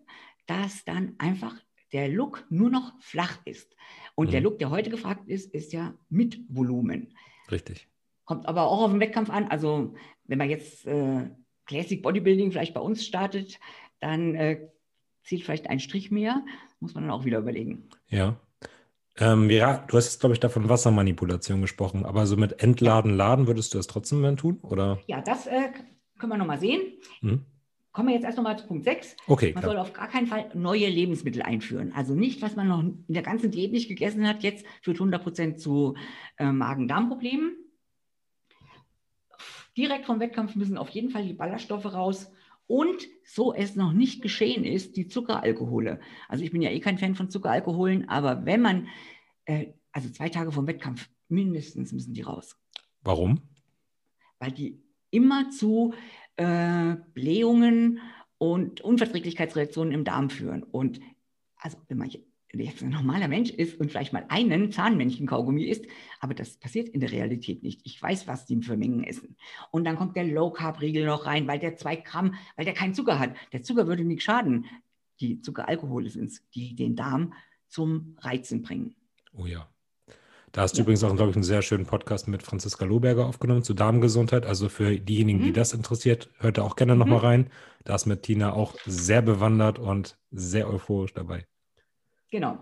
dass 0.47 0.83
dann 0.83 1.15
einfach 1.19 1.55
der 1.93 2.09
Look 2.09 2.45
nur 2.49 2.69
noch 2.69 2.93
flach 2.99 3.39
ist. 3.45 3.75
Und 4.15 4.27
mhm. 4.27 4.31
der 4.31 4.41
Look, 4.41 4.59
der 4.59 4.69
heute 4.69 4.89
gefragt 4.89 5.27
ist, 5.27 5.53
ist 5.53 5.73
ja 5.73 5.93
mit 6.09 6.39
Volumen. 6.49 7.15
Richtig. 7.49 7.87
Kommt 8.25 8.47
aber 8.47 8.67
auch 8.67 8.83
auf 8.83 8.91
den 8.91 8.99
Wettkampf 8.99 9.29
an. 9.29 9.47
Also 9.47 9.95
wenn 10.25 10.37
man 10.37 10.49
jetzt 10.49 10.85
äh, 10.85 11.29
Classic 11.65 12.01
Bodybuilding 12.01 12.51
vielleicht 12.51 12.73
bei 12.73 12.81
uns 12.81 13.05
startet, 13.05 13.59
dann 13.99 14.35
äh, 14.35 14.67
zieht 15.23 15.43
vielleicht 15.43 15.69
ein 15.69 15.79
Strich 15.79 16.11
mehr. 16.11 16.43
Muss 16.79 16.93
man 16.93 17.03
dann 17.03 17.11
auch 17.11 17.25
wieder 17.25 17.39
überlegen. 17.39 17.89
Ja. 18.07 18.39
Ähm, 19.19 19.49
ja, 19.49 19.85
du 19.87 19.97
hast 19.97 20.05
jetzt, 20.05 20.19
glaube 20.19 20.33
ich, 20.33 20.39
davon 20.39 20.69
Wassermanipulation 20.69 21.61
gesprochen, 21.61 22.05
aber 22.05 22.25
so 22.25 22.37
mit 22.37 22.63
Entladen, 22.63 23.15
Laden 23.15 23.47
würdest 23.47 23.73
du 23.73 23.77
das 23.77 23.87
trotzdem 23.87 24.23
dann 24.23 24.37
tun? 24.37 24.59
Oder? 24.61 24.99
Ja, 25.07 25.21
das 25.21 25.47
äh, 25.47 25.69
können 26.17 26.31
wir 26.31 26.37
nochmal 26.37 26.59
sehen. 26.59 26.81
Mhm. 27.21 27.45
Kommen 27.91 28.09
wir 28.09 28.15
jetzt 28.15 28.23
erst 28.23 28.37
nochmal 28.37 28.57
zu 28.57 28.67
Punkt 28.67 28.85
6. 28.85 29.17
Okay, 29.27 29.51
man 29.53 29.63
klar. 29.63 29.73
soll 29.73 29.81
auf 29.81 29.93
gar 29.93 30.07
keinen 30.07 30.27
Fall 30.27 30.49
neue 30.53 30.87
Lebensmittel 30.87 31.41
einführen. 31.41 31.91
Also 31.95 32.13
nicht, 32.13 32.41
was 32.41 32.55
man 32.55 32.67
noch 32.67 32.81
in 32.81 33.03
der 33.07 33.23
ganzen 33.23 33.51
Diät 33.51 33.71
nicht 33.71 33.89
gegessen 33.89 34.27
hat, 34.27 34.43
jetzt 34.43 34.65
führt 34.81 34.97
100 34.97 35.21
Prozent 35.21 35.59
zu 35.59 35.95
äh, 36.37 36.51
Magen-Darm-Problemen 36.51 37.55
direkt 39.79 40.05
vom 40.05 40.19
Wettkampf 40.19 40.55
müssen 40.55 40.77
auf 40.77 40.89
jeden 40.89 41.09
Fall 41.09 41.23
die 41.23 41.33
Ballaststoffe 41.33 41.85
raus. 41.85 42.31
Und 42.69 43.07
so 43.25 43.51
es 43.51 43.75
noch 43.75 43.93
nicht 43.93 44.21
geschehen 44.21 44.63
ist, 44.63 44.95
die 44.95 45.07
Zuckeralkohole. 45.07 45.99
Also 46.27 46.43
ich 46.43 46.51
bin 46.51 46.61
ja 46.61 46.69
eh 46.69 46.79
kein 46.79 46.99
Fan 46.99 47.15
von 47.15 47.31
Zuckeralkoholen, 47.31 48.07
aber 48.07 48.45
wenn 48.45 48.61
man, 48.61 48.87
äh, 49.45 49.73
also 49.91 50.07
zwei 50.11 50.29
Tage 50.29 50.51
vom 50.51 50.67
Wettkampf 50.67 51.09
mindestens 51.29 51.91
müssen 51.93 52.13
die 52.13 52.21
raus. 52.21 52.55
Warum? 53.01 53.41
Weil 54.37 54.51
die 54.51 54.83
immer 55.09 55.49
zu 55.49 55.95
äh, 56.35 56.97
Blähungen 57.15 58.01
und 58.37 58.81
Unverträglichkeitsreaktionen 58.81 59.91
im 59.91 60.03
Darm 60.03 60.29
führen. 60.29 60.61
Und 60.61 60.99
also 61.57 61.79
wenn 61.87 61.97
man 61.97 62.11
jetzt 62.53 62.81
ein 62.81 62.89
normaler 62.89 63.27
Mensch 63.27 63.51
ist 63.51 63.79
und 63.79 63.91
vielleicht 63.91 64.13
mal 64.13 64.25
einen 64.29 64.71
Zahnmännchen-Kaugummi 64.71 65.65
isst, 65.65 65.85
aber 66.19 66.33
das 66.33 66.57
passiert 66.57 66.89
in 66.89 66.99
der 66.99 67.11
Realität 67.11 67.63
nicht. 67.63 67.81
Ich 67.83 68.01
weiß, 68.01 68.27
was 68.27 68.45
die 68.45 68.61
für 68.61 68.77
Mengen 68.77 69.03
essen. 69.03 69.35
Und 69.71 69.85
dann 69.85 69.97
kommt 69.97 70.15
der 70.15 70.23
Low-Carb-Riegel 70.25 71.05
noch 71.05 71.25
rein, 71.25 71.47
weil 71.47 71.59
der 71.59 71.75
zwei 71.75 71.95
Gramm, 71.95 72.35
weil 72.55 72.65
der 72.65 72.73
keinen 72.73 72.93
Zucker 72.93 73.19
hat. 73.19 73.35
Der 73.53 73.61
Zucker 73.61 73.87
würde 73.87 74.03
nicht 74.03 74.23
schaden. 74.23 74.65
Die 75.19 75.41
Zuckeralkohole 75.41 76.09
sind 76.09 76.31
es, 76.31 76.43
die 76.55 76.75
den 76.75 76.95
Darm 76.95 77.33
zum 77.67 78.15
Reizen 78.19 78.61
bringen. 78.63 78.95
Oh 79.33 79.45
ja. 79.45 79.69
Da 80.51 80.61
hast 80.61 80.73
du 80.73 80.79
ja. 80.79 80.83
übrigens 80.83 81.03
auch, 81.03 81.15
glaube 81.15 81.29
ich, 81.29 81.35
einen 81.35 81.43
sehr 81.43 81.61
schönen 81.61 81.85
Podcast 81.85 82.27
mit 82.27 82.41
Franziska 82.41 82.83
Lohberger 82.83 83.27
aufgenommen 83.27 83.63
zu 83.63 83.75
Darmgesundheit. 83.75 84.47
Also 84.47 84.69
für 84.69 84.97
diejenigen, 84.97 85.39
mhm. 85.39 85.43
die 85.43 85.53
das 85.53 85.73
interessiert, 85.73 86.29
hört 86.39 86.57
da 86.57 86.63
auch 86.63 86.75
gerne 86.75 86.93
mhm. 86.93 86.99
nochmal 86.99 87.19
rein. 87.19 87.49
Da 87.83 87.93
ist 87.93 88.07
mit 88.07 88.23
Tina 88.23 88.53
auch 88.53 88.75
sehr 88.85 89.21
bewandert 89.21 89.77
und 89.77 90.17
sehr 90.31 90.67
euphorisch 90.67 91.13
dabei. 91.13 91.45
Genau. 92.31 92.59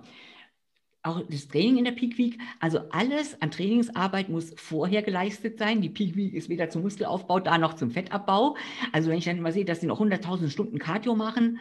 Auch 1.04 1.22
das 1.30 1.48
Training 1.48 1.78
in 1.78 1.86
der 1.86 1.92
Peak 1.94 2.18
Week, 2.18 2.38
also 2.60 2.80
alles 2.90 3.42
an 3.42 3.52
Trainingsarbeit 3.52 4.30
muss 4.30 4.54
vorher 4.58 5.02
geleistet 5.04 5.58
sein. 5.58 5.82
Die 5.82 5.90
Peak 5.90 6.16
Week 6.16 6.34
ist 6.34 6.50
weder 6.50 6.70
zum 6.70 6.82
Muskelaufbau 6.82 7.40
da 7.40 7.58
noch 7.58 7.76
zum 7.76 7.92
Fettabbau. 7.92 8.58
Also 8.92 9.10
wenn 9.10 9.18
ich 9.18 9.26
dann 9.26 9.38
immer 9.38 9.54
sehe, 9.54 9.64
dass 9.64 9.80
sie 9.80 9.88
noch 9.88 10.02
100.000 10.02 10.50
Stunden 10.50 10.80
Cardio 10.80 11.16
machen, 11.16 11.60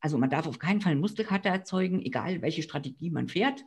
also 0.00 0.18
man 0.18 0.30
darf 0.30 0.46
auf 0.46 0.58
keinen 0.58 0.80
Fall 0.80 0.92
einen 0.92 1.00
Muskelkater 1.00 1.48
erzeugen, 1.48 2.00
egal 2.00 2.42
welche 2.42 2.62
Strategie 2.62 3.10
man 3.10 3.28
fährt. 3.28 3.64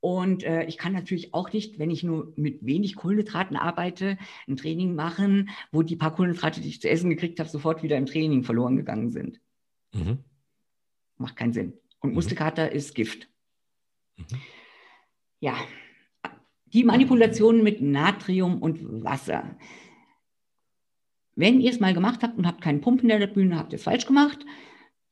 Und 0.00 0.42
äh, 0.42 0.64
ich 0.64 0.78
kann 0.78 0.94
natürlich 0.94 1.34
auch 1.34 1.52
nicht, 1.52 1.78
wenn 1.78 1.90
ich 1.90 2.02
nur 2.02 2.32
mit 2.36 2.64
wenig 2.64 2.96
Kohlenhydraten 2.96 3.56
arbeite, 3.56 4.18
ein 4.48 4.56
Training 4.56 4.94
machen, 4.94 5.50
wo 5.70 5.82
die 5.82 5.96
paar 5.96 6.14
Kohlenhydrate, 6.14 6.60
die 6.60 6.68
ich 6.68 6.80
zu 6.80 6.88
essen 6.88 7.10
gekriegt 7.10 7.38
habe, 7.38 7.48
sofort 7.48 7.82
wieder 7.82 7.96
im 7.98 8.06
Training 8.06 8.42
verloren 8.42 8.76
gegangen 8.76 9.10
sind. 9.10 9.40
Mhm. 9.92 10.18
Macht 11.18 11.36
keinen 11.36 11.52
Sinn. 11.52 11.74
Und 12.02 12.10
mhm. 12.10 12.14
Muskelkater 12.14 12.70
ist 12.70 12.94
Gift. 12.94 13.28
Mhm. 14.16 14.24
Ja, 15.40 15.56
die 16.66 16.84
Manipulation 16.84 17.62
mit 17.62 17.80
Natrium 17.80 18.60
und 18.62 19.04
Wasser. 19.04 19.56
Wenn 21.34 21.60
ihr 21.60 21.70
es 21.70 21.80
mal 21.80 21.94
gemacht 21.94 22.22
habt 22.22 22.36
und 22.38 22.46
habt 22.46 22.60
keinen 22.60 22.80
Pumpen 22.80 23.10
in 23.10 23.20
der 23.20 23.26
Bühne, 23.26 23.58
habt 23.58 23.72
ihr 23.72 23.76
es 23.76 23.82
falsch 23.82 24.06
gemacht. 24.06 24.44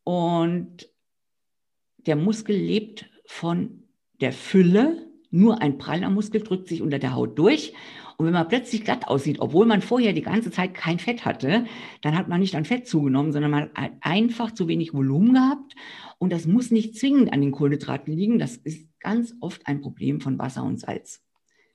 Und 0.05 0.89
der 1.99 2.17
Muskel 2.17 2.57
lebt 2.57 3.11
von 3.27 3.89
der 4.21 4.33
Fülle. 4.33 5.11
Nur 5.31 5.61
ein 5.61 5.79
praller 5.79 6.11
Muskel 6.11 6.43
drückt 6.43 6.69
sich 6.69 6.83
unter 6.83 6.99
der 6.99 7.15
Haut 7.15 7.39
durch. 7.39 7.73
Und 8.21 8.27
wenn 8.27 8.35
man 8.35 8.49
plötzlich 8.49 8.85
glatt 8.85 9.09
aussieht, 9.09 9.41
obwohl 9.41 9.65
man 9.65 9.81
vorher 9.81 10.13
die 10.13 10.21
ganze 10.21 10.51
Zeit 10.51 10.75
kein 10.75 10.99
Fett 10.99 11.25
hatte, 11.25 11.65
dann 12.03 12.19
hat 12.19 12.29
man 12.29 12.41
nicht 12.41 12.55
an 12.55 12.67
Fett 12.67 12.87
zugenommen, 12.87 13.33
sondern 13.33 13.51
man 13.51 13.71
hat 13.75 13.93
einfach 14.03 14.53
zu 14.53 14.69
wenig 14.69 14.93
Volumen 14.93 15.33
gehabt. 15.33 15.75
Und 16.19 16.31
das 16.31 16.45
muss 16.45 16.71
nicht 16.71 16.99
zwingend 16.99 17.33
an 17.33 17.41
den 17.41 17.51
Kohlenhydraten 17.51 18.15
liegen. 18.15 18.39
Das 18.39 18.57
ist 18.57 18.87
ganz 19.01 19.33
oft 19.41 19.67
ein 19.67 19.81
Problem 19.81 20.21
von 20.21 20.39
Wasser 20.39 20.63
und 20.65 20.79
Salz. 20.79 21.23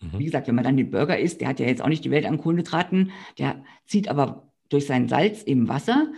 Mhm. 0.01 0.19
Wie 0.19 0.25
gesagt, 0.25 0.47
wenn 0.47 0.53
man 0.53 0.63
dann 0.63 0.77
den 0.77 0.91
Burger 0.91 1.17
isst, 1.17 1.41
der 1.41 1.47
hat 1.47 1.59
ja 1.59 1.65
jetzt 1.65 1.81
auch 1.81 1.89
nicht 1.89 2.05
die 2.05 2.11
Welt 2.11 2.27
an 2.27 2.37
Kohlenhydraten, 2.37 3.09
der 3.39 3.63
zieht 3.87 4.07
aber 4.07 4.53
durch 4.69 4.85
sein 4.85 5.07
Salz 5.07 5.41
eben 5.45 5.67
Wasser. 5.67 6.11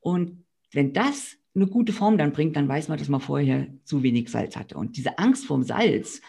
Und 0.00 0.42
wenn 0.72 0.92
das 0.92 1.36
eine 1.54 1.68
gute 1.68 1.92
Form 1.92 2.18
dann 2.18 2.32
bringt, 2.32 2.56
dann 2.56 2.66
weiß 2.66 2.88
man, 2.88 2.98
dass 2.98 3.08
man 3.08 3.20
vorher 3.20 3.68
zu 3.84 4.02
wenig 4.02 4.28
Salz 4.28 4.56
hatte. 4.56 4.76
Und 4.76 4.96
diese 4.96 5.20
Angst 5.20 5.46
vorm 5.46 5.62
Salz, 5.62 6.20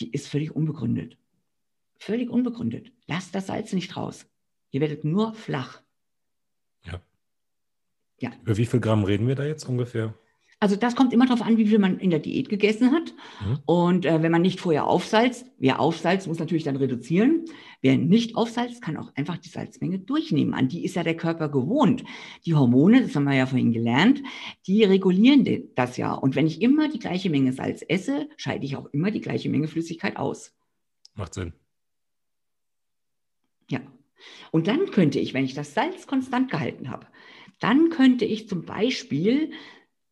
die 0.00 0.10
ist 0.10 0.28
völlig 0.28 0.54
unbegründet. 0.54 1.16
Völlig 1.98 2.30
unbegründet. 2.30 2.92
Lasst 3.06 3.34
das 3.34 3.48
Salz 3.48 3.72
nicht 3.72 3.96
raus. 3.96 4.26
Ihr 4.70 4.80
werdet 4.80 5.04
nur 5.04 5.34
flach. 5.34 5.82
Ja. 6.84 7.00
ja. 8.18 8.30
Über 8.42 8.56
wie 8.56 8.66
viel 8.66 8.80
Gramm 8.80 9.04
reden 9.04 9.26
wir 9.26 9.34
da 9.34 9.44
jetzt 9.44 9.68
ungefähr? 9.68 10.14
Also 10.60 10.74
das 10.74 10.96
kommt 10.96 11.12
immer 11.12 11.26
darauf 11.26 11.42
an, 11.42 11.56
wie 11.56 11.66
viel 11.66 11.78
man 11.78 12.00
in 12.00 12.10
der 12.10 12.18
Diät 12.18 12.48
gegessen 12.48 12.90
hat. 12.90 13.14
Mhm. 13.44 13.58
Und 13.64 14.06
äh, 14.06 14.22
wenn 14.22 14.32
man 14.32 14.42
nicht 14.42 14.58
vorher 14.58 14.88
aufsalzt, 14.88 15.46
wer 15.58 15.78
aufsalzt, 15.78 16.26
muss 16.26 16.40
natürlich 16.40 16.64
dann 16.64 16.74
reduzieren. 16.74 17.44
Wer 17.80 17.96
nicht 17.96 18.34
aufsalzt, 18.34 18.82
kann 18.82 18.96
auch 18.96 19.14
einfach 19.14 19.38
die 19.38 19.50
Salzmenge 19.50 20.00
durchnehmen. 20.00 20.54
An 20.54 20.68
die 20.68 20.84
ist 20.84 20.96
ja 20.96 21.04
der 21.04 21.16
Körper 21.16 21.48
gewohnt. 21.48 22.02
Die 22.44 22.56
Hormone, 22.56 23.02
das 23.02 23.14
haben 23.14 23.24
wir 23.24 23.36
ja 23.36 23.46
vorhin 23.46 23.72
gelernt, 23.72 24.20
die 24.66 24.82
regulieren 24.82 25.44
das 25.76 25.96
ja. 25.96 26.12
Und 26.12 26.34
wenn 26.34 26.48
ich 26.48 26.60
immer 26.60 26.88
die 26.88 26.98
gleiche 26.98 27.30
Menge 27.30 27.52
Salz 27.52 27.84
esse, 27.86 28.28
scheide 28.36 28.66
ich 28.66 28.74
auch 28.74 28.86
immer 28.86 29.12
die 29.12 29.20
gleiche 29.20 29.48
Menge 29.48 29.68
Flüssigkeit 29.68 30.16
aus. 30.16 30.56
Macht 31.14 31.34
Sinn. 31.34 31.52
Ja. 33.68 33.80
Und 34.50 34.66
dann 34.66 34.90
könnte 34.90 35.18
ich, 35.18 35.34
wenn 35.34 35.44
ich 35.44 35.54
das 35.54 35.74
Salz 35.74 36.06
konstant 36.06 36.50
gehalten 36.50 36.90
habe, 36.90 37.06
dann 37.60 37.90
könnte 37.90 38.24
ich 38.24 38.48
zum 38.48 38.64
Beispiel 38.64 39.52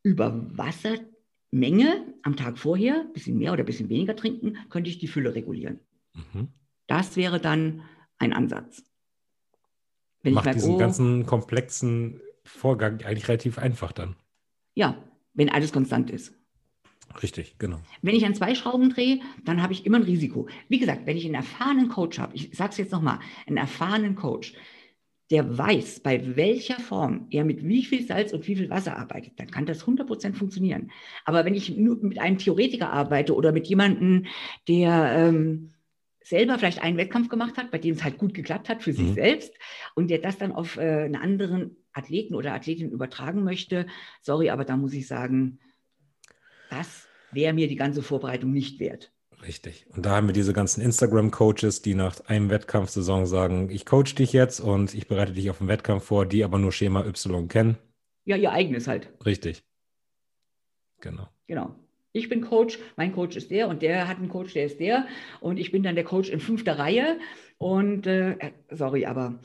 über 0.03 0.47
Wassermenge 0.57 2.15
am 2.23 2.37
Tag 2.37 2.59
vorher, 2.59 3.01
ein 3.01 3.13
bisschen 3.13 3.39
mehr 3.39 3.53
oder 3.53 3.63
ein 3.63 3.67
bisschen 3.67 3.89
weniger 3.89 4.17
trinken, 4.17 4.57
könnte 4.69 4.91
ich 4.91 4.99
die 4.99 5.09
Fülle 5.09 5.35
regulieren. 5.35 5.81
Mhm. 6.15 6.49
Das 6.87 7.17
wäre 7.17 7.41
dann 7.41 7.83
ein 8.19 8.33
Ansatz. 8.33 8.85
Wenn 10.23 10.35
Macht 10.35 10.55
diesen 10.55 10.75
oh, 10.75 10.79
ganzen 10.79 11.27
komplexen 11.27 12.21
Vorgang 12.45 13.03
eigentlich 13.05 13.29
relativ 13.29 13.59
einfach 13.59 13.93
dann. 13.93 14.17
Ja, 14.75 15.03
wenn 15.35 15.51
alles 15.51 15.73
konstant 15.73 16.11
ist. 16.11 16.35
Richtig, 17.23 17.57
genau. 17.59 17.81
Wenn 18.03 18.15
ich 18.15 18.27
an 18.27 18.35
zwei 18.35 18.55
Schrauben 18.55 18.91
drehe, 18.91 19.21
dann 19.45 19.63
habe 19.63 19.73
ich 19.73 19.87
immer 19.87 19.99
ein 19.99 20.03
Risiko. 20.03 20.49
Wie 20.69 20.79
gesagt, 20.79 21.07
wenn 21.07 21.17
ich 21.17 21.25
einen 21.25 21.35
erfahrenen 21.35 21.89
Coach 21.89 22.19
habe, 22.19 22.35
ich 22.35 22.51
sage 22.55 22.71
es 22.71 22.77
jetzt 22.77 22.93
nochmal, 22.93 23.21
einen 23.47 23.57
erfahrenen 23.57 24.17
Coach, 24.17 24.55
der 25.31 25.59
weiß, 25.59 26.01
bei 26.01 26.37
welcher 26.37 26.79
Form 26.79 27.27
er 27.31 27.45
mit 27.45 27.67
wie 27.67 27.85
viel 27.85 28.07
Salz 28.07 28.33
und 28.33 28.47
wie 28.47 28.55
viel 28.55 28.71
Wasser 28.71 28.97
arbeitet, 28.97 29.41
dann 29.41 29.51
kann 29.51 29.67
das 29.67 29.85
100% 29.85 30.35
funktionieren. 30.35 30.93
Aber 31.25 31.45
wenn 31.45 31.55
ich 31.55 31.77
nur 31.77 31.97
mit 31.97 32.19
einem 32.19 32.39
Theoretiker 32.39 32.93
arbeite 32.93 33.35
oder 33.35 33.51
mit 33.51 33.67
jemandem, 33.67 34.27
der 34.69 35.13
ähm, 35.17 35.71
selber 36.23 36.59
vielleicht 36.59 36.83
einen 36.83 36.97
Wettkampf 36.97 37.29
gemacht 37.29 37.57
hat, 37.57 37.71
bei 37.71 37.79
dem 37.79 37.95
es 37.95 38.05
halt 38.05 38.19
gut 38.19 38.35
geklappt 38.35 38.69
hat 38.69 38.83
für 38.83 38.91
mhm. 38.91 38.97
sich 38.97 39.15
selbst 39.15 39.55
und 39.95 40.11
der 40.11 40.19
das 40.19 40.39
dann 40.39 40.53
auf 40.53 40.77
äh, 40.77 41.05
einen 41.05 41.17
anderen 41.17 41.77
Athleten 41.93 42.35
oder 42.35 42.53
Athletin 42.53 42.91
übertragen 42.91 43.43
möchte, 43.43 43.87
sorry, 44.23 44.51
aber 44.51 44.65
da 44.65 44.77
muss 44.77 44.93
ich 44.93 45.09
sagen, 45.09 45.59
das 46.71 47.09
wäre 47.33 47.53
mir 47.53 47.69
die 47.69 47.77
ganze 47.77 48.03
Vorbereitung 48.03 48.53
nicht 48.53 48.81
wert. 48.81 49.12
Richtig. 49.43 49.87
Und 49.95 50.07
da 50.07 50.17
haben 50.17 50.29
wir 50.29 50.33
diese 50.33 50.53
ganzen 50.53 50.81
Instagram-Coaches, 50.81 51.83
die 51.83 51.95
nach 51.95 52.21
einem 52.27 52.51
Wettkampfsaison 52.51 53.27
sagen, 53.27 53.71
ich 53.71 53.85
coach 53.85 54.14
dich 54.14 54.33
jetzt 54.33 54.61
und 54.61 54.95
ich 54.95 55.09
bereite 55.09 55.33
dich 55.33 55.51
auf 55.51 55.59
den 55.59 55.69
Wettkampf 55.69 56.05
vor, 56.05 56.27
die 56.27 56.43
aber 56.43 56.59
nur 56.59 56.73
Schema 56.73 57.05
Y 57.05 57.49
kennen. 57.49 57.77
Ja, 58.25 58.37
ihr 58.37 58.51
eigenes 58.51 58.89
halt. 58.89 59.12
Richtig. 59.25 59.62
Genau. 61.01 61.29
Genau. 61.47 61.75
Ich 62.12 62.31
bin 62.31 62.41
Coach, 62.41 62.79
mein 62.97 63.12
Coach 63.12 63.37
ist 63.37 63.51
der 63.51 63.69
und 63.69 63.83
der 63.83 64.09
hat 64.09 64.17
einen 64.17 64.31
Coach, 64.31 64.55
der 64.55 64.64
ist 64.64 64.81
der 64.81 65.07
und 65.41 65.59
ich 65.59 65.71
bin 65.71 65.83
dann 65.83 65.95
der 65.95 66.05
Coach 66.05 66.31
in 66.31 66.41
fünfter 66.41 66.79
Reihe. 66.79 67.19
Und 67.59 68.07
äh, 68.07 68.33
äh 68.33 68.53
sorry, 68.71 69.05
aber 69.05 69.39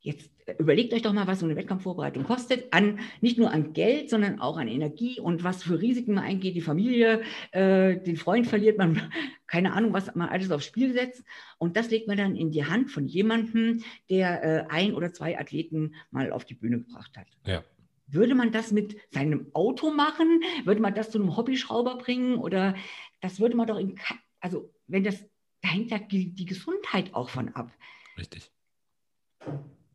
jetzt 0.00 0.30
überlegt 0.58 0.92
euch 0.94 1.02
doch 1.02 1.12
mal, 1.12 1.26
was 1.26 1.40
so 1.40 1.46
eine 1.46 1.56
Wettkampfvorbereitung 1.56 2.24
kostet, 2.24 2.72
an, 2.72 3.00
nicht 3.20 3.38
nur 3.38 3.50
an 3.50 3.72
Geld, 3.72 4.10
sondern 4.10 4.40
auch 4.40 4.56
an 4.56 4.68
Energie 4.68 5.20
und 5.20 5.44
was 5.44 5.62
für 5.62 5.80
Risiken 5.80 6.14
man 6.14 6.24
eingeht, 6.24 6.54
die 6.54 6.60
Familie, 6.60 7.22
äh, 7.52 7.96
den 7.96 8.16
Freund 8.16 8.46
verliert 8.46 8.78
man, 8.78 9.12
keine 9.46 9.72
Ahnung, 9.72 9.92
was 9.92 10.14
man 10.14 10.28
alles 10.28 10.50
aufs 10.50 10.66
Spiel 10.66 10.92
setzt. 10.92 11.24
Und 11.58 11.76
das 11.76 11.90
legt 11.90 12.08
man 12.08 12.16
dann 12.16 12.36
in 12.36 12.50
die 12.50 12.64
Hand 12.64 12.90
von 12.90 13.06
jemandem, 13.06 13.82
der 14.10 14.42
äh, 14.42 14.66
ein 14.68 14.94
oder 14.94 15.12
zwei 15.12 15.38
Athleten 15.38 15.94
mal 16.10 16.32
auf 16.32 16.44
die 16.44 16.54
Bühne 16.54 16.78
gebracht 16.78 17.16
hat. 17.16 17.26
Ja. 17.46 17.62
Würde 18.06 18.34
man 18.34 18.52
das 18.52 18.72
mit 18.72 18.96
seinem 19.10 19.48
Auto 19.52 19.90
machen? 19.90 20.40
Würde 20.64 20.80
man 20.80 20.94
das 20.94 21.10
zu 21.10 21.18
einem 21.18 21.36
Hobbyschrauber 21.36 21.98
bringen? 21.98 22.38
Oder 22.38 22.74
das 23.20 23.38
würde 23.38 23.56
man 23.56 23.66
doch 23.66 23.78
in, 23.78 23.98
also 24.40 24.72
wenn 24.86 25.04
das, 25.04 25.26
da 25.60 25.68
hängt 25.68 25.90
ja 25.90 25.98
die, 25.98 26.34
die 26.34 26.46
Gesundheit 26.46 27.12
auch 27.12 27.28
von 27.28 27.50
ab. 27.50 27.70
Richtig. 28.16 28.50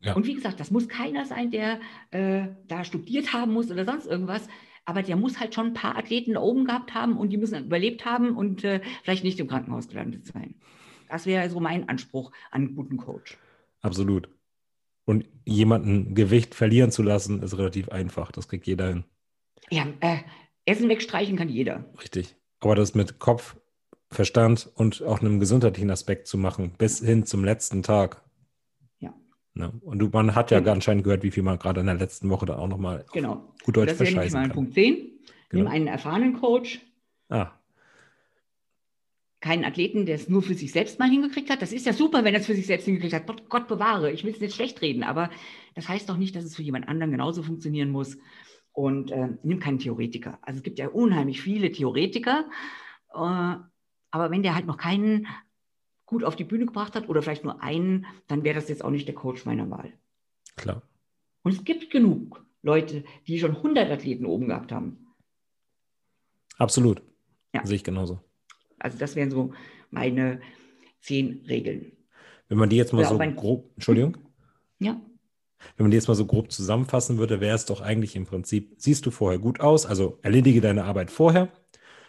Ja. 0.04 0.14
Und 0.14 0.26
wie 0.26 0.34
gesagt, 0.34 0.60
das 0.60 0.70
muss 0.70 0.88
keiner 0.88 1.24
sein, 1.24 1.50
der 1.50 1.80
äh, 2.10 2.48
da 2.68 2.84
studiert 2.84 3.32
haben 3.32 3.52
muss 3.52 3.70
oder 3.70 3.84
sonst 3.84 4.06
irgendwas. 4.06 4.46
Aber 4.84 5.02
der 5.02 5.16
muss 5.16 5.40
halt 5.40 5.54
schon 5.54 5.68
ein 5.68 5.74
paar 5.74 5.96
Athleten 5.96 6.34
da 6.34 6.40
oben 6.40 6.66
gehabt 6.66 6.92
haben 6.94 7.16
und 7.16 7.30
die 7.30 7.38
müssen 7.38 7.64
überlebt 7.64 8.04
haben 8.04 8.36
und 8.36 8.64
äh, 8.64 8.80
vielleicht 9.02 9.24
nicht 9.24 9.40
im 9.40 9.48
Krankenhaus 9.48 9.88
gelandet 9.88 10.26
sein. 10.26 10.56
Das 11.08 11.24
wäre 11.24 11.48
so 11.48 11.58
mein 11.58 11.88
Anspruch 11.88 12.32
an 12.50 12.62
einen 12.62 12.76
guten 12.76 12.98
Coach. 12.98 13.38
Absolut. 13.80 14.28
Und 15.06 15.26
jemanden 15.44 16.14
Gewicht 16.14 16.54
verlieren 16.54 16.90
zu 16.90 17.02
lassen, 17.02 17.42
ist 17.42 17.56
relativ 17.56 17.88
einfach. 17.88 18.30
Das 18.30 18.48
kriegt 18.48 18.66
jeder 18.66 18.88
hin. 18.88 19.04
Ja, 19.70 19.86
äh, 20.00 20.18
Essen 20.66 20.88
wegstreichen 20.88 21.36
kann 21.36 21.48
jeder. 21.48 21.84
Richtig. 22.00 22.36
Aber 22.60 22.74
das 22.74 22.94
mit 22.94 23.18
Kopf, 23.18 23.56
Verstand 24.10 24.70
und 24.74 25.02
auch 25.02 25.20
einem 25.20 25.40
gesundheitlichen 25.40 25.90
Aspekt 25.90 26.26
zu 26.26 26.38
machen, 26.38 26.72
bis 26.76 27.00
hin 27.00 27.26
zum 27.26 27.44
letzten 27.44 27.82
Tag, 27.82 28.23
Ne? 29.54 29.72
Und 29.82 30.00
du, 30.00 30.08
man 30.08 30.34
hat 30.34 30.50
ja 30.50 30.58
genau. 30.58 30.72
anscheinend 30.72 31.04
gehört, 31.04 31.22
wie 31.22 31.30
viel 31.30 31.44
man 31.44 31.58
gerade 31.58 31.80
in 31.80 31.86
der 31.86 31.94
letzten 31.94 32.28
Woche 32.28 32.44
da 32.44 32.56
auch 32.56 32.66
nochmal 32.66 33.04
genau. 33.12 33.54
gut 33.62 33.76
Deutsch 33.76 33.90
das 33.90 33.98
verscheißen 33.98 34.42
kann. 34.42 34.50
Punkt 34.52 34.74
10. 34.74 34.96
Genau. 35.48 35.64
Nimm 35.64 35.66
einen 35.68 35.86
erfahrenen 35.86 36.34
Coach. 36.40 36.80
Ah. 37.28 37.52
Keinen 39.40 39.64
Athleten, 39.64 40.06
der 40.06 40.16
es 40.16 40.28
nur 40.28 40.42
für 40.42 40.54
sich 40.54 40.72
selbst 40.72 40.98
mal 40.98 41.08
hingekriegt 41.08 41.50
hat. 41.50 41.62
Das 41.62 41.72
ist 41.72 41.86
ja 41.86 41.92
super, 41.92 42.24
wenn 42.24 42.34
er 42.34 42.40
es 42.40 42.46
für 42.46 42.54
sich 42.56 42.66
selbst 42.66 42.86
hingekriegt 42.86 43.14
hat. 43.14 43.26
Gott, 43.26 43.48
Gott 43.48 43.68
bewahre, 43.68 44.10
ich 44.10 44.24
will 44.24 44.32
es 44.32 44.40
nicht 44.40 44.56
schlecht 44.56 44.82
reden, 44.82 45.04
aber 45.04 45.30
das 45.74 45.88
heißt 45.88 46.08
doch 46.08 46.16
nicht, 46.16 46.34
dass 46.34 46.44
es 46.44 46.56
für 46.56 46.62
jemand 46.62 46.88
anderen 46.88 47.12
genauso 47.12 47.42
funktionieren 47.42 47.90
muss. 47.90 48.16
Und 48.72 49.12
äh, 49.12 49.28
nimm 49.44 49.60
keinen 49.60 49.78
Theoretiker. 49.78 50.38
Also 50.42 50.58
es 50.58 50.62
gibt 50.64 50.80
ja 50.80 50.88
unheimlich 50.88 51.40
viele 51.40 51.70
Theoretiker, 51.70 52.46
äh, 53.12 53.56
aber 54.10 54.30
wenn 54.30 54.42
der 54.42 54.56
halt 54.56 54.66
noch 54.66 54.78
keinen 54.78 55.28
gut 56.14 56.22
auf 56.22 56.36
die 56.36 56.44
Bühne 56.44 56.66
gebracht 56.66 56.94
hat 56.94 57.08
oder 57.08 57.22
vielleicht 57.22 57.42
nur 57.42 57.60
einen, 57.60 58.06
dann 58.28 58.44
wäre 58.44 58.54
das 58.54 58.68
jetzt 58.68 58.84
auch 58.84 58.90
nicht 58.90 59.08
der 59.08 59.16
Coach 59.16 59.44
meiner 59.46 59.68
Wahl. 59.68 59.92
Klar. 60.54 60.82
Und 61.42 61.52
es 61.52 61.64
gibt 61.64 61.90
genug 61.90 62.46
Leute, 62.62 63.02
die 63.26 63.40
schon 63.40 63.56
100 63.56 63.90
Athleten 63.90 64.24
oben 64.24 64.46
gehabt 64.46 64.70
haben. 64.70 65.08
Absolut. 66.56 67.02
Ja. 67.52 67.66
Sehe 67.66 67.74
ich 67.74 67.82
genauso. 67.82 68.20
Also 68.78 68.96
das 68.96 69.16
wären 69.16 69.32
so 69.32 69.54
meine 69.90 70.40
zehn 71.00 71.44
Regeln. 71.48 71.90
Wenn 72.48 72.58
man 72.58 72.68
die 72.68 72.76
jetzt 72.76 72.92
mal 72.92 73.00
oder 73.00 73.08
so 73.08 73.32
grob, 73.34 73.72
Entschuldigung? 73.74 74.16
Ja. 74.78 75.00
Wenn 75.76 75.84
man 75.84 75.90
die 75.90 75.96
jetzt 75.96 76.06
mal 76.06 76.14
so 76.14 76.26
grob 76.26 76.52
zusammenfassen 76.52 77.18
würde, 77.18 77.40
wäre 77.40 77.56
es 77.56 77.66
doch 77.66 77.80
eigentlich 77.80 78.14
im 78.14 78.24
Prinzip, 78.24 78.74
siehst 78.76 79.04
du 79.04 79.10
vorher 79.10 79.40
gut 79.40 79.58
aus, 79.58 79.84
also 79.84 80.20
erledige 80.22 80.60
deine 80.60 80.84
Arbeit 80.84 81.10
vorher, 81.10 81.48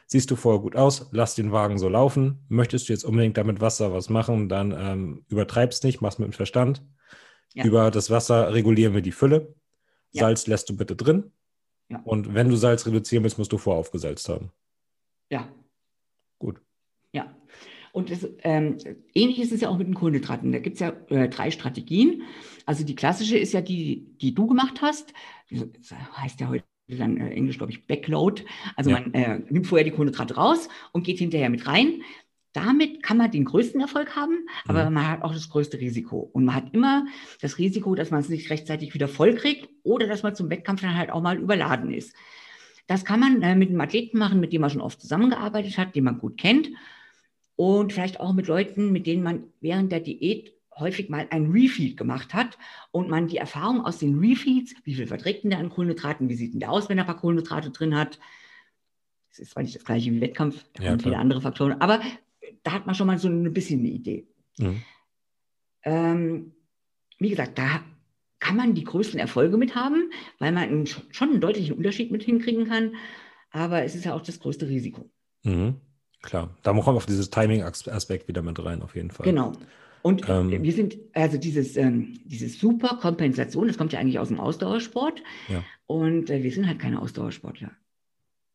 siehst 0.08 0.30
du 0.32 0.36
vorher 0.36 0.62
gut 0.62 0.76
aus, 0.76 1.10
lass 1.12 1.36
den 1.36 1.52
Wagen 1.52 1.78
so 1.78 1.90
laufen. 1.90 2.46
Möchtest 2.48 2.88
du 2.88 2.94
jetzt 2.94 3.04
unbedingt 3.04 3.38
damit 3.38 3.62
Wasser 3.62 3.94
was 3.94 4.10
machen, 4.10 4.50
dann 4.50 4.72
ähm, 4.72 5.26
übertreib's 5.30 5.84
nicht, 5.84 6.02
mach's 6.02 6.20
mit 6.20 6.28
dem 6.28 6.34
Verstand. 6.34 6.84
Ja. 7.54 7.66
Über 7.66 7.90
das 7.92 8.10
Wasser 8.10 8.54
regulieren 8.54 8.94
wir 8.94 9.02
die 9.02 9.12
Fülle. 9.12 9.56
Ja. 10.12 10.22
Salz 10.22 10.48
lässt 10.48 10.70
du 10.70 10.78
bitte 10.78 10.96
drin. 10.96 11.32
Ja. 11.90 12.02
Und 12.04 12.34
wenn 12.34 12.50
du 12.50 12.56
Salz 12.56 12.86
reduzieren 12.86 13.24
willst, 13.24 13.38
musst 13.38 13.52
du 13.52 13.58
voraufgesalzt 13.58 14.28
haben. 14.30 14.52
Ja. 15.30 15.48
Gut. 16.40 16.62
Ja. 17.14 17.34
Und 17.94 18.12
das, 18.12 18.28
ähm, 18.44 18.78
ähnlich 19.14 19.40
ist 19.40 19.54
es 19.54 19.62
ja 19.62 19.70
auch 19.70 19.78
mit 19.78 19.88
den 19.88 19.94
Kohlenhydraten. 19.94 20.52
Da 20.52 20.60
gibt 20.60 20.76
es 20.76 20.80
ja 20.82 20.90
äh, 21.10 21.30
drei 21.30 21.50
Strategien. 21.50 22.24
Also 22.66 22.84
die 22.84 22.96
klassische 22.96 23.38
ist 23.38 23.54
ja 23.54 23.62
die, 23.62 24.18
die 24.20 24.34
du 24.34 24.48
gemacht 24.48 24.82
hast. 24.82 25.14
Das 25.50 25.92
heißt 26.18 26.42
ja 26.42 26.50
heute 26.50 26.66
dann 26.88 27.18
äh, 27.18 27.30
Englisch, 27.32 27.58
glaube 27.58 27.72
ich, 27.72 27.88
Backload. 27.88 28.44
Also 28.76 28.92
ja. 28.92 29.00
man 29.00 29.14
äh, 29.14 29.40
nimmt 29.50 29.68
vorher 29.68 29.86
die 29.86 29.92
Kohlenhydrate 29.92 30.36
raus 30.36 30.70
und 30.92 31.04
geht 31.04 31.20
hinterher 31.20 31.50
mit 31.50 31.68
rein. 31.68 32.02
Damit 32.54 33.04
kann 33.04 33.18
man 33.18 33.32
den 33.32 33.44
größten 33.44 33.82
Erfolg 33.82 34.16
haben, 34.16 34.48
aber 34.66 34.88
mhm. 34.88 34.94
man 34.94 35.08
hat 35.10 35.24
auch 35.24 35.34
das 35.34 35.50
größte 35.50 35.78
Risiko. 35.78 36.20
Und 36.20 36.46
man 36.46 36.56
hat 36.56 36.74
immer 36.74 37.06
das 37.42 37.58
Risiko, 37.58 37.96
dass 37.96 38.12
man 38.12 38.22
es 38.22 38.30
nicht 38.30 38.50
rechtzeitig 38.50 38.94
wieder 38.94 39.10
vollkriegt 39.10 39.68
oder 39.84 40.08
dass 40.08 40.24
man 40.24 40.36
zum 40.36 40.50
Wettkampf 40.50 40.82
dann 40.82 40.96
halt 40.96 41.12
auch 41.12 41.22
mal 41.22 41.38
überladen 41.38 41.94
ist. 41.94 42.16
Das 42.88 43.04
kann 43.04 43.20
man 43.20 43.42
äh, 43.42 43.56
mit 43.56 43.70
einem 43.70 43.82
Athleten 43.82 44.18
machen, 44.18 44.40
mit 44.40 44.54
dem 44.54 44.62
man 44.62 44.70
schon 44.70 44.82
oft 44.82 45.02
zusammengearbeitet 45.02 45.78
hat, 45.78 45.96
den 45.96 46.06
man 46.06 46.20
gut 46.20 46.38
kennt. 46.38 46.70
Und 47.58 47.92
vielleicht 47.92 48.20
auch 48.20 48.34
mit 48.34 48.48
Leuten, 48.48 48.92
mit 48.92 49.08
denen 49.08 49.24
man 49.24 49.44
während 49.60 49.92
der 49.92 50.02
Diät 50.02 50.55
häufig 50.78 51.10
mal 51.10 51.28
ein 51.30 51.52
Refeed 51.52 51.98
gemacht 51.98 52.34
hat 52.34 52.58
und 52.92 53.10
man 53.10 53.28
die 53.28 53.38
Erfahrung 53.38 53.86
aus 53.86 53.98
den 53.98 54.20
Refeeds, 54.20 54.76
wie 54.84 54.96
viel 54.96 55.08
verträgt 55.08 55.44
denn 55.44 55.52
der 55.52 55.60
an 55.60 55.70
Kohlenhydraten, 55.70 56.30
wie 56.30 56.36
sieht 56.36 56.54
denn 56.54 56.60
der 56.60 56.72
aus, 56.72 56.90
wenn 56.90 56.98
er 56.98 57.04
ein 57.04 57.08
paar 57.08 57.18
Kohlenhydrate 57.18 57.72
drin 57.72 57.96
hat. 57.96 58.20
Das 59.30 59.40
ist 59.40 59.52
zwar 59.52 59.64
nicht 59.64 59.76
das 59.76 59.86
gleiche 59.86 60.12
wie 60.12 60.22
Wettkampf, 60.22 60.64
da 60.74 60.84
ja, 60.84 60.90
kommen 60.90 61.02
viele 61.02 61.18
andere 61.18 61.42
Faktoren, 61.42 61.82
aber 61.82 62.02
da 62.64 62.72
hat 62.72 62.86
man 62.86 62.96
schon 62.96 63.08
mal 63.08 63.20
so 63.20 63.28
ein 63.28 63.54
bisschen 63.54 63.80
eine 63.80 63.90
Idee. 63.90 64.28
Mhm. 64.58 64.82
Ähm, 65.84 66.52
wie 67.20 67.30
gesagt, 67.30 67.58
da 67.58 67.84
kann 68.40 68.58
man 68.58 68.76
die 68.76 68.84
größten 68.84 69.20
Erfolge 69.20 69.58
mit 69.58 69.76
haben, 69.76 70.12
weil 70.40 70.52
man 70.52 70.64
einen, 70.64 70.86
schon 70.88 71.30
einen 71.30 71.42
deutlichen 71.42 71.76
Unterschied 71.76 72.12
mit 72.12 72.24
hinkriegen 72.24 72.68
kann, 72.68 72.96
aber 73.52 73.84
es 73.84 73.96
ist 73.96 74.06
ja 74.06 74.14
auch 74.14 74.22
das 74.22 74.40
größte 74.40 74.68
Risiko. 74.68 75.10
Mhm. 75.44 75.76
Klar, 76.22 76.56
da 76.64 76.74
kommt 76.74 76.98
auf 76.98 77.06
dieses 77.06 77.30
Timing-Aspekt 77.30 78.28
wieder 78.28 78.42
mit 78.42 78.64
rein, 78.64 78.82
auf 78.82 78.96
jeden 78.96 79.12
Fall. 79.12 79.26
Genau. 79.26 79.54
Und 80.06 80.30
ähm, 80.30 80.52
wir 80.62 80.72
sind, 80.72 81.00
also 81.14 81.40
dieses, 81.40 81.76
ähm, 81.78 82.20
dieses 82.26 82.60
super 82.60 83.00
Kompensation, 83.02 83.68
das 83.68 83.76
kommt 83.76 83.92
ja 83.92 83.98
eigentlich 83.98 84.20
aus 84.20 84.28
dem 84.28 84.40
Ausdauersport. 84.40 85.24
Ja. 85.48 85.64
Und 85.88 86.30
äh, 86.30 86.44
wir 86.44 86.52
sind 86.52 86.68
halt 86.68 86.78
keine 86.78 87.02
Ausdauersportler. 87.02 87.72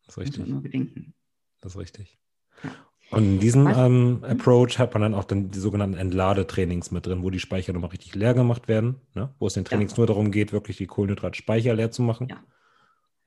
Das 0.06 0.16
ist 0.16 0.18
richtig. 0.18 0.38
Muss 0.38 0.48
man 0.48 0.62
bedenken. 0.62 1.12
Das 1.60 1.74
ist 1.74 1.80
richtig. 1.80 2.20
Ja. 2.62 2.70
Und 3.10 3.24
in 3.24 3.40
diesem 3.40 3.66
ähm, 3.66 4.22
Approach 4.22 4.78
hat 4.78 4.94
man 4.94 5.02
dann 5.02 5.14
auch 5.14 5.24
dann 5.24 5.50
die 5.50 5.58
sogenannten 5.58 5.96
Entladetrainings 5.96 6.92
mit 6.92 7.06
drin, 7.06 7.24
wo 7.24 7.30
die 7.30 7.40
Speicher 7.40 7.72
nochmal 7.72 7.90
richtig 7.90 8.14
leer 8.14 8.34
gemacht 8.34 8.68
werden, 8.68 9.00
ne? 9.16 9.34
wo 9.40 9.48
es 9.48 9.54
den 9.54 9.64
Trainings 9.64 9.90
ja. 9.94 9.96
nur 9.98 10.06
darum 10.06 10.30
geht, 10.30 10.52
wirklich 10.52 10.76
die 10.76 10.86
Kohlenhydratspeicher 10.86 11.74
leer 11.74 11.90
zu 11.90 12.02
machen. 12.02 12.28
Ja. 12.28 12.44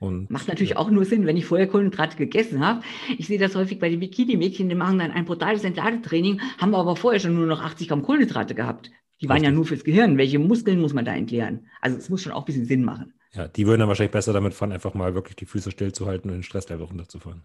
Und, 0.03 0.29
Macht 0.29 0.49
natürlich 0.49 0.71
ja. 0.71 0.77
auch 0.77 0.91
nur 0.91 1.05
Sinn, 1.05 1.25
wenn 1.25 1.37
ich 1.37 1.45
vorher 1.45 1.65
Kohlenhydrate 1.65 2.17
gegessen 2.17 2.59
habe. 2.59 2.81
Ich 3.17 3.27
sehe 3.27 3.39
das 3.39 3.55
häufig 3.55 3.79
bei 3.79 3.87
den 3.87 4.01
Bikini-Mädchen, 4.01 4.67
die 4.67 4.75
machen 4.75 4.99
dann 4.99 5.11
ein 5.11 5.23
brutales 5.23 5.63
Entladetraining, 5.63 6.41
haben 6.57 6.75
aber 6.75 6.97
vorher 6.97 7.21
schon 7.21 7.35
nur 7.35 7.45
noch 7.45 7.61
80 7.61 7.87
Gramm 7.87 8.03
Kohlenhydrate 8.03 8.53
gehabt. 8.53 8.91
Die 9.21 9.29
waren 9.29 9.35
Richtig. 9.37 9.49
ja 9.49 9.55
nur 9.55 9.65
fürs 9.65 9.85
Gehirn. 9.85 10.17
Welche 10.17 10.39
Muskeln 10.39 10.81
muss 10.81 10.93
man 10.93 11.05
da 11.05 11.15
entleeren? 11.15 11.67
Also 11.79 11.97
es 11.97 12.09
muss 12.09 12.21
schon 12.21 12.33
auch 12.33 12.41
ein 12.41 12.45
bisschen 12.45 12.65
Sinn 12.65 12.83
machen. 12.83 13.13
Ja, 13.31 13.47
die 13.47 13.65
würden 13.65 13.79
dann 13.79 13.87
wahrscheinlich 13.87 14.11
besser 14.11 14.33
damit 14.33 14.53
fahren, 14.53 14.73
einfach 14.73 14.93
mal 14.93 15.15
wirklich 15.15 15.37
die 15.37 15.45
Füße 15.45 15.71
stillzuhalten 15.71 16.29
und 16.29 16.35
den 16.35 16.43
Stresslevel 16.43 16.85
runterzufahren. 16.85 17.43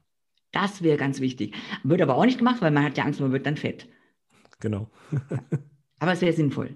Das 0.51 0.83
wäre 0.83 0.97
ganz 0.97 1.21
wichtig. 1.21 1.55
Wird 1.85 2.03
aber 2.03 2.17
auch 2.17 2.25
nicht 2.25 2.39
gemacht, 2.39 2.61
weil 2.61 2.73
man 2.73 2.83
hat 2.83 2.99
ja 2.99 3.05
Angst, 3.05 3.21
man 3.21 3.31
wird 3.31 3.47
dann 3.47 3.57
fett. 3.57 3.87
Genau. 4.59 4.91
aber 6.01 6.13
es 6.13 6.21
wäre 6.21 6.33
sinnvoll. 6.33 6.75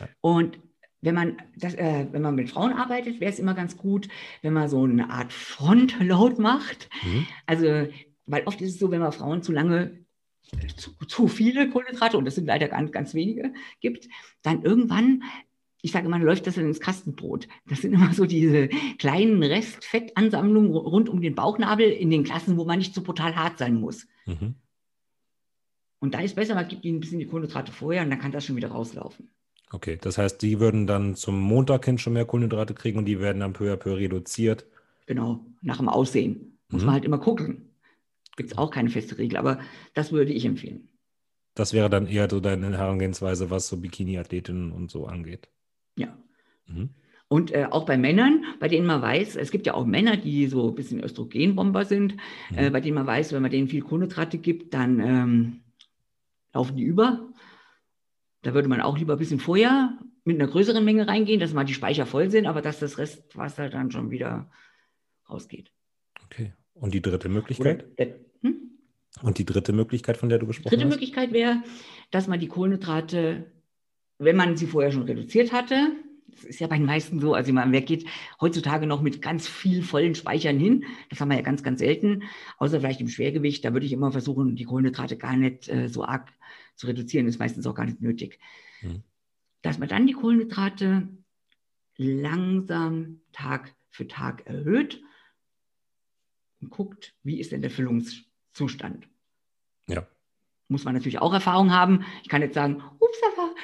Ja. 0.00 0.08
Und 0.22 0.58
wenn 1.00 1.14
man, 1.14 1.36
das, 1.56 1.74
äh, 1.74 2.06
wenn 2.10 2.22
man 2.22 2.34
mit 2.34 2.50
Frauen 2.50 2.72
arbeitet, 2.72 3.20
wäre 3.20 3.32
es 3.32 3.38
immer 3.38 3.54
ganz 3.54 3.76
gut, 3.76 4.08
wenn 4.42 4.52
man 4.52 4.68
so 4.68 4.82
eine 4.82 5.10
Art 5.10 5.32
Frontload 5.32 6.40
macht. 6.40 6.88
Mhm. 7.04 7.26
Also, 7.46 7.88
weil 8.26 8.42
oft 8.44 8.60
ist 8.60 8.74
es 8.74 8.78
so, 8.78 8.90
wenn 8.90 9.00
man 9.00 9.12
Frauen 9.12 9.42
zu 9.42 9.52
lange 9.52 10.04
zu, 10.76 10.92
zu 11.06 11.28
viele 11.28 11.68
Kohlenhydrate, 11.68 12.16
und 12.16 12.24
das 12.24 12.34
sind 12.34 12.46
leider 12.46 12.68
ganz, 12.68 12.90
ganz 12.90 13.14
wenige, 13.14 13.52
gibt, 13.80 14.08
dann 14.42 14.62
irgendwann 14.62 15.22
ich 15.80 15.92
sage 15.92 16.06
immer, 16.06 16.18
läuft 16.18 16.46
das 16.46 16.56
dann 16.56 16.66
ins 16.66 16.80
Kastenbrot. 16.80 17.46
Das 17.66 17.82
sind 17.82 17.92
immer 17.92 18.12
so 18.12 18.26
diese 18.26 18.68
kleinen 18.98 19.42
Restfettansammlungen 19.42 20.74
rund 20.74 21.08
um 21.08 21.20
den 21.20 21.36
Bauchnabel 21.36 21.88
in 21.90 22.10
den 22.10 22.24
Klassen, 22.24 22.56
wo 22.56 22.64
man 22.64 22.78
nicht 22.78 22.94
so 22.94 23.02
brutal 23.02 23.36
hart 23.36 23.58
sein 23.58 23.76
muss. 23.76 24.06
Mhm. 24.26 24.56
Und 26.00 26.14
da 26.14 26.20
ist 26.20 26.36
besser, 26.36 26.54
man 26.54 26.68
gibt 26.68 26.84
ihnen 26.84 26.98
ein 26.98 27.00
bisschen 27.00 27.20
die 27.20 27.26
Kohlenhydrate 27.26 27.72
vorher 27.72 28.02
und 28.02 28.10
dann 28.10 28.18
kann 28.18 28.32
das 28.32 28.44
schon 28.44 28.56
wieder 28.56 28.70
rauslaufen. 28.70 29.30
Okay, 29.70 29.98
das 30.00 30.16
heißt, 30.18 30.40
die 30.40 30.60
würden 30.60 30.86
dann 30.86 31.14
zum 31.14 31.38
Montag 31.40 31.84
hin 31.84 31.98
schon 31.98 32.14
mehr 32.14 32.24
Kohlenhydrate 32.24 32.74
kriegen 32.74 32.98
und 32.98 33.04
die 33.04 33.20
werden 33.20 33.40
dann 33.40 33.52
peu 33.52 33.72
à 33.72 33.76
peu 33.76 33.96
reduziert. 33.96 34.66
Genau, 35.06 35.44
nach 35.62 35.78
dem 35.78 35.88
Aussehen. 35.88 36.58
Muss 36.70 36.82
mhm. 36.82 36.86
man 36.86 36.94
halt 36.94 37.04
immer 37.04 37.18
gucken. 37.18 37.70
Gibt 38.36 38.52
es 38.52 38.58
auch 38.58 38.70
keine 38.70 38.88
feste 38.88 39.18
Regel, 39.18 39.36
aber 39.36 39.58
das 39.94 40.12
würde 40.12 40.32
ich 40.32 40.44
empfehlen. 40.44 40.88
Das 41.54 41.72
wäre 41.72 41.90
dann 41.90 42.06
eher 42.06 42.30
so 42.30 42.40
deine 42.40 42.76
Herangehensweise, 42.78 43.50
was 43.50 43.68
so 43.68 43.76
Bikini-Athletinnen 43.78 44.70
und 44.70 44.90
so 44.90 45.06
angeht. 45.06 45.48
Ja. 45.96 46.16
Mhm. 46.66 46.90
Und 47.26 47.52
äh, 47.52 47.66
auch 47.70 47.84
bei 47.84 47.98
Männern, 47.98 48.44
bei 48.58 48.68
denen 48.68 48.86
man 48.86 49.02
weiß, 49.02 49.36
es 49.36 49.50
gibt 49.50 49.66
ja 49.66 49.74
auch 49.74 49.84
Männer, 49.84 50.16
die 50.16 50.46
so 50.46 50.68
ein 50.68 50.74
bisschen 50.74 51.02
Östrogenbomber 51.02 51.84
sind, 51.84 52.16
mhm. 52.50 52.58
äh, 52.58 52.70
bei 52.70 52.80
denen 52.80 52.94
man 52.94 53.06
weiß, 53.06 53.32
wenn 53.32 53.42
man 53.42 53.50
denen 53.50 53.68
viel 53.68 53.82
Kohlenhydrate 53.82 54.38
gibt, 54.38 54.72
dann 54.72 55.00
ähm, 55.00 55.60
laufen 56.54 56.76
die 56.76 56.84
über. 56.84 57.27
Da 58.42 58.54
würde 58.54 58.68
man 58.68 58.80
auch 58.80 58.98
lieber 58.98 59.14
ein 59.14 59.18
bisschen 59.18 59.40
vorher 59.40 59.98
mit 60.24 60.40
einer 60.40 60.50
größeren 60.50 60.84
Menge 60.84 61.08
reingehen, 61.08 61.40
dass 61.40 61.52
mal 61.52 61.64
die 61.64 61.74
Speicher 61.74 62.06
voll 62.06 62.30
sind, 62.30 62.46
aber 62.46 62.62
dass 62.62 62.78
das 62.78 62.98
Restwasser 62.98 63.68
dann 63.68 63.90
schon 63.90 64.10
wieder 64.10 64.50
rausgeht. 65.28 65.72
Okay. 66.24 66.52
Und 66.74 66.94
die 66.94 67.02
dritte 67.02 67.28
Möglichkeit? 67.28 67.86
Oder, 67.98 68.14
hm? 68.42 68.78
Und 69.22 69.38
die 69.38 69.44
dritte 69.44 69.72
Möglichkeit, 69.72 70.16
von 70.16 70.28
der 70.28 70.38
du 70.38 70.46
gesprochen 70.46 70.66
hast? 70.66 70.72
Die 70.72 70.76
dritte 70.76 70.88
hast? 70.88 70.94
Möglichkeit 70.94 71.32
wäre, 71.32 71.62
dass 72.10 72.28
man 72.28 72.38
die 72.38 72.48
Kohlenhydrate, 72.48 73.50
wenn 74.18 74.36
man 74.36 74.56
sie 74.56 74.66
vorher 74.66 74.92
schon 74.92 75.02
reduziert 75.02 75.52
hatte, 75.52 75.92
ist 76.44 76.60
ja 76.60 76.66
bei 76.66 76.76
den 76.76 76.86
meisten 76.86 77.20
so, 77.20 77.34
also 77.34 77.52
man, 77.52 77.72
wer 77.72 77.82
geht 77.82 78.06
heutzutage 78.40 78.86
noch 78.86 79.02
mit 79.02 79.22
ganz 79.22 79.46
viel 79.48 79.82
vollen 79.82 80.14
Speichern 80.14 80.58
hin? 80.58 80.84
Das 81.10 81.20
haben 81.20 81.28
wir 81.28 81.36
ja 81.36 81.42
ganz, 81.42 81.62
ganz 81.62 81.80
selten, 81.80 82.24
außer 82.58 82.80
vielleicht 82.80 83.00
im 83.00 83.08
Schwergewicht. 83.08 83.64
Da 83.64 83.72
würde 83.72 83.86
ich 83.86 83.92
immer 83.92 84.12
versuchen, 84.12 84.56
die 84.56 84.64
Kohlenhydrate 84.64 85.16
gar 85.16 85.36
nicht 85.36 85.68
äh, 85.68 85.88
so 85.88 86.04
arg 86.04 86.32
zu 86.74 86.86
reduzieren, 86.86 87.26
ist 87.26 87.38
meistens 87.38 87.66
auch 87.66 87.74
gar 87.74 87.86
nicht 87.86 88.00
nötig. 88.00 88.38
Mhm. 88.82 89.02
Dass 89.62 89.78
man 89.78 89.88
dann 89.88 90.06
die 90.06 90.12
Kohlenhydrate 90.12 91.08
langsam 91.96 93.20
Tag 93.32 93.74
für 93.90 94.06
Tag 94.06 94.46
erhöht 94.46 95.02
und 96.60 96.70
guckt, 96.70 97.14
wie 97.22 97.40
ist 97.40 97.52
denn 97.52 97.62
der 97.62 97.70
Füllungszustand. 97.70 99.08
Ja. 99.88 100.06
Muss 100.68 100.84
man 100.84 100.94
natürlich 100.94 101.18
auch 101.18 101.32
Erfahrung 101.32 101.72
haben. 101.72 102.04
Ich 102.22 102.28
kann 102.28 102.42
jetzt 102.42 102.54
sagen, 102.54 102.82
ups, 102.98 103.18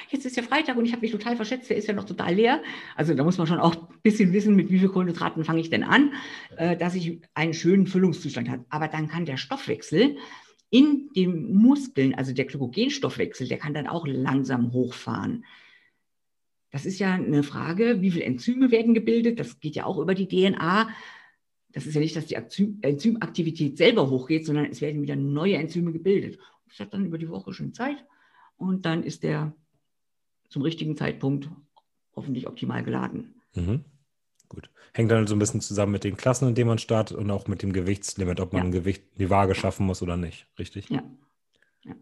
jetzt 0.09 0.25
ist 0.25 0.37
ja 0.37 0.43
Freitag 0.43 0.77
und 0.77 0.85
ich 0.85 0.91
habe 0.91 1.01
mich 1.01 1.11
total 1.11 1.35
verschätzt, 1.35 1.69
der 1.69 1.77
ist 1.77 1.87
ja 1.87 1.93
noch 1.93 2.05
total 2.05 2.33
leer. 2.33 2.61
Also 2.95 3.13
da 3.13 3.23
muss 3.23 3.37
man 3.37 3.47
schon 3.47 3.59
auch 3.59 3.75
ein 3.75 4.01
bisschen 4.01 4.33
wissen, 4.33 4.55
mit 4.55 4.69
wie 4.69 4.79
viel 4.79 4.89
Kohlenhydraten 4.89 5.43
fange 5.43 5.61
ich 5.61 5.69
denn 5.69 5.83
an, 5.83 6.13
äh, 6.57 6.75
dass 6.75 6.95
ich 6.95 7.21
einen 7.33 7.53
schönen 7.53 7.87
Füllungszustand 7.87 8.49
habe. 8.49 8.65
Aber 8.69 8.87
dann 8.87 9.07
kann 9.07 9.25
der 9.25 9.37
Stoffwechsel 9.37 10.17
in 10.69 11.09
den 11.15 11.53
Muskeln, 11.53 12.15
also 12.15 12.33
der 12.33 12.45
Glykogenstoffwechsel, 12.45 13.47
der 13.47 13.57
kann 13.57 13.73
dann 13.73 13.87
auch 13.87 14.05
langsam 14.07 14.73
hochfahren. 14.73 15.45
Das 16.71 16.85
ist 16.85 16.99
ja 16.99 17.13
eine 17.13 17.43
Frage, 17.43 18.01
wie 18.01 18.11
viele 18.11 18.25
Enzyme 18.25 18.71
werden 18.71 18.93
gebildet? 18.93 19.39
Das 19.39 19.59
geht 19.59 19.75
ja 19.75 19.85
auch 19.85 19.97
über 19.97 20.13
die 20.13 20.27
DNA. 20.27 20.89
Das 21.71 21.85
ist 21.85 21.93
ja 21.93 22.01
nicht, 22.01 22.15
dass 22.15 22.25
die 22.25 22.35
Enzymaktivität 22.81 23.77
selber 23.77 24.09
hochgeht, 24.09 24.45
sondern 24.45 24.65
es 24.65 24.81
werden 24.81 25.01
wieder 25.01 25.15
neue 25.15 25.55
Enzyme 25.55 25.93
gebildet. 25.93 26.39
Das 26.67 26.79
hat 26.79 26.93
dann 26.93 27.05
über 27.05 27.17
die 27.17 27.29
Woche 27.29 27.53
schon 27.53 27.73
Zeit 27.73 28.03
und 28.57 28.85
dann 28.85 29.03
ist 29.03 29.23
der 29.23 29.53
zum 30.49 30.61
richtigen 30.61 30.95
Zeitpunkt 30.97 31.49
hoffentlich 32.15 32.47
optimal 32.47 32.83
geladen. 32.83 33.41
Mhm. 33.55 33.85
Gut. 34.47 34.69
Hängt 34.93 35.11
dann 35.11 35.27
so 35.27 35.35
ein 35.35 35.39
bisschen 35.39 35.61
zusammen 35.61 35.91
mit 35.91 36.03
den 36.03 36.17
Klassen, 36.17 36.47
in 36.47 36.55
denen 36.55 36.67
man 36.67 36.77
startet 36.77 37.17
und 37.17 37.29
auch 37.31 37.47
mit 37.47 37.61
dem 37.61 37.73
Gewichtslimit, 37.73 38.39
ob 38.39 38.53
man 38.53 38.61
ja. 38.61 38.65
ein 38.67 38.71
Gewicht, 38.71 39.03
die 39.17 39.29
Waage 39.29 39.55
schaffen 39.55 39.85
muss 39.85 40.01
oder 40.01 40.17
nicht, 40.17 40.47
richtig? 40.59 40.89
Ja. 40.89 41.03
ja. 41.83 41.95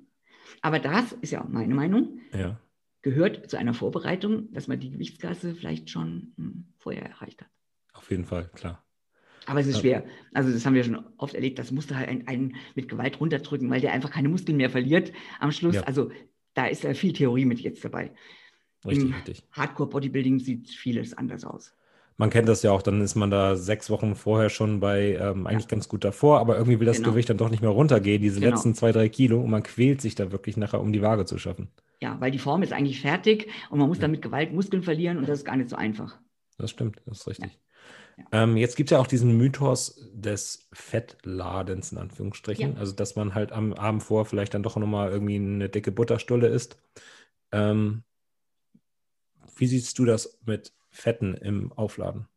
Aber 0.61 0.79
das 0.79 1.13
ist 1.13 1.31
ja 1.31 1.43
auch 1.43 1.49
meine 1.49 1.73
Meinung. 1.73 2.19
Ja. 2.33 2.59
Gehört 3.01 3.49
zu 3.49 3.57
einer 3.57 3.73
Vorbereitung, 3.73 4.51
dass 4.53 4.67
man 4.67 4.79
die 4.79 4.91
Gewichtsklasse 4.91 5.55
vielleicht 5.55 5.89
schon 5.89 6.33
hm, 6.37 6.65
vorher 6.77 7.05
erreicht 7.05 7.41
hat. 7.41 7.49
Auf 7.93 8.11
jeden 8.11 8.25
Fall, 8.25 8.49
klar. 8.53 8.83
Aber 9.45 9.59
es 9.59 9.67
ist 9.67 9.79
schwer. 9.79 10.05
Also 10.33 10.51
das 10.51 10.65
haben 10.65 10.73
wir 10.73 10.83
schon 10.83 11.03
oft 11.17 11.33
erlebt. 11.33 11.59
Das 11.59 11.71
musste 11.71 11.97
halt 11.97 12.09
einen, 12.09 12.27
einen 12.27 12.55
mit 12.75 12.87
Gewalt 12.87 13.19
runterdrücken, 13.19 13.69
weil 13.69 13.81
der 13.81 13.91
einfach 13.91 14.11
keine 14.11 14.29
Muskeln 14.29 14.57
mehr 14.57 14.69
verliert 14.69 15.11
am 15.39 15.51
Schluss. 15.51 15.75
Ja. 15.75 15.81
Also 15.83 16.11
da 16.53 16.67
ist 16.67 16.83
ja 16.83 16.93
viel 16.93 17.13
Theorie 17.13 17.45
mit 17.45 17.59
jetzt 17.59 17.83
dabei. 17.83 18.11
Richtig, 18.85 19.09
Im 19.09 19.13
richtig. 19.13 19.43
Hardcore-Bodybuilding 19.51 20.39
sieht 20.39 20.69
vieles 20.69 21.13
anders 21.13 21.45
aus. 21.45 21.73
Man 22.17 22.29
kennt 22.29 22.47
das 22.47 22.61
ja 22.61 22.71
auch, 22.71 22.83
dann 22.83 23.01
ist 23.01 23.15
man 23.15 23.31
da 23.31 23.55
sechs 23.55 23.89
Wochen 23.89 24.15
vorher 24.15 24.49
schon 24.49 24.79
bei 24.79 25.17
ähm, 25.19 25.47
eigentlich 25.47 25.63
ja. 25.63 25.69
ganz 25.69 25.89
gut 25.89 26.03
davor, 26.03 26.39
aber 26.39 26.57
irgendwie 26.57 26.79
will 26.79 26.85
das 26.85 26.97
genau. 26.97 27.09
Gewicht 27.09 27.29
dann 27.29 27.37
doch 27.37 27.49
nicht 27.49 27.61
mehr 27.61 27.71
runtergehen, 27.71 28.21
diese 28.21 28.39
genau. 28.39 28.51
letzten 28.51 28.75
zwei, 28.75 28.91
drei 28.91 29.09
Kilo, 29.09 29.41
und 29.41 29.49
man 29.49 29.63
quält 29.63 29.99
sich 29.99 30.13
da 30.13 30.31
wirklich 30.31 30.55
nachher, 30.55 30.79
um 30.79 30.93
die 30.93 31.01
Waage 31.01 31.25
zu 31.25 31.39
schaffen. 31.39 31.69
Ja, 32.01 32.17
weil 32.19 32.29
die 32.29 32.37
Form 32.37 32.61
ist 32.61 32.71
eigentlich 32.71 33.01
fertig 33.01 33.47
und 33.71 33.79
man 33.79 33.87
muss 33.87 33.97
ja. 33.97 34.03
damit 34.03 34.21
Gewalt 34.21 34.53
Muskeln 34.53 34.83
verlieren 34.83 35.17
und 35.17 35.27
das 35.27 35.39
ist 35.39 35.45
gar 35.45 35.55
nicht 35.55 35.69
so 35.69 35.75
einfach. 35.75 36.19
Das 36.59 36.69
stimmt, 36.69 37.01
das 37.07 37.21
ist 37.21 37.27
richtig. 37.27 37.51
Ja. 37.51 37.59
Ähm, 38.31 38.57
jetzt 38.57 38.75
gibt 38.75 38.89
es 38.89 38.95
ja 38.95 38.99
auch 38.99 39.07
diesen 39.07 39.37
Mythos 39.37 40.09
des 40.13 40.67
Fettladens 40.73 41.91
in 41.91 41.97
Anführungsstrichen, 41.97 42.77
also 42.77 42.93
dass 42.93 43.15
man 43.15 43.33
halt 43.33 43.51
am 43.51 43.73
Abend 43.73 44.03
vor 44.03 44.25
vielleicht 44.25 44.53
dann 44.53 44.63
doch 44.63 44.75
nochmal 44.75 45.11
irgendwie 45.11 45.35
eine 45.35 45.69
dicke 45.69 45.91
Butterstulle 45.91 46.47
isst. 46.47 46.77
Ähm, 47.51 48.03
wie 49.55 49.67
siehst 49.67 49.97
du 49.99 50.05
das 50.05 50.39
mit 50.45 50.73
Fetten 50.89 51.33
im 51.35 51.71
Aufladen? 51.73 52.27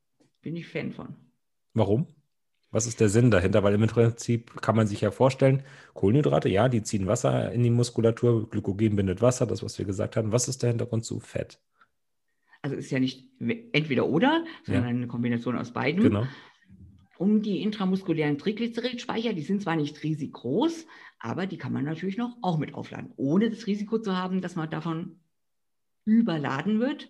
Bin 0.43 0.57
ich 0.57 0.69
Fan 0.69 0.93
von. 0.93 1.15
Warum? 1.75 2.07
Was 2.71 2.87
ist 2.87 3.01
der 3.01 3.09
Sinn 3.09 3.31
dahinter? 3.31 3.63
Weil 3.63 3.75
im 3.75 3.87
Prinzip 3.87 4.61
kann 4.61 4.77
man 4.77 4.87
sich 4.87 5.01
ja 5.01 5.11
vorstellen, 5.11 5.63
Kohlenhydrate, 5.95 6.49
ja, 6.49 6.69
die 6.69 6.83
ziehen 6.83 7.07
Wasser 7.07 7.53
in 7.53 7.63
die 7.63 7.71
Muskulatur, 7.71 8.51
Glykogen 8.51 8.97
bindet 8.97 9.23
Wasser, 9.23 9.47
das, 9.47 9.63
was 9.63 9.79
wir 9.79 9.87
gesagt 9.87 10.17
haben. 10.17 10.33
Was 10.33 10.49
ist 10.49 10.63
der 10.63 10.71
Hintergrund 10.71 11.05
zu 11.05 11.21
Fett? 11.21 11.59
Also 12.67 12.75
ist 12.75 12.91
ja 12.91 12.99
nicht 12.99 13.29
entweder 13.39 14.09
oder, 14.09 14.45
sondern 14.65 14.83
ja. 14.83 14.89
eine 14.91 15.07
Kombination 15.07 15.57
aus 15.57 15.73
beiden. 15.73 16.03
Genau. 16.03 16.27
Um 17.17 17.41
die 17.41 17.63
intramuskulären 17.63 18.39
Triglyceridspeicher, 18.39 19.35
die 19.35 19.43
sind 19.43 19.63
zwar 19.63 19.77
nicht 19.77 20.03
riesig 20.03 20.33
groß, 20.33 20.85
aber 21.21 21.47
die 21.47 21.59
kann 21.59 21.73
man 21.73 21.85
natürlich 21.85 22.17
noch 22.17 22.37
auch 22.43 22.59
mit 22.59 22.75
aufladen, 22.75 23.13
ohne 23.15 23.51
das 23.51 23.69
Risiko 23.69 24.01
zu 24.01 24.17
haben, 24.17 24.41
dass 24.41 24.57
man 24.57 24.69
davon 24.69 25.21
überladen 26.05 26.81
wird. 26.81 27.09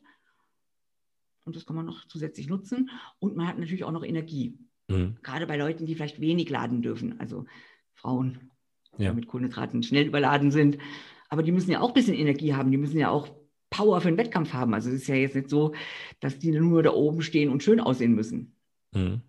Und 1.45 1.57
das 1.57 1.65
kann 1.65 1.75
man 1.75 1.87
noch 1.87 2.07
zusätzlich 2.07 2.49
nutzen. 2.49 2.91
Und 3.19 3.35
man 3.35 3.49
hat 3.49 3.59
natürlich 3.59 3.85
auch 3.85 3.93
noch 3.93 4.05
Energie. 4.05 4.59
Mhm. 4.89 5.17
Gerade 5.23 5.47
bei 5.47 5.57
Leuten, 5.57 5.87
die 5.87 5.95
vielleicht 5.95 6.21
wenig 6.21 6.51
laden 6.51 6.83
dürfen. 6.83 7.19
Also 7.19 7.47
Frauen, 7.95 8.51
ja. 8.99 9.09
die 9.09 9.17
mit 9.17 9.27
Kohlenhydraten 9.27 9.83
schnell 9.83 10.07
überladen 10.07 10.51
sind. 10.51 10.77
Aber 11.31 11.43
die 11.43 11.53
müssen 11.53 11.71
ja 11.71 11.81
auch 11.81 11.89
ein 11.89 11.95
bisschen 11.95 12.15
Energie 12.15 12.53
haben. 12.53 12.71
Die 12.71 12.77
müssen 12.77 12.99
ja 12.99 13.09
auch 13.09 13.35
Power 13.71 14.01
für 14.01 14.09
den 14.09 14.19
Wettkampf 14.19 14.53
haben. 14.53 14.75
Also 14.75 14.91
es 14.91 15.03
ist 15.03 15.09
ja 15.09 15.15
jetzt 15.15 15.35
nicht 15.35 15.51
so, 15.51 15.75
dass 16.21 16.39
die 16.39 16.53
nur 16.53 16.83
da 16.83 16.91
oben 16.93 17.23
stehen 17.23 17.51
und 17.51 17.63
schön 17.63 17.81
aussehen 17.81 18.15
müssen. 18.15 18.55
Mhm. 18.93 19.23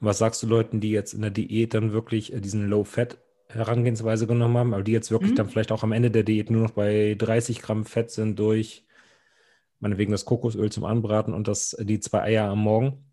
Was 0.00 0.18
sagst 0.18 0.42
du 0.42 0.46
Leuten, 0.46 0.80
die 0.80 0.90
jetzt 0.90 1.12
in 1.12 1.20
der 1.20 1.30
Diät 1.30 1.74
dann 1.74 1.92
wirklich 1.92 2.32
äh, 2.32 2.40
diesen 2.40 2.68
Low-Fat 2.68 3.18
Herangehensweise 3.48 4.26
genommen 4.26 4.56
haben, 4.56 4.74
aber 4.74 4.84
die 4.84 4.92
jetzt 4.92 5.10
wirklich 5.10 5.32
mhm. 5.32 5.36
dann 5.36 5.48
vielleicht 5.48 5.72
auch 5.72 5.82
am 5.82 5.92
Ende 5.92 6.10
der 6.10 6.22
Diät 6.22 6.50
nur 6.50 6.62
noch 6.62 6.70
bei 6.70 7.16
30 7.18 7.60
Gramm 7.60 7.84
Fett 7.84 8.10
sind 8.10 8.38
durch 8.38 8.84
meinetwegen 9.80 10.12
das 10.12 10.24
Kokosöl 10.24 10.70
zum 10.70 10.84
Anbraten 10.84 11.34
und 11.34 11.48
das, 11.48 11.76
die 11.80 12.00
zwei 12.00 12.22
Eier 12.22 12.44
am 12.48 12.60
Morgen. 12.60 13.04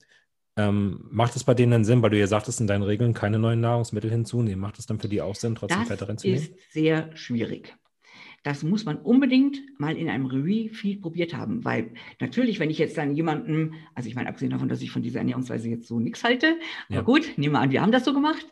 Ähm, 0.57 1.05
macht 1.11 1.35
es 1.35 1.43
bei 1.43 1.53
denen 1.53 1.71
dann 1.71 1.85
Sinn, 1.85 2.01
weil 2.01 2.09
du 2.09 2.19
ja 2.19 2.27
sagtest 2.27 2.59
in 2.59 2.67
deinen 2.67 2.83
Regeln 2.83 3.13
keine 3.13 3.39
neuen 3.39 3.61
Nahrungsmittel 3.61 4.09
hinzunehmen? 4.09 4.59
Macht 4.59 4.79
es 4.79 4.85
dann 4.85 4.99
für 4.99 5.07
die 5.07 5.21
auch 5.21 5.35
Sinn, 5.35 5.55
trotzdem 5.55 5.79
das 5.79 5.87
Fett 5.87 6.07
reinzunehmen? 6.07 6.41
Das 6.41 6.49
ist 6.49 6.73
sehr 6.73 7.15
schwierig. 7.15 7.75
Das 8.47 8.63
muss 8.63 8.85
man 8.85 8.95
unbedingt 8.95 9.59
mal 9.77 9.97
in 9.97 10.07
einem 10.07 10.25
Refeed 10.25 11.01
probiert 11.01 11.33
haben, 11.33 11.65
weil 11.65 11.91
natürlich, 12.21 12.61
wenn 12.61 12.69
ich 12.69 12.77
jetzt 12.77 12.97
dann 12.97 13.13
jemanden, 13.13 13.73
also 13.93 14.07
ich 14.07 14.15
meine, 14.15 14.29
abgesehen 14.29 14.51
davon, 14.51 14.69
dass 14.69 14.81
ich 14.81 14.89
von 14.89 15.01
dieser 15.01 15.19
Ernährungsweise 15.19 15.67
jetzt 15.67 15.85
so 15.85 15.99
nichts 15.99 16.23
halte, 16.23 16.57
ja. 16.87 16.99
aber 16.99 17.03
gut, 17.03 17.33
nehmen 17.35 17.55
wir 17.55 17.59
an, 17.59 17.71
wir 17.71 17.81
haben 17.81 17.91
das 17.91 18.05
so 18.05 18.13
gemacht, 18.13 18.47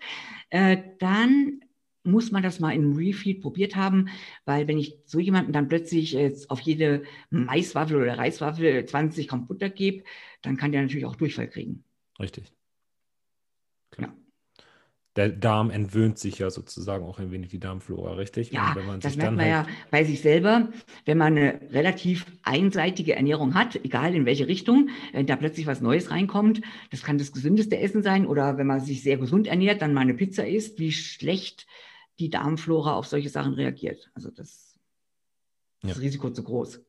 äh, 0.50 0.80
dann 1.00 1.62
muss 2.04 2.30
man 2.30 2.44
das 2.44 2.60
mal 2.60 2.72
in 2.72 2.84
einem 2.84 2.98
Refeed 2.98 3.40
probiert 3.40 3.78
haben, 3.78 4.10
weil 4.44 4.68
wenn 4.68 4.78
ich 4.78 4.98
so 5.06 5.18
jemanden 5.18 5.54
dann 5.54 5.70
plötzlich 5.70 6.12
jetzt 6.12 6.52
auf 6.52 6.60
jede 6.60 7.04
Maiswaffel 7.30 7.96
oder 7.96 8.18
Reiswaffel 8.18 8.86
20 8.86 9.30
Gramm 9.30 9.48
Butter 9.48 9.70
gebe, 9.70 10.04
dann 10.42 10.58
kann 10.58 10.74
der 10.74 10.82
natürlich 10.82 11.06
auch 11.06 11.16
Durchfall 11.16 11.50
kriegen. 11.50 11.86
Richtig. 12.20 12.52
Klar. 13.92 14.14
Ja. 14.14 14.25
Der 15.16 15.30
Darm 15.30 15.70
entwöhnt 15.70 16.20
sich 16.20 16.40
ja 16.40 16.50
sozusagen 16.50 17.06
auch 17.06 17.20
ein 17.20 17.32
wenig 17.32 17.50
die 17.50 17.60
Darmflora, 17.60 18.16
richtig? 18.16 18.52
Ja, 18.52 18.76
das 19.00 19.16
merkt 19.16 19.38
man 19.38 19.46
halt 19.46 19.68
ja 19.68 19.74
bei 19.90 20.04
sich 20.04 20.22
selber, 20.22 20.68
wenn 21.06 21.18
man 21.18 21.38
eine 21.38 21.62
relativ 21.72 22.26
einseitige 22.44 23.16
Ernährung 23.16 23.54
hat, 23.54 23.78
egal 23.78 24.14
in 24.14 24.26
welche 24.26 24.48
Richtung, 24.48 24.90
wenn 25.14 25.26
da 25.26 25.38
plötzlich 25.38 25.68
was 25.68 25.80
Neues 25.80 26.12
reinkommt, 26.12 26.62
das 26.92 27.02
kann 27.02 27.18
das 27.18 27.32
gesündeste 27.32 27.78
Essen 27.78 28.04
sein 28.04 28.26
oder 28.26 28.58
wenn 28.58 28.68
man 28.68 28.82
sich 28.82 29.04
sehr 29.04 29.18
gesund 29.18 29.48
ernährt, 29.48 29.82
dann 29.82 29.94
mal 29.94 30.02
eine 30.02 30.16
Pizza 30.16 30.46
isst, 30.46 30.80
wie 30.80 30.92
schlecht 30.92 31.66
die 32.20 32.30
Darmflora 32.30 32.96
auf 32.96 33.08
solche 33.08 33.30
Sachen 33.30 33.54
reagiert. 33.54 34.10
Also 34.16 34.32
das, 34.32 34.78
das 35.82 35.96
ja. 35.96 36.02
Risiko 36.02 36.30
zu 36.30 36.44
groß. 36.44 36.82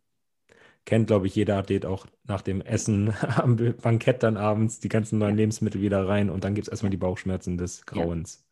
Kennt, 0.87 1.09
glaube 1.09 1.27
ich, 1.27 1.35
jeder 1.35 1.59
Athlet 1.59 1.85
auch 1.85 2.07
nach 2.25 2.41
dem 2.41 2.63
Essen 2.63 3.13
am 3.37 3.57
Bankett 3.57 4.23
dann 4.23 4.39
abends 4.39 4.81
die 4.81 4.89
ganzen 4.89 5.19
neuen 5.19 5.37
ja. 5.37 5.41
Lebensmittel 5.43 5.83
wieder 5.83 6.09
rein 6.09 6.31
und 6.31 6.45
dann 6.45 6.55
gibt 6.55 6.69
es 6.69 6.71
erstmal 6.71 6.91
die 6.91 6.97
Bauchschmerzen 6.97 7.59
des 7.59 7.85
Grauens 7.85 8.47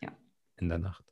ja. 0.00 0.08
Ja. 0.08 0.16
in 0.58 0.68
der 0.68 0.78
Nacht. 0.78 1.04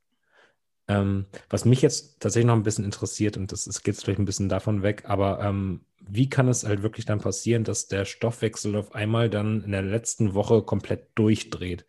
Ähm, 0.89 1.27
was 1.51 1.64
mich 1.64 1.83
jetzt 1.83 2.20
tatsächlich 2.20 2.47
noch 2.47 2.55
ein 2.55 2.62
bisschen 2.62 2.85
interessiert, 2.85 3.37
und 3.37 3.51
das, 3.51 3.64
das 3.64 3.83
geht 3.83 3.97
vielleicht 3.97 4.20
ein 4.20 4.24
bisschen 4.24 4.49
davon 4.49 4.83
weg, 4.83 5.03
aber 5.07 5.41
ähm, 5.41 5.81
wie 6.09 6.31
kann 6.31 6.47
es 6.47 6.64
halt 6.64 6.83
wirklich 6.83 7.07
dann 7.07 7.18
passieren, 7.18 7.64
dass 7.64 7.89
der 7.89 8.05
Stoffwechsel 8.05 8.77
auf 8.77 8.95
einmal 8.95 9.29
dann 9.29 9.64
in 9.64 9.72
der 9.72 9.83
letzten 9.83 10.35
Woche 10.35 10.62
komplett 10.62 11.09
durchdreht? 11.16 11.87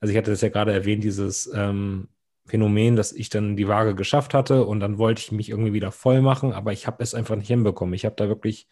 Also 0.00 0.12
ich 0.12 0.18
hatte 0.18 0.32
das 0.32 0.40
ja 0.40 0.48
gerade 0.48 0.72
erwähnt, 0.72 1.04
dieses 1.04 1.48
ähm, 1.54 2.08
Phänomen, 2.48 2.96
dass 2.96 3.12
ich 3.12 3.28
dann 3.28 3.56
die 3.56 3.68
Waage 3.68 3.94
geschafft 3.94 4.34
hatte 4.34 4.64
und 4.64 4.80
dann 4.80 4.98
wollte 4.98 5.20
ich 5.20 5.32
mich 5.32 5.50
irgendwie 5.50 5.74
wieder 5.74 5.92
voll 5.92 6.22
machen, 6.22 6.52
aber 6.52 6.72
ich 6.72 6.86
habe 6.86 7.02
es 7.02 7.14
einfach 7.14 7.36
nicht 7.36 7.48
hinbekommen. 7.48 7.94
Ich 7.94 8.04
habe 8.04 8.16
da 8.16 8.28
wirklich 8.28 8.68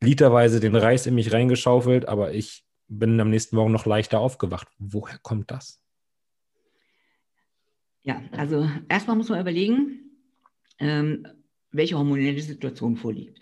literweise 0.00 0.58
den 0.58 0.74
Reis 0.74 1.06
in 1.06 1.14
mich 1.14 1.32
reingeschaufelt, 1.32 2.08
aber 2.08 2.34
ich 2.34 2.64
bin 2.88 3.20
am 3.20 3.30
nächsten 3.30 3.56
Morgen 3.56 3.72
noch 3.72 3.86
leichter 3.86 4.18
aufgewacht. 4.18 4.68
Woher 4.78 5.18
kommt 5.18 5.50
das? 5.50 5.80
Ja, 8.02 8.20
also 8.32 8.68
erstmal 8.88 9.16
muss 9.16 9.28
man 9.28 9.40
überlegen, 9.40 10.00
ähm, 10.78 11.26
welche 11.70 11.96
hormonelle 11.96 12.40
Situation 12.42 12.96
vorliegt. 12.96 13.38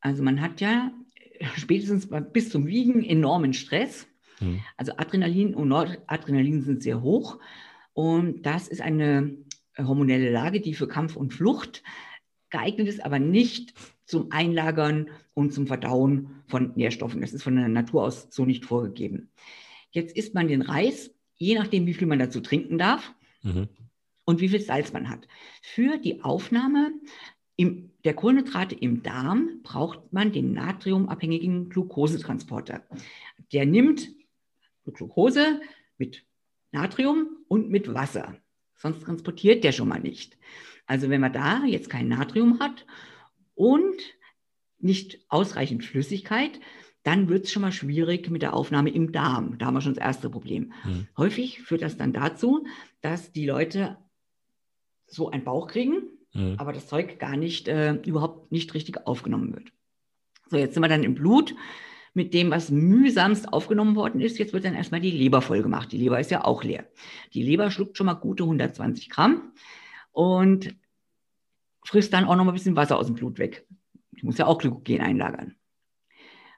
Also 0.00 0.22
man 0.22 0.40
hat 0.40 0.60
ja 0.60 0.90
spätestens 1.56 2.08
bis 2.32 2.50
zum 2.50 2.66
Wiegen 2.66 3.04
enormen 3.04 3.52
Stress. 3.52 4.06
Mhm. 4.40 4.60
Also 4.76 4.92
Adrenalin 4.96 5.54
und 5.54 5.68
Noradrenalin 5.68 6.62
sind 6.62 6.82
sehr 6.82 7.02
hoch. 7.02 7.38
Und 7.98 8.42
das 8.46 8.68
ist 8.68 8.80
eine 8.80 9.36
hormonelle 9.76 10.30
Lage, 10.30 10.60
die 10.60 10.74
für 10.74 10.86
Kampf 10.86 11.16
und 11.16 11.34
Flucht 11.34 11.82
geeignet 12.48 12.86
ist, 12.86 13.04
aber 13.04 13.18
nicht 13.18 13.74
zum 14.04 14.30
Einlagern 14.30 15.08
und 15.34 15.52
zum 15.52 15.66
Verdauen 15.66 16.42
von 16.46 16.72
Nährstoffen. 16.76 17.20
Das 17.20 17.32
ist 17.32 17.42
von 17.42 17.56
der 17.56 17.66
Natur 17.66 18.04
aus 18.04 18.28
so 18.30 18.44
nicht 18.44 18.64
vorgegeben. 18.64 19.30
Jetzt 19.90 20.16
isst 20.16 20.32
man 20.32 20.46
den 20.46 20.62
Reis, 20.62 21.10
je 21.34 21.58
nachdem, 21.58 21.86
wie 21.86 21.94
viel 21.94 22.06
man 22.06 22.20
dazu 22.20 22.40
trinken 22.40 22.78
darf. 22.78 23.12
Mhm 23.42 23.66
und 24.28 24.42
wie 24.42 24.50
viel 24.50 24.60
Salz 24.60 24.92
man 24.92 25.08
hat. 25.08 25.26
Für 25.62 25.96
die 25.96 26.22
Aufnahme 26.22 26.92
im, 27.56 27.92
der 28.04 28.12
Kohlenhydrate 28.12 28.74
im 28.74 29.02
Darm 29.02 29.60
braucht 29.62 30.12
man 30.12 30.32
den 30.32 30.52
natriumabhängigen 30.52 31.70
Glukosetransporter. 31.70 32.86
Der 33.54 33.64
nimmt 33.64 34.10
Glucose 34.84 35.62
mit 35.96 36.26
Natrium 36.72 37.28
und 37.48 37.70
mit 37.70 37.92
Wasser. 37.94 38.36
Sonst 38.76 39.02
transportiert 39.02 39.64
der 39.64 39.72
schon 39.72 39.88
mal 39.88 40.00
nicht. 40.00 40.36
Also 40.86 41.10
wenn 41.10 41.20
man 41.20 41.32
da 41.32 41.64
jetzt 41.64 41.90
kein 41.90 42.08
Natrium 42.08 42.60
hat 42.60 42.86
und 43.54 44.00
nicht 44.78 45.18
ausreichend 45.28 45.84
Flüssigkeit, 45.84 46.60
dann 47.02 47.28
wird 47.28 47.44
es 47.44 47.52
schon 47.52 47.62
mal 47.62 47.72
schwierig 47.72 48.30
mit 48.30 48.42
der 48.42 48.54
Aufnahme 48.54 48.90
im 48.90 49.12
Darm. 49.12 49.58
Da 49.58 49.66
haben 49.66 49.74
wir 49.74 49.80
schon 49.80 49.94
das 49.94 50.04
erste 50.04 50.30
Problem. 50.30 50.72
Mhm. 50.84 51.08
Häufig 51.16 51.62
führt 51.62 51.82
das 51.82 51.96
dann 51.96 52.12
dazu, 52.12 52.66
dass 53.00 53.32
die 53.32 53.46
Leute 53.46 53.96
so 55.06 55.30
einen 55.30 55.44
Bauch 55.44 55.68
kriegen, 55.68 56.02
mhm. 56.32 56.54
aber 56.58 56.72
das 56.72 56.86
Zeug 56.86 57.18
gar 57.18 57.36
nicht, 57.36 57.68
äh, 57.68 57.94
überhaupt 58.04 58.52
nicht 58.52 58.74
richtig 58.74 59.06
aufgenommen 59.06 59.54
wird. 59.54 59.72
So, 60.50 60.56
jetzt 60.56 60.74
sind 60.74 60.82
wir 60.82 60.88
dann 60.88 61.04
im 61.04 61.14
Blut 61.14 61.54
mit 62.18 62.34
dem, 62.34 62.50
was 62.50 62.70
mühsamst 62.70 63.52
aufgenommen 63.52 63.94
worden 63.94 64.20
ist. 64.20 64.38
Jetzt 64.38 64.52
wird 64.52 64.64
dann 64.64 64.74
erstmal 64.74 65.00
die 65.00 65.12
Leber 65.12 65.40
voll 65.40 65.62
gemacht. 65.62 65.92
Die 65.92 65.98
Leber 65.98 66.18
ist 66.18 66.32
ja 66.32 66.44
auch 66.44 66.64
leer. 66.64 66.84
Die 67.32 67.44
Leber 67.44 67.70
schluckt 67.70 67.96
schon 67.96 68.06
mal 68.06 68.14
gute 68.14 68.42
120 68.42 69.08
Gramm 69.08 69.52
und 70.10 70.74
frisst 71.84 72.12
dann 72.12 72.24
auch 72.24 72.34
noch 72.34 72.44
mal 72.44 72.50
ein 72.50 72.54
bisschen 72.54 72.74
Wasser 72.74 72.98
aus 72.98 73.06
dem 73.06 73.14
Blut 73.14 73.38
weg. 73.38 73.66
Die 74.10 74.26
muss 74.26 74.36
ja 74.36 74.46
auch 74.46 74.58
Glykogen 74.58 75.00
einlagern. 75.00 75.54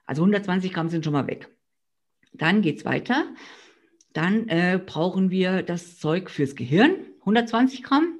Also 0.07 0.23
120 0.23 0.73
Gramm 0.73 0.89
sind 0.89 1.05
schon 1.05 1.13
mal 1.13 1.27
weg. 1.27 1.47
Dann 2.33 2.63
geht 2.63 2.79
es 2.79 2.85
weiter. 2.85 3.25
Dann 4.13 4.47
äh, 4.47 4.81
brauchen 4.83 5.29
wir 5.29 5.61
das 5.61 5.99
Zeug 5.99 6.31
fürs 6.31 6.55
Gehirn, 6.55 6.95
120 7.19 7.83
Gramm. 7.83 8.19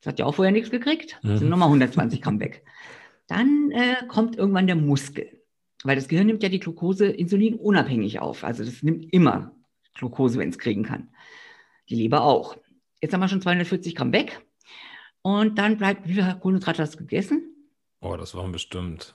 Das 0.00 0.12
hat 0.12 0.20
ja 0.20 0.24
auch 0.24 0.36
vorher 0.36 0.52
nichts 0.52 0.70
gekriegt. 0.70 1.18
Mhm. 1.24 1.36
Sind 1.36 1.48
nochmal 1.48 1.66
120 1.66 2.22
Gramm 2.22 2.38
weg. 2.38 2.64
Dann 3.26 3.72
äh, 3.72 4.06
kommt 4.06 4.36
irgendwann 4.36 4.68
der 4.68 4.76
Muskel. 4.76 5.39
Weil 5.82 5.96
das 5.96 6.08
Gehirn 6.08 6.26
nimmt 6.26 6.42
ja 6.42 6.48
die 6.48 6.60
Glucose 6.60 7.06
Insulin 7.06 7.54
unabhängig 7.54 8.20
auf. 8.20 8.44
Also 8.44 8.64
das 8.64 8.82
nimmt 8.82 9.12
immer 9.12 9.54
Glucose, 9.94 10.38
wenn 10.38 10.50
es 10.50 10.58
kriegen 10.58 10.82
kann. 10.82 11.08
Die 11.88 11.94
Leber 11.94 12.22
auch. 12.22 12.56
Jetzt 13.00 13.14
haben 13.14 13.20
wir 13.20 13.28
schon 13.28 13.40
240 13.40 13.94
Gramm 13.94 14.12
weg. 14.12 14.44
Und 15.22 15.58
dann 15.58 15.76
bleibt, 15.76 16.06
wie 16.08 16.14
viel 16.14 16.36
Kohlenhydrate 16.40 16.82
hast 16.82 16.94
du 16.94 16.98
gegessen? 16.98 17.54
Oh, 18.00 18.16
das 18.16 18.34
waren 18.34 18.52
bestimmt, 18.52 19.14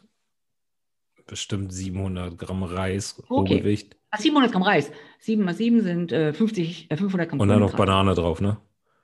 bestimmt 1.25 1.73
700 1.73 2.37
Gramm 2.37 2.63
Reis, 2.63 3.15
okay. 3.19 3.53
Rohgewicht. 3.55 3.97
700 4.15 4.51
Gramm 4.51 4.61
Reis. 4.63 4.91
7 5.19 5.43
mal 5.43 5.53
7 5.53 5.81
sind 5.81 6.11
äh, 6.11 6.33
50, 6.33 6.91
äh, 6.91 6.97
500 6.97 7.29
Gramm 7.29 7.39
Und 7.39 7.47
dann 7.47 7.59
noch 7.59 7.75
Banane 7.75 8.13
drauf, 8.13 8.41
ne? 8.41 8.57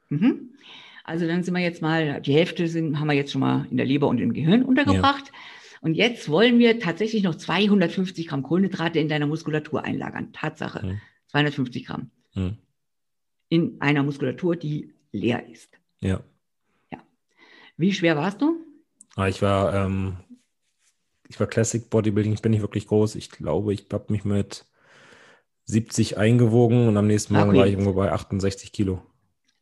Mhm. 0.09 0.51
Also 1.03 1.28
dann 1.28 1.43
sind 1.43 1.53
wir 1.55 1.62
jetzt 1.62 1.82
mal, 1.82 2.22
die 2.22 2.34
Hälfte 2.34 2.68
sind, 2.68 2.99
haben 2.99 3.07
wir 3.07 3.14
jetzt 3.14 3.32
schon 3.32 3.41
mal 3.41 3.66
in 3.72 3.78
der 3.78 3.86
Leber 3.86 4.07
und 4.07 4.20
im 4.20 4.34
Gehirn 4.34 4.64
untergebracht. 4.64 5.28
Ja. 5.28 5.34
Und 5.82 5.96
jetzt 5.96 6.30
wollen 6.30 6.60
wir 6.60 6.80
tatsächlich 6.80 7.24
noch 7.24 7.36
250 7.36 8.28
Gramm 8.28 8.44
Kohlenhydrate 8.44 9.00
in 9.00 9.10
deiner 9.10 9.26
Muskulatur 9.26 9.84
einlagern. 9.84 10.32
Tatsache. 10.32 10.82
Hm. 10.82 11.02
250 11.28 11.86
Gramm. 11.86 12.12
Hm. 12.34 12.58
In 13.50 13.82
einer 13.82 14.04
Muskulatur, 14.04 14.56
die 14.56 14.94
leer 15.12 15.50
ist. 15.50 15.80
Ja. 16.00 16.22
Ja. 16.92 17.00
Wie 17.78 17.94
schwer 17.94 18.16
warst 18.16 18.42
du? 18.42 18.64
Ah, 19.16 19.28
ich 19.28 19.42
war, 19.42 19.74
ähm, 19.74 20.18
ich 21.28 21.40
war 21.40 21.48
Classic 21.48 21.90
Bodybuilding, 21.90 22.34
ich 22.34 22.42
bin 22.42 22.52
nicht 22.52 22.62
wirklich 22.62 22.88
groß. 22.88 23.16
Ich 23.16 23.32
glaube, 23.32 23.74
ich 23.74 23.88
habe 23.92 24.12
mich 24.14 24.24
mit 24.24 24.66
70 25.66 26.18
eingewogen 26.18 26.88
und 26.88 26.96
am 26.96 27.08
nächsten 27.08 27.34
Morgen 27.34 27.50
okay. 27.50 27.58
war 27.58 27.66
ich 27.66 27.74
irgendwo 27.74 27.94
bei 27.94 28.12
68 28.12 28.72
Kilo. 28.72 29.02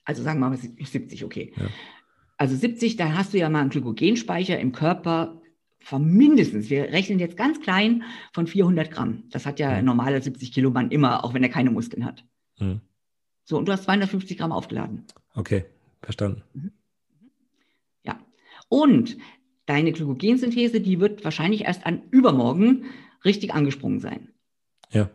Also 0.03 0.21
sagen 0.23 0.39
wir 0.39 0.49
mal 0.49 0.57
70, 0.57 1.23
okay. 1.23 1.53
Ja. 1.55 1.67
Also 2.37 2.55
70, 2.55 2.97
da 2.97 3.13
hast 3.13 3.33
du 3.33 3.37
ja 3.37 3.49
mal 3.49 3.61
einen 3.61 3.69
Glykogenspeicher 3.69 4.59
im 4.59 4.71
Körper 4.71 5.38
von 5.81 6.05
mindestens, 6.05 6.69
wir 6.69 6.83
rechnen 6.83 7.19
jetzt 7.19 7.37
ganz 7.37 7.61
klein, 7.61 8.03
von 8.33 8.47
400 8.47 8.91
Gramm. 8.91 9.23
Das 9.31 9.45
hat 9.45 9.59
ja 9.59 9.69
ein 9.69 9.85
normaler 9.85 10.21
70 10.21 10.51
Kilo 10.51 10.71
Mann 10.71 10.91
immer, 10.91 11.23
auch 11.23 11.33
wenn 11.33 11.43
er 11.43 11.49
keine 11.49 11.71
Muskeln 11.71 12.05
hat. 12.05 12.25
Mhm. 12.59 12.81
So, 13.43 13.57
und 13.57 13.67
du 13.67 13.71
hast 13.71 13.85
250 13.85 14.37
Gramm 14.37 14.51
aufgeladen. 14.51 15.05
Okay, 15.33 15.65
verstanden. 16.01 16.43
Mhm. 16.53 16.71
Ja. 18.03 18.19
Und 18.67 19.17
deine 19.65 19.91
Glykogensynthese, 19.91 20.81
die 20.81 20.99
wird 20.99 21.23
wahrscheinlich 21.23 21.65
erst 21.65 21.85
an 21.85 22.03
übermorgen 22.11 22.85
richtig 23.25 23.53
angesprungen 23.53 23.99
sein. 23.99 24.29
Ja. 24.91 25.09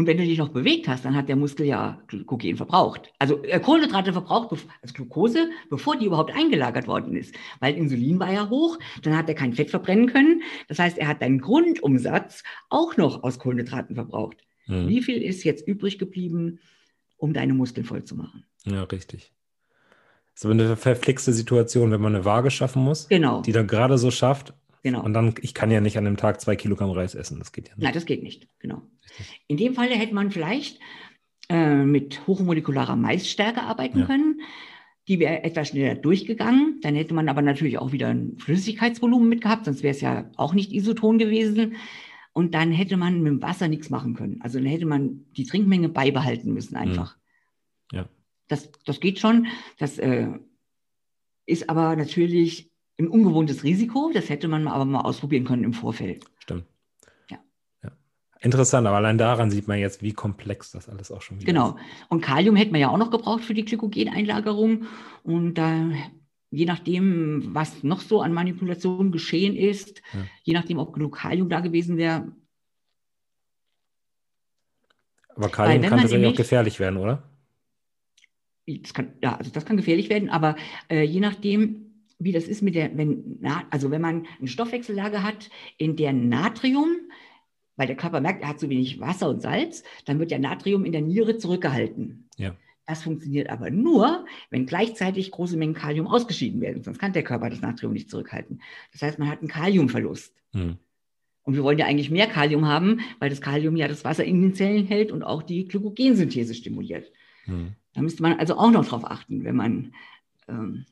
Und 0.00 0.06
wenn 0.06 0.16
du 0.16 0.24
dich 0.24 0.38
noch 0.38 0.48
bewegt 0.48 0.88
hast, 0.88 1.04
dann 1.04 1.14
hat 1.14 1.28
der 1.28 1.36
Muskel 1.36 1.66
ja 1.66 2.00
Glykogen 2.06 2.56
verbraucht. 2.56 3.12
Also 3.18 3.44
äh, 3.44 3.60
Kohlenhydrate 3.60 4.14
verbraucht, 4.14 4.50
also 4.80 4.94
Glucose, 4.94 5.50
bevor 5.68 5.98
die 5.98 6.06
überhaupt 6.06 6.34
eingelagert 6.34 6.86
worden 6.86 7.14
ist. 7.14 7.34
Weil 7.58 7.74
Insulin 7.74 8.18
war 8.18 8.32
ja 8.32 8.48
hoch, 8.48 8.78
dann 9.02 9.14
hat 9.14 9.28
er 9.28 9.34
kein 9.34 9.52
Fett 9.52 9.68
verbrennen 9.68 10.06
können. 10.06 10.40
Das 10.68 10.78
heißt, 10.78 10.96
er 10.96 11.06
hat 11.06 11.20
deinen 11.20 11.38
Grundumsatz 11.38 12.44
auch 12.70 12.96
noch 12.96 13.24
aus 13.24 13.38
Kohlenhydraten 13.38 13.94
verbraucht. 13.94 14.38
Mhm. 14.68 14.88
Wie 14.88 15.02
viel 15.02 15.20
ist 15.20 15.44
jetzt 15.44 15.68
übrig 15.68 15.98
geblieben, 15.98 16.60
um 17.18 17.34
deine 17.34 17.52
Muskeln 17.52 17.84
voll 17.84 18.02
zu 18.02 18.16
machen? 18.16 18.44
Ja, 18.64 18.84
richtig. 18.84 19.34
So 20.34 20.48
eine 20.48 20.78
verflixte 20.78 21.34
Situation, 21.34 21.90
wenn 21.90 22.00
man 22.00 22.14
eine 22.14 22.24
Waage 22.24 22.50
schaffen 22.50 22.82
muss, 22.82 23.06
genau. 23.06 23.42
die 23.42 23.52
dann 23.52 23.66
gerade 23.66 23.98
so 23.98 24.10
schafft. 24.10 24.54
Genau. 24.82 25.02
Und 25.02 25.12
dann, 25.12 25.34
ich 25.42 25.54
kann 25.54 25.70
ja 25.70 25.80
nicht 25.80 25.98
an 25.98 26.06
einem 26.06 26.16
Tag 26.16 26.40
zwei 26.40 26.56
Kilogramm 26.56 26.90
Reis 26.90 27.14
essen. 27.14 27.38
Das 27.38 27.52
geht 27.52 27.68
ja 27.68 27.74
nicht. 27.74 27.84
Nein, 27.84 27.92
das 27.92 28.06
geht 28.06 28.22
nicht. 28.22 28.48
Genau. 28.58 28.82
In 29.46 29.56
dem 29.56 29.74
Fall 29.74 29.88
hätte 29.88 30.14
man 30.14 30.30
vielleicht 30.30 30.80
äh, 31.48 31.84
mit 31.84 32.26
hochmolekularer 32.26 32.96
Maisstärke 32.96 33.62
arbeiten 33.62 34.00
ja. 34.00 34.06
können. 34.06 34.40
Die 35.08 35.18
wäre 35.18 35.42
etwas 35.42 35.68
schneller 35.68 35.96
durchgegangen. 35.96 36.78
Dann 36.82 36.94
hätte 36.94 37.14
man 37.14 37.28
aber 37.28 37.42
natürlich 37.42 37.78
auch 37.78 37.92
wieder 37.92 38.08
ein 38.08 38.38
Flüssigkeitsvolumen 38.38 39.28
mitgehabt, 39.28 39.64
sonst 39.64 39.82
wäre 39.82 39.94
es 39.94 40.00
ja 40.00 40.30
auch 40.36 40.54
nicht 40.54 40.72
isoton 40.72 41.18
gewesen. 41.18 41.76
Und 42.32 42.54
dann 42.54 42.70
hätte 42.70 42.96
man 42.96 43.20
mit 43.22 43.32
dem 43.32 43.42
Wasser 43.42 43.66
nichts 43.66 43.90
machen 43.90 44.14
können. 44.14 44.40
Also 44.40 44.58
dann 44.58 44.68
hätte 44.68 44.86
man 44.86 45.26
die 45.36 45.44
Trinkmenge 45.44 45.88
beibehalten 45.88 46.54
müssen 46.54 46.76
einfach. 46.76 47.16
Ja. 47.92 48.08
Das, 48.46 48.70
das 48.84 49.00
geht 49.00 49.18
schon. 49.18 49.48
Das 49.78 49.98
äh, 49.98 50.28
ist 51.46 51.68
aber 51.68 51.96
natürlich 51.96 52.69
ein 53.00 53.08
ungewohntes 53.08 53.64
Risiko. 53.64 54.10
Das 54.12 54.28
hätte 54.28 54.48
man 54.48 54.68
aber 54.68 54.84
mal 54.84 55.00
ausprobieren 55.00 55.44
können 55.44 55.64
im 55.64 55.72
Vorfeld. 55.72 56.24
Stimmt. 56.38 56.64
Interessant, 58.42 58.86
aber 58.86 58.96
allein 58.96 59.18
daran 59.18 59.50
sieht 59.50 59.68
man 59.68 59.78
jetzt, 59.78 60.02
wie 60.02 60.14
komplex 60.14 60.70
das 60.70 60.88
alles 60.88 61.12
auch 61.12 61.20
schon 61.20 61.38
wieder 61.38 61.46
genau. 61.46 61.68
ist. 61.68 61.74
Genau. 61.74 62.06
Und 62.08 62.22
Kalium 62.22 62.56
hätten 62.56 62.72
wir 62.72 62.80
ja 62.80 62.88
auch 62.88 62.96
noch 62.96 63.10
gebraucht 63.10 63.44
für 63.44 63.52
die 63.52 63.66
Glykogeneinlagerung. 63.66 64.86
Und 65.22 65.58
äh, 65.58 65.90
je 66.50 66.64
nachdem, 66.64 67.54
was 67.54 67.82
noch 67.82 68.00
so 68.00 68.22
an 68.22 68.32
Manipulationen 68.32 69.12
geschehen 69.12 69.54
ist, 69.54 70.00
ja. 70.14 70.20
je 70.42 70.54
nachdem, 70.54 70.78
ob 70.78 70.94
genug 70.94 71.16
Kalium 71.16 71.50
da 71.50 71.60
gewesen 71.60 71.98
wäre. 71.98 72.32
Aber 75.36 75.50
Kalium 75.50 75.82
kann 75.82 76.00
tatsächlich 76.00 76.32
auch 76.32 76.36
gefährlich 76.36 76.80
werden, 76.80 76.96
oder? 76.96 77.22
Das 78.66 78.94
kann, 78.94 79.12
ja, 79.22 79.36
also 79.36 79.50
das 79.50 79.66
kann 79.66 79.76
gefährlich 79.76 80.08
werden, 80.08 80.30
aber 80.30 80.56
äh, 80.88 81.02
je 81.02 81.20
nachdem, 81.20 81.89
wie 82.20 82.32
das 82.32 82.44
ist 82.44 82.62
mit 82.62 82.74
der, 82.74 82.96
wenn, 82.96 83.40
also 83.70 83.90
wenn 83.90 84.00
man 84.00 84.26
eine 84.38 84.48
Stoffwechsellage 84.48 85.22
hat, 85.22 85.50
in 85.78 85.96
der 85.96 86.12
Natrium, 86.12 86.96
weil 87.76 87.86
der 87.86 87.96
Körper 87.96 88.20
merkt, 88.20 88.42
er 88.42 88.48
hat 88.50 88.60
zu 88.60 88.68
wenig 88.68 89.00
Wasser 89.00 89.30
und 89.30 89.40
Salz, 89.40 89.82
dann 90.04 90.18
wird 90.18 90.30
ja 90.30 90.38
Natrium 90.38 90.84
in 90.84 90.92
der 90.92 91.00
Niere 91.00 91.38
zurückgehalten. 91.38 92.28
Ja. 92.36 92.54
Das 92.86 93.02
funktioniert 93.02 93.48
aber 93.48 93.70
nur, 93.70 94.26
wenn 94.50 94.66
gleichzeitig 94.66 95.30
große 95.30 95.56
Mengen 95.56 95.74
Kalium 95.74 96.06
ausgeschieden 96.06 96.60
werden. 96.60 96.82
Sonst 96.82 96.98
kann 96.98 97.12
der 97.12 97.22
Körper 97.22 97.48
das 97.48 97.60
Natrium 97.60 97.92
nicht 97.92 98.10
zurückhalten. 98.10 98.60
Das 98.92 99.02
heißt, 99.02 99.18
man 99.18 99.28
hat 99.28 99.38
einen 99.38 99.48
Kaliumverlust. 99.48 100.34
Mhm. 100.52 100.76
Und 101.42 101.54
wir 101.54 101.62
wollen 101.62 101.78
ja 101.78 101.86
eigentlich 101.86 102.10
mehr 102.10 102.26
Kalium 102.26 102.66
haben, 102.66 103.00
weil 103.18 103.30
das 103.30 103.40
Kalium 103.40 103.76
ja 103.76 103.88
das 103.88 104.04
Wasser 104.04 104.24
in 104.24 104.42
den 104.42 104.54
Zellen 104.54 104.86
hält 104.86 105.10
und 105.10 105.22
auch 105.22 105.42
die 105.42 105.66
Glykogensynthese 105.66 106.54
stimuliert. 106.54 107.10
Mhm. 107.46 107.74
Da 107.94 108.02
müsste 108.02 108.22
man 108.22 108.38
also 108.38 108.56
auch 108.56 108.70
noch 108.70 108.86
drauf 108.86 109.04
achten, 109.04 109.44
wenn 109.44 109.56
man 109.56 109.94
ähm, 110.48 110.84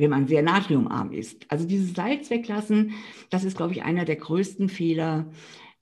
wenn 0.00 0.10
man 0.10 0.26
sehr 0.26 0.42
natriumarm 0.42 1.12
ist. 1.12 1.46
Also 1.48 1.66
dieses 1.66 1.94
Salz 1.94 2.30
weglassen, 2.30 2.94
das 3.28 3.44
ist, 3.44 3.56
glaube 3.56 3.72
ich, 3.72 3.82
einer 3.82 4.04
der 4.04 4.16
größten 4.16 4.68
Fehler, 4.68 5.30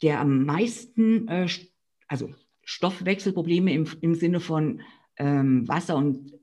der 0.02 0.20
am 0.20 0.44
meisten, 0.44 1.28
äh, 1.28 1.48
also 2.08 2.34
Stoffwechselprobleme 2.64 3.72
im, 3.72 3.88
im 4.00 4.14
Sinne 4.14 4.40
von 4.40 4.82
ähm, 5.16 5.66
Wasser- 5.68 5.96
und 5.96 6.34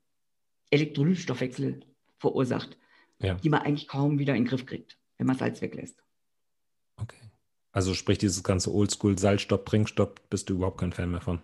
Elektrolytstoffwechsel 0.71 1.81
verursacht, 2.17 2.77
ja. 3.19 3.35
die 3.35 3.49
man 3.49 3.61
eigentlich 3.61 3.87
kaum 3.87 4.17
wieder 4.19 4.35
in 4.35 4.43
den 4.43 4.49
Griff 4.49 4.65
kriegt, 4.65 4.97
wenn 5.17 5.27
man 5.27 5.37
Salz 5.37 5.61
weglässt. 5.61 6.01
Okay. 6.97 7.29
Also 7.71 7.93
sprich 7.93 8.17
dieses 8.17 8.43
ganze 8.43 8.73
Oldschool 8.73 9.19
Salzstopp, 9.19 9.65
Trinkstopp, 9.65 10.29
bist 10.29 10.49
du 10.49 10.55
überhaupt 10.55 10.79
kein 10.79 10.93
Fan 10.93 11.11
mehr 11.11 11.21
von? 11.21 11.41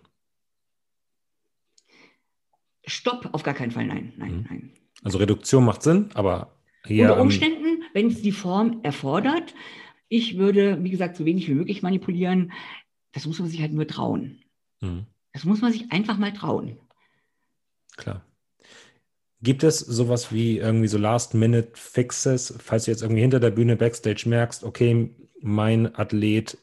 Stopp, 2.84 3.28
auf 3.32 3.42
gar 3.42 3.54
keinen 3.54 3.70
Fall, 3.70 3.86
nein, 3.86 4.12
nein, 4.16 4.38
mhm. 4.38 4.46
nein. 4.48 4.72
Also 5.02 5.18
Reduktion 5.18 5.64
macht 5.64 5.82
Sinn, 5.82 6.10
aber 6.14 6.52
hier. 6.86 7.10
Unter 7.10 7.22
Umständen, 7.22 7.82
wenn 7.92 8.08
es 8.08 8.22
die 8.22 8.32
Form 8.32 8.80
erfordert, 8.82 9.54
ich 10.08 10.36
würde, 10.38 10.82
wie 10.82 10.90
gesagt, 10.90 11.16
so 11.16 11.24
wenig 11.24 11.48
wie 11.48 11.54
möglich 11.54 11.82
manipulieren. 11.82 12.52
Das 13.12 13.26
muss 13.26 13.38
man 13.38 13.48
sich 13.48 13.60
halt 13.60 13.72
nur 13.72 13.86
trauen. 13.86 14.42
Mhm. 14.80 15.06
Das 15.32 15.44
muss 15.44 15.60
man 15.60 15.72
sich 15.72 15.90
einfach 15.90 16.18
mal 16.18 16.32
trauen. 16.32 16.78
Klar. 17.96 18.24
Gibt 19.40 19.64
es 19.64 19.80
sowas 19.80 20.32
wie 20.32 20.58
irgendwie 20.58 20.88
so 20.88 20.98
Last-Minute-Fixes, 20.98 22.54
falls 22.58 22.84
du 22.84 22.90
jetzt 22.92 23.02
irgendwie 23.02 23.22
hinter 23.22 23.40
der 23.40 23.50
Bühne 23.50 23.76
Backstage 23.76 24.28
merkst, 24.28 24.62
okay, 24.62 25.10
mein 25.40 25.94
Athlet 25.96 26.58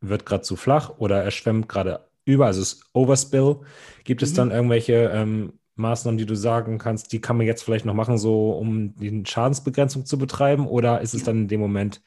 wird 0.00 0.24
gerade 0.24 0.42
zu 0.42 0.56
flach 0.56 0.98
oder 0.98 1.22
er 1.22 1.30
schwemmt 1.30 1.68
gerade 1.68 2.08
über, 2.24 2.46
also 2.46 2.60
es 2.60 2.74
ist 2.74 2.84
Overspill. 2.92 3.60
Gibt 4.04 4.20
mhm. 4.20 4.24
es 4.24 4.34
dann 4.34 4.50
irgendwelche 4.50 5.10
ähm, 5.12 5.54
Maßnahmen, 5.74 6.18
die 6.18 6.26
du 6.26 6.34
sagen 6.34 6.78
kannst, 6.78 7.12
die 7.12 7.20
kann 7.20 7.36
man 7.36 7.46
jetzt 7.46 7.62
vielleicht 7.62 7.84
noch 7.84 7.94
machen, 7.94 8.18
so 8.18 8.52
um 8.52 8.94
die 8.96 9.22
Schadensbegrenzung 9.26 10.04
zu 10.04 10.18
betreiben? 10.18 10.66
Oder 10.66 11.00
ist 11.00 11.14
es 11.14 11.24
dann 11.24 11.42
in 11.42 11.48
dem 11.48 11.60
Moment 11.60 12.02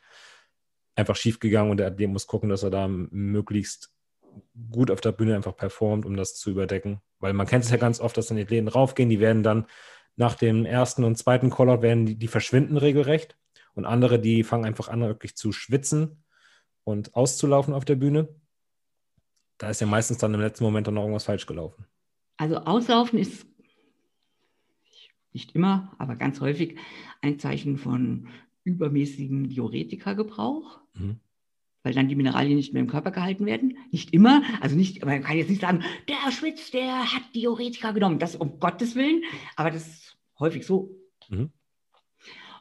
einfach 0.95 1.16
schiefgegangen 1.16 1.72
und 1.72 1.78
der 1.78 1.88
Athlet 1.88 2.09
muss 2.09 2.28
gucken, 2.28 2.49
dass 2.49 2.63
er 2.63 2.70
da 2.70 2.88
möglichst 2.88 3.91
gut 4.72 4.91
auf 4.91 5.01
der 5.01 5.11
Bühne 5.11 5.36
einfach 5.36 5.55
performt, 5.55 6.05
um 6.05 6.16
das 6.16 6.36
zu 6.36 6.51
überdecken? 6.51 7.01
Weil 7.20 7.34
man 7.34 7.47
kennt 7.47 7.63
es 7.63 7.72
ja 7.72 7.78
ganz 7.78 7.99
oft, 7.99 8.16
dass 8.18 8.28
dann 8.28 8.38
die 8.38 8.43
Athleten 8.43 8.68
raufgehen, 8.68 9.09
die 9.09 9.20
werden 9.20 9.43
dann 9.43 9.66
nach 10.16 10.36
dem 10.36 10.66
ersten 10.66 11.03
und 11.03 11.18
zweiten 11.18 11.49
Callout 11.49 11.82
werden 11.82 12.05
die, 12.05 12.16
die 12.16 12.28
verschwinden 12.28 12.78
regelrecht 12.78 13.38
und 13.74 13.86
andere, 13.86 14.20
die 14.20 14.43
fangen 14.43 14.66
einfach 14.66 14.88
an, 14.88 15.01
wirklich 15.01 15.36
zu 15.36 15.51
schwitzen 15.51 16.24
und 16.84 17.16
auszulaufen 17.16 17.74
auf 17.74 17.84
der 17.84 17.95
Bühne. 17.95 18.30
Da 19.57 19.70
ist 19.70 19.82
ja 19.82 19.88
meistens 19.88 20.20
dann 20.20 20.34
im 20.34 20.39
letzten 20.39 20.63
Moment 20.63 20.88
dann 20.88 20.93
noch 20.93 21.01
irgendwas 21.01 21.26
falsch 21.26 21.45
gelaufen. 21.45 21.86
Also 22.38 22.57
auslaufen 22.57 23.20
ist 23.20 23.45
nicht 25.36 25.53
immer, 25.53 25.93
aber 25.99 26.15
ganz 26.15 26.41
häufig 26.41 26.77
ein 27.21 27.38
Zeichen 27.38 27.77
von 27.77 28.27
übermäßigem 28.63 29.49
Diuretikagebrauch, 29.49 30.79
mhm. 30.95 31.17
weil 31.83 31.93
dann 31.93 32.07
die 32.07 32.15
Mineralien 32.15 32.55
nicht 32.55 32.73
mehr 32.73 32.81
im 32.81 32.89
Körper 32.89 33.11
gehalten 33.11 33.45
werden. 33.45 33.77
Nicht 33.91 34.11
immer, 34.13 34.41
also 34.61 34.75
nicht, 34.75 35.05
man 35.05 35.21
kann 35.21 35.38
jetzt 35.38 35.49
nicht 35.49 35.61
sagen, 35.61 35.83
der 36.09 36.31
schwitzt, 36.31 36.73
der 36.73 37.13
hat 37.13 37.23
Diuretika 37.36 37.91
genommen, 37.91 38.17
das 38.17 38.36
um 38.36 38.59
Gottes 38.59 38.95
Willen, 38.95 39.21
aber 39.55 39.69
das 39.69 39.88
ist 39.88 40.17
häufig 40.39 40.65
so. 40.65 40.89
Mhm. 41.29 41.51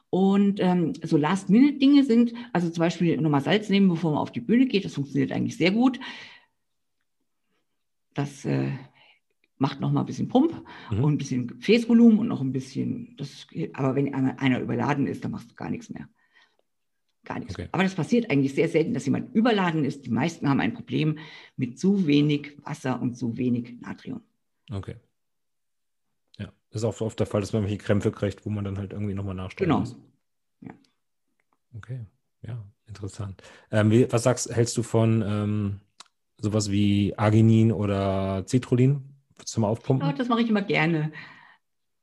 Und 0.09 0.59
ähm, 0.61 0.93
so 1.03 1.17
Last-Minute-Dinge 1.17 2.03
sind, 2.03 2.33
also 2.53 2.69
zum 2.69 2.81
Beispiel 2.81 3.19
nochmal 3.19 3.41
Salz 3.41 3.69
nehmen, 3.69 3.89
bevor 3.89 4.11
man 4.11 4.21
auf 4.21 4.31
die 4.31 4.41
Bühne 4.41 4.65
geht, 4.67 4.85
das 4.85 4.93
funktioniert 4.93 5.31
eigentlich 5.31 5.57
sehr 5.57 5.71
gut. 5.71 5.99
Das 8.13 8.45
äh, 8.45 8.71
macht 9.57 9.79
noch 9.79 9.91
mal 9.91 10.01
ein 10.01 10.05
bisschen 10.05 10.27
Pump 10.27 10.65
mhm. 10.91 11.03
und 11.03 11.13
ein 11.13 11.17
bisschen 11.17 11.47
Gefäßvolumen 11.47 12.19
und 12.19 12.27
noch 12.27 12.41
ein 12.41 12.51
bisschen, 12.51 13.15
das, 13.17 13.47
aber 13.73 13.95
wenn 13.95 14.13
einer 14.13 14.59
überladen 14.59 15.07
ist, 15.07 15.23
dann 15.23 15.31
machst 15.31 15.51
du 15.51 15.55
gar 15.55 15.69
nichts 15.69 15.89
mehr. 15.89 16.07
Gar 17.23 17.39
nichts. 17.39 17.55
Okay. 17.55 17.69
Aber 17.71 17.83
das 17.83 17.95
passiert 17.95 18.29
eigentlich 18.29 18.53
sehr 18.53 18.69
selten, 18.69 18.93
dass 18.93 19.05
jemand 19.05 19.33
überladen 19.33 19.83
ist. 19.83 20.05
Die 20.05 20.11
meisten 20.11 20.47
haben 20.47 20.59
ein 20.59 20.73
Problem 20.73 21.17
mit 21.57 21.79
zu 21.79 22.05
wenig 22.05 22.57
Wasser 22.63 23.01
und 23.01 23.15
zu 23.15 23.35
wenig 23.37 23.81
Natrium. 23.81 24.21
Okay. 24.71 24.95
Ja, 26.37 26.51
das 26.69 26.81
ist 26.81 26.85
auch 26.85 27.01
oft 27.01 27.19
der 27.19 27.27
Fall, 27.27 27.41
dass 27.41 27.51
man 27.51 27.63
welche 27.63 27.77
Krämpfe 27.77 28.11
kriegt, 28.11 28.45
wo 28.45 28.49
man 28.49 28.63
dann 28.63 28.77
halt 28.77 28.93
irgendwie 28.93 29.15
nochmal 29.15 29.35
nachstellen 29.35 29.69
genau. 29.69 29.79
muss. 29.79 29.97
Ja. 30.61 30.73
Okay, 31.75 32.05
ja, 32.43 32.63
interessant. 32.87 33.41
Ähm, 33.71 33.89
wie, 33.89 34.11
was 34.11 34.23
sagst, 34.23 34.55
hältst 34.55 34.77
du 34.77 34.83
von 34.83 35.23
ähm, 35.25 35.79
sowas 36.37 36.69
wie 36.69 37.17
Arginin 37.17 37.71
oder 37.71 38.45
Citrullin? 38.47 39.14
Mal 39.57 39.67
aufpumpen? 39.67 40.07
Ja, 40.07 40.13
das 40.13 40.27
mache 40.27 40.41
ich 40.41 40.49
immer 40.49 40.61
gerne. 40.61 41.11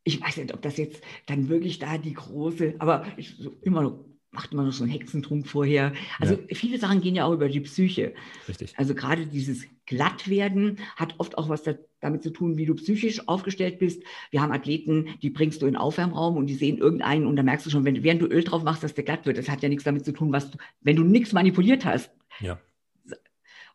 Ich 0.04 0.20
weiß 0.20 0.38
nicht, 0.38 0.52
ob 0.52 0.62
das 0.62 0.76
jetzt 0.76 1.02
dann 1.26 1.48
wirklich 1.48 1.78
da 1.78 1.98
die 1.98 2.14
große, 2.14 2.74
aber 2.78 3.06
ich 3.16 3.36
so 3.36 3.52
immer 3.62 3.82
noch 3.82 4.04
macht 4.32 4.52
immer 4.52 4.64
noch 4.64 4.72
so 4.72 4.82
einen 4.82 4.92
Hexentrunk 4.92 5.46
vorher. 5.46 5.92
Also 6.18 6.34
ja. 6.34 6.54
viele 6.54 6.78
Sachen 6.78 7.02
gehen 7.02 7.14
ja 7.14 7.26
auch 7.26 7.34
über 7.34 7.50
die 7.50 7.60
Psyche. 7.60 8.14
Richtig. 8.48 8.72
Also 8.78 8.94
gerade 8.94 9.26
dieses 9.26 9.66
Glattwerden 9.84 10.78
hat 10.96 11.14
oft 11.18 11.36
auch 11.36 11.50
was 11.50 11.62
da, 11.62 11.74
damit 12.00 12.22
zu 12.22 12.30
tun, 12.30 12.56
wie 12.56 12.64
du 12.64 12.74
psychisch 12.74 13.28
aufgestellt 13.28 13.78
bist. 13.78 14.02
Wir 14.30 14.40
haben 14.40 14.50
Athleten, 14.50 15.18
die 15.20 15.28
bringst 15.28 15.60
du 15.60 15.66
in 15.66 15.74
den 15.74 15.80
Aufwärmraum 15.80 16.38
und 16.38 16.46
die 16.46 16.54
sehen 16.54 16.78
irgendeinen 16.78 17.26
und 17.26 17.36
da 17.36 17.42
merkst 17.42 17.66
du 17.66 17.70
schon, 17.70 17.84
wenn, 17.84 18.02
während 18.02 18.22
du 18.22 18.26
Öl 18.26 18.42
drauf 18.42 18.62
machst, 18.62 18.82
dass 18.82 18.94
der 18.94 19.04
glatt 19.04 19.26
wird. 19.26 19.36
Das 19.36 19.50
hat 19.50 19.62
ja 19.62 19.68
nichts 19.68 19.84
damit 19.84 20.06
zu 20.06 20.12
tun, 20.12 20.32
was 20.32 20.50
du, 20.50 20.58
wenn 20.80 20.96
du 20.96 21.04
nichts 21.04 21.34
manipuliert 21.34 21.84
hast. 21.84 22.10
Ja. 22.40 22.58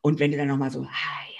Und 0.01 0.19
wenn 0.19 0.31
du 0.31 0.37
dann 0.37 0.47
nochmal 0.47 0.71
so, 0.71 0.81
ah, 0.81 1.36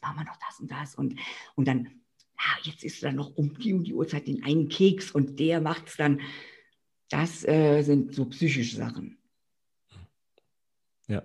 jetzt 0.00 0.02
machen 0.02 0.18
wir 0.18 0.24
noch 0.24 0.36
das 0.36 0.60
und 0.60 0.70
das 0.70 0.94
und, 0.94 1.16
und 1.54 1.68
dann, 1.68 1.84
ja, 1.84 2.62
jetzt 2.62 2.84
ist 2.84 3.02
dann 3.02 3.16
noch 3.16 3.36
um 3.36 3.58
die 3.58 3.72
und 3.72 3.84
die 3.84 3.94
Uhrzeit 3.94 4.26
den 4.26 4.42
einen 4.44 4.68
Keks 4.68 5.10
und 5.10 5.38
der 5.38 5.60
macht 5.60 5.88
es 5.88 5.96
dann. 5.96 6.20
Das 7.08 7.44
äh, 7.46 7.82
sind 7.82 8.14
so 8.14 8.24
psychische 8.26 8.76
Sachen. 8.76 9.18
Ja, 11.08 11.22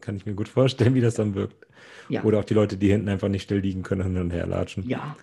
kann 0.00 0.16
ich 0.16 0.26
mir 0.26 0.34
gut 0.34 0.48
vorstellen, 0.48 0.94
wie 0.94 1.00
das 1.00 1.14
dann 1.14 1.34
wirkt. 1.34 1.66
Ja. 2.08 2.24
Oder 2.24 2.40
auch 2.40 2.44
die 2.44 2.54
Leute, 2.54 2.76
die 2.76 2.88
hinten 2.88 3.08
einfach 3.08 3.28
nicht 3.28 3.44
still 3.44 3.60
liegen 3.60 3.82
können 3.82 4.00
und 4.00 4.14
hin 4.14 4.22
und 4.22 4.30
her 4.32 4.46
latschen. 4.46 4.88
Ja. 4.88 5.16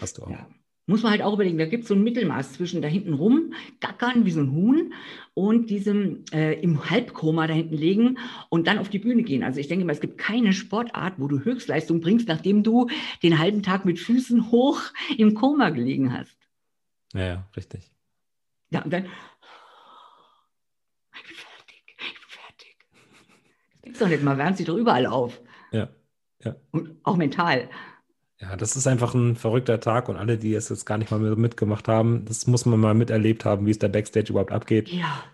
Hast 0.00 0.18
du 0.18 0.24
auch. 0.24 0.30
Ja 0.30 0.48
muss 0.88 1.02
man 1.02 1.12
halt 1.12 1.22
auch 1.22 1.34
überlegen, 1.34 1.58
da 1.58 1.66
gibt 1.66 1.82
es 1.82 1.88
so 1.88 1.94
ein 1.94 2.02
Mittelmaß 2.02 2.54
zwischen 2.54 2.80
da 2.80 2.88
hinten 2.88 3.12
rum, 3.12 3.52
gackern 3.78 4.24
wie 4.24 4.30
so 4.30 4.40
ein 4.40 4.52
Huhn 4.52 4.94
und 5.34 5.68
diesem 5.68 6.24
äh, 6.32 6.58
im 6.60 6.88
Halbkoma 6.88 7.46
da 7.46 7.52
hinten 7.52 7.76
liegen 7.76 8.18
und 8.48 8.66
dann 8.66 8.78
auf 8.78 8.88
die 8.88 8.98
Bühne 8.98 9.22
gehen. 9.22 9.44
Also 9.44 9.60
ich 9.60 9.68
denke 9.68 9.84
mal, 9.84 9.92
es 9.92 10.00
gibt 10.00 10.16
keine 10.16 10.54
Sportart, 10.54 11.14
wo 11.18 11.28
du 11.28 11.40
Höchstleistung 11.40 12.00
bringst, 12.00 12.26
nachdem 12.26 12.62
du 12.62 12.88
den 13.22 13.38
halben 13.38 13.62
Tag 13.62 13.84
mit 13.84 13.98
Füßen 13.98 14.50
hoch 14.50 14.80
im 15.18 15.34
Koma 15.34 15.68
gelegen 15.70 16.12
hast. 16.16 16.38
Ja, 17.12 17.26
ja, 17.26 17.48
richtig. 17.54 17.90
Ja, 18.70 18.82
und 18.82 18.90
dann, 18.90 19.04
ich 21.14 21.22
bin 21.22 21.36
fertig, 21.36 21.84
ich 21.86 22.14
bin 22.14 22.28
fertig. 22.28 22.76
Das 23.72 23.82
gibt's 23.82 23.98
doch 23.98 24.08
nicht, 24.08 24.22
man 24.22 24.38
wärmt 24.38 24.56
sich 24.56 24.66
doch 24.66 24.76
überall 24.76 25.04
auf. 25.04 25.38
Ja, 25.70 25.90
ja. 26.42 26.56
Und 26.70 26.96
auch 27.02 27.16
mental. 27.16 27.68
Ja, 28.40 28.56
das 28.56 28.76
ist 28.76 28.86
einfach 28.86 29.14
ein 29.14 29.34
verrückter 29.34 29.80
Tag 29.80 30.08
und 30.08 30.16
alle, 30.16 30.38
die 30.38 30.54
es 30.54 30.68
jetzt 30.68 30.84
gar 30.84 30.96
nicht 30.96 31.10
mal 31.10 31.18
mitgemacht 31.18 31.88
haben, 31.88 32.24
das 32.24 32.46
muss 32.46 32.66
man 32.66 32.78
mal 32.78 32.94
miterlebt 32.94 33.44
haben, 33.44 33.66
wie 33.66 33.72
es 33.72 33.78
da 33.78 33.88
Backstage 33.88 34.30
überhaupt 34.30 34.52
abgeht. 34.52 34.88
Ja. 34.88 35.24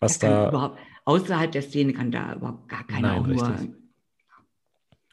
Was 0.00 0.18
da. 0.18 0.48
Überhaupt, 0.48 0.78
außerhalb 1.04 1.52
der 1.52 1.62
Szene 1.62 1.92
kann 1.92 2.10
da 2.10 2.34
überhaupt 2.34 2.68
gar 2.68 2.86
keiner 2.86 3.20
Nein, 3.20 3.22
nur. 3.22 3.48
Richtig. 3.48 3.70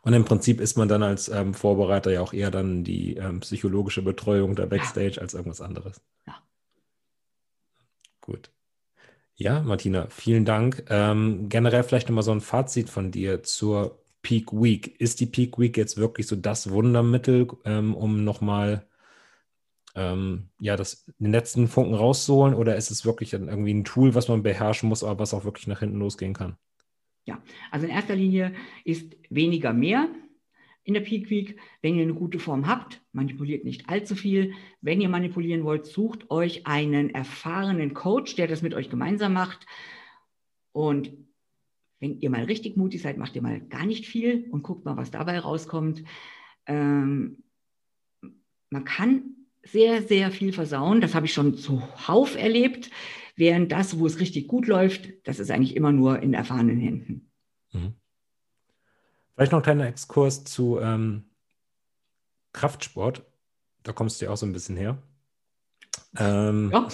Und 0.01 0.13
im 0.13 0.23
Prinzip 0.23 0.61
ist 0.61 0.77
man 0.77 0.87
dann 0.87 1.03
als 1.03 1.27
ähm, 1.27 1.53
Vorbereiter 1.53 2.11
ja 2.11 2.21
auch 2.21 2.31
eher 2.31 2.51
dann 2.51 2.85
die 2.85 3.17
ähm, 3.17 3.41
psychologische 3.41 4.01
Betreuung 4.01 4.55
der 4.55 4.65
Backstage 4.65 5.15
ja. 5.17 5.21
als 5.21 5.33
irgendwas 5.33 5.59
anderes. 5.59 6.01
Ja. 6.25 6.35
Gut. 8.21 8.49
Ja, 9.35 9.61
Martina, 9.61 10.07
vielen 10.09 10.45
Dank. 10.45 10.85
Ähm, 10.89 11.49
generell 11.49 11.83
vielleicht 11.83 12.07
nochmal 12.07 12.23
so 12.23 12.31
ein 12.31 12.41
Fazit 12.41 12.89
von 12.89 13.11
dir 13.11 13.43
zur 13.43 13.99
Peak 14.21 14.51
Week. 14.51 14.99
Ist 14.99 15.19
die 15.19 15.25
Peak 15.25 15.57
Week 15.57 15.77
jetzt 15.77 15.97
wirklich 15.97 16.27
so 16.27 16.35
das 16.35 16.69
Wundermittel, 16.69 17.47
ähm, 17.65 17.95
um 17.95 18.23
nochmal 18.23 18.87
ähm, 19.95 20.49
ja, 20.59 20.75
das, 20.75 21.05
den 21.19 21.31
letzten 21.31 21.67
Funken 21.67 21.95
rauszuholen? 21.95 22.53
Oder 22.53 22.75
ist 22.75 22.91
es 22.91 23.05
wirklich 23.05 23.33
irgendwie 23.33 23.73
ein 23.73 23.85
Tool, 23.85 24.15
was 24.15 24.27
man 24.27 24.43
beherrschen 24.43 24.89
muss, 24.89 25.03
aber 25.03 25.19
was 25.19 25.33
auch 25.33 25.45
wirklich 25.45 25.67
nach 25.67 25.79
hinten 25.79 25.99
losgehen 25.99 26.33
kann? 26.33 26.57
Ja, 27.25 27.41
also 27.71 27.85
in 27.85 27.91
erster 27.91 28.15
Linie 28.15 28.53
ist 28.85 29.15
weniger 29.29 29.73
mehr 29.73 30.09
in 30.89 30.95
der 30.95 31.01
Peak 31.01 31.29
Week, 31.29 31.59
wenn 31.83 31.95
ihr 31.95 32.01
eine 32.01 32.15
gute 32.15 32.39
Form 32.39 32.67
habt, 32.67 32.99
manipuliert 33.11 33.63
nicht 33.63 33.87
allzu 33.89 34.15
viel. 34.15 34.53
Wenn 34.81 35.01
ihr 35.01 35.09
manipulieren 35.09 35.63
wollt, 35.63 35.85
sucht 35.85 36.31
euch 36.31 36.65
einen 36.65 37.11
erfahrenen 37.11 37.93
Coach, 37.93 38.35
der 38.35 38.47
das 38.47 38.63
mit 38.63 38.73
euch 38.73 38.89
gemeinsam 38.89 39.33
macht. 39.33 39.67
Und 40.71 41.11
wenn 41.99 42.19
ihr 42.19 42.29
mal 42.29 42.43
richtig 42.43 42.77
mutig 42.77 43.01
seid, 43.01 43.17
macht 43.17 43.35
ihr 43.35 43.41
mal 43.41 43.59
gar 43.59 43.85
nicht 43.85 44.05
viel 44.05 44.47
und 44.51 44.63
guckt 44.63 44.85
mal, 44.85 44.97
was 44.97 45.11
dabei 45.11 45.39
rauskommt. 45.39 46.03
Ähm, 46.65 47.43
man 48.69 48.85
kann 48.85 49.35
sehr, 49.63 50.01
sehr 50.01 50.31
viel 50.31 50.53
versauen. 50.53 51.01
Das 51.01 51.15
habe 51.15 51.25
ich 51.25 51.33
schon 51.33 51.57
zuhauf 51.57 52.35
erlebt. 52.35 52.89
Während 53.35 53.71
das, 53.71 53.99
wo 53.99 54.05
es 54.05 54.19
richtig 54.19 54.47
gut 54.47 54.67
läuft, 54.67 55.09
das 55.25 55.39
ist 55.39 55.51
eigentlich 55.51 55.75
immer 55.75 55.91
nur 55.91 56.19
in 56.19 56.33
erfahrenen 56.33 56.79
Händen. 56.79 57.31
Mhm. 57.71 57.93
Vielleicht 59.35 59.51
noch 59.51 59.59
ein 59.59 59.63
kleiner 59.63 59.87
Exkurs 59.87 60.43
zu 60.43 60.79
ähm, 60.79 61.23
Kraftsport. 62.53 63.25
Da 63.83 63.93
kommst 63.93 64.19
du 64.19 64.25
ja 64.25 64.31
auch 64.31 64.37
so 64.37 64.45
ein 64.45 64.51
bisschen 64.51 64.75
her. 64.75 65.01
Ähm, 66.17 66.71
ja. 66.73 66.87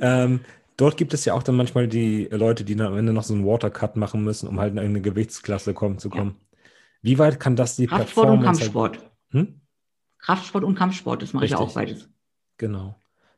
ähm, 0.00 0.40
dort 0.76 0.96
gibt 0.96 1.14
es 1.14 1.24
ja 1.24 1.34
auch 1.34 1.42
dann 1.42 1.56
manchmal 1.56 1.88
die 1.88 2.28
Leute, 2.30 2.64
die 2.64 2.76
dann 2.76 2.88
am 2.88 2.98
Ende 2.98 3.12
noch 3.12 3.22
so 3.22 3.34
einen 3.34 3.46
Watercut 3.46 3.96
machen 3.96 4.22
müssen, 4.22 4.48
um 4.48 4.60
halt 4.60 4.72
in 4.72 4.78
eine 4.78 5.00
Gewichtsklasse 5.00 5.74
kommen, 5.74 5.98
zu 5.98 6.10
kommen. 6.10 6.36
Ja. 6.38 6.58
Wie 7.02 7.18
weit 7.18 7.40
kann 7.40 7.56
das 7.56 7.76
die 7.76 7.86
Kraftsport 7.86 8.26
Performance... 8.26 8.60
Kraftsport 8.60 8.96
und 8.96 9.00
Kampfsport. 9.00 9.12
Halt, 9.32 9.48
hm? 9.48 9.60
Kraftsport 10.18 10.64
und 10.64 10.74
Kampfsport, 10.74 11.22
das 11.22 11.32
mache 11.32 11.44
Richtig. 11.44 11.60
ich 11.60 11.66
auch 11.66 11.74
beides. 11.74 12.08
Genau. 12.56 12.96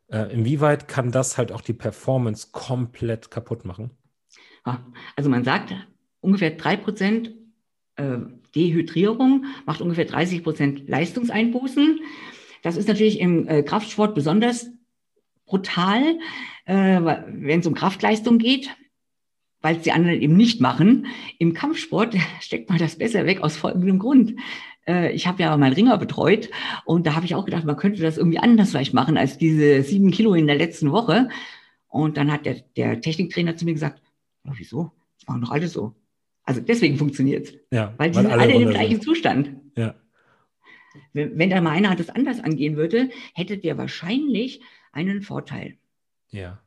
Äh, 0.09 0.33
inwieweit 0.33 0.87
kann 0.87 1.11
das 1.11 1.37
halt 1.37 1.51
auch 1.51 1.61
die 1.61 1.73
Performance 1.73 2.49
komplett 2.53 3.31
kaputt 3.31 3.65
machen? 3.65 3.91
Also 5.15 5.31
man 5.31 5.45
sagt, 5.45 5.75
ungefähr 6.21 6.51
drei 6.51 6.77
Prozent 6.77 7.33
äh, 7.97 8.19
Dehydrierung 8.55 9.47
macht 9.65 9.81
ungefähr 9.81 10.05
30 10.05 10.43
Prozent 10.43 10.89
Leistungseinbußen. 10.89 12.01
Das 12.63 12.77
ist 12.77 12.89
natürlich 12.89 13.21
im 13.21 13.47
äh, 13.49 13.63
Kraftsport 13.63 14.15
besonders 14.15 14.69
brutal, 15.47 16.19
äh, 16.67 17.01
wenn 17.03 17.61
es 17.61 17.67
um 17.67 17.75
Kraftleistung 17.75 18.39
geht, 18.39 18.71
weil 19.63 19.77
es 19.77 19.83
die 19.83 19.93
anderen 19.93 20.21
eben 20.21 20.37
nicht 20.37 20.61
machen. 20.61 21.07
Im 21.39 21.55
Kampfsport 21.55 22.15
steckt 22.41 22.69
man 22.69 22.79
das 22.79 22.97
besser 22.97 23.27
weg 23.27 23.41
aus 23.43 23.57
folgendem 23.57 23.99
Grund. 23.99 24.35
Ich 25.13 25.27
habe 25.27 25.43
ja 25.43 25.57
mal 25.57 25.73
Ringer 25.73 25.99
betreut 25.99 26.49
und 26.85 27.09
da 27.09 27.17
habe 27.17 27.27
ich 27.27 27.35
auch 27.35 27.45
gedacht, 27.45 27.65
man 27.65 27.77
könnte 27.77 28.01
das 28.03 28.19
irgendwie 28.19 28.39
anders 28.39 28.71
vielleicht 28.71 28.95
machen 28.95 29.17
als 29.17 29.37
diese 29.37 29.83
sieben 29.83 30.13
Kilo 30.13 30.35
in 30.35 30.47
der 30.47 30.55
letzten 30.55 30.93
Woche. 30.93 31.29
Und 31.89 32.17
dann 32.17 32.31
hat 32.31 32.47
der, 32.47 32.63
der 32.77 33.01
Techniktrainer 33.01 33.57
zu 33.57 33.65
mir 33.65 33.73
gesagt, 33.73 34.01
ja, 34.45 34.53
wieso? 34.57 34.93
Das 35.19 35.27
machen 35.27 35.41
doch 35.41 35.51
alle 35.51 35.67
so. 35.67 35.97
Also 36.45 36.61
deswegen 36.61 36.97
funktioniert 36.97 37.49
es. 37.49 37.55
Ja, 37.73 37.93
weil 37.97 38.11
die 38.11 38.17
weil 38.17 38.23
sind 38.23 38.33
alle, 38.33 38.43
alle 38.43 38.55
im 38.55 38.71
gleichen 38.71 38.93
sind. 38.93 39.03
Zustand. 39.03 39.57
Ja. 39.77 39.97
Wenn, 41.13 41.39
wenn 41.39 41.51
da 41.51 41.61
mal 41.61 41.73
einer 41.73 41.97
das 41.97 42.09
anders 42.09 42.41
angehen 42.41 42.77
würde, 42.77 43.11
hättet 43.35 43.65
ihr 43.65 43.77
wahrscheinlich 43.77 44.61
einen 44.97 45.23
Vorteil. 45.23 45.77
Ja. 46.31 46.59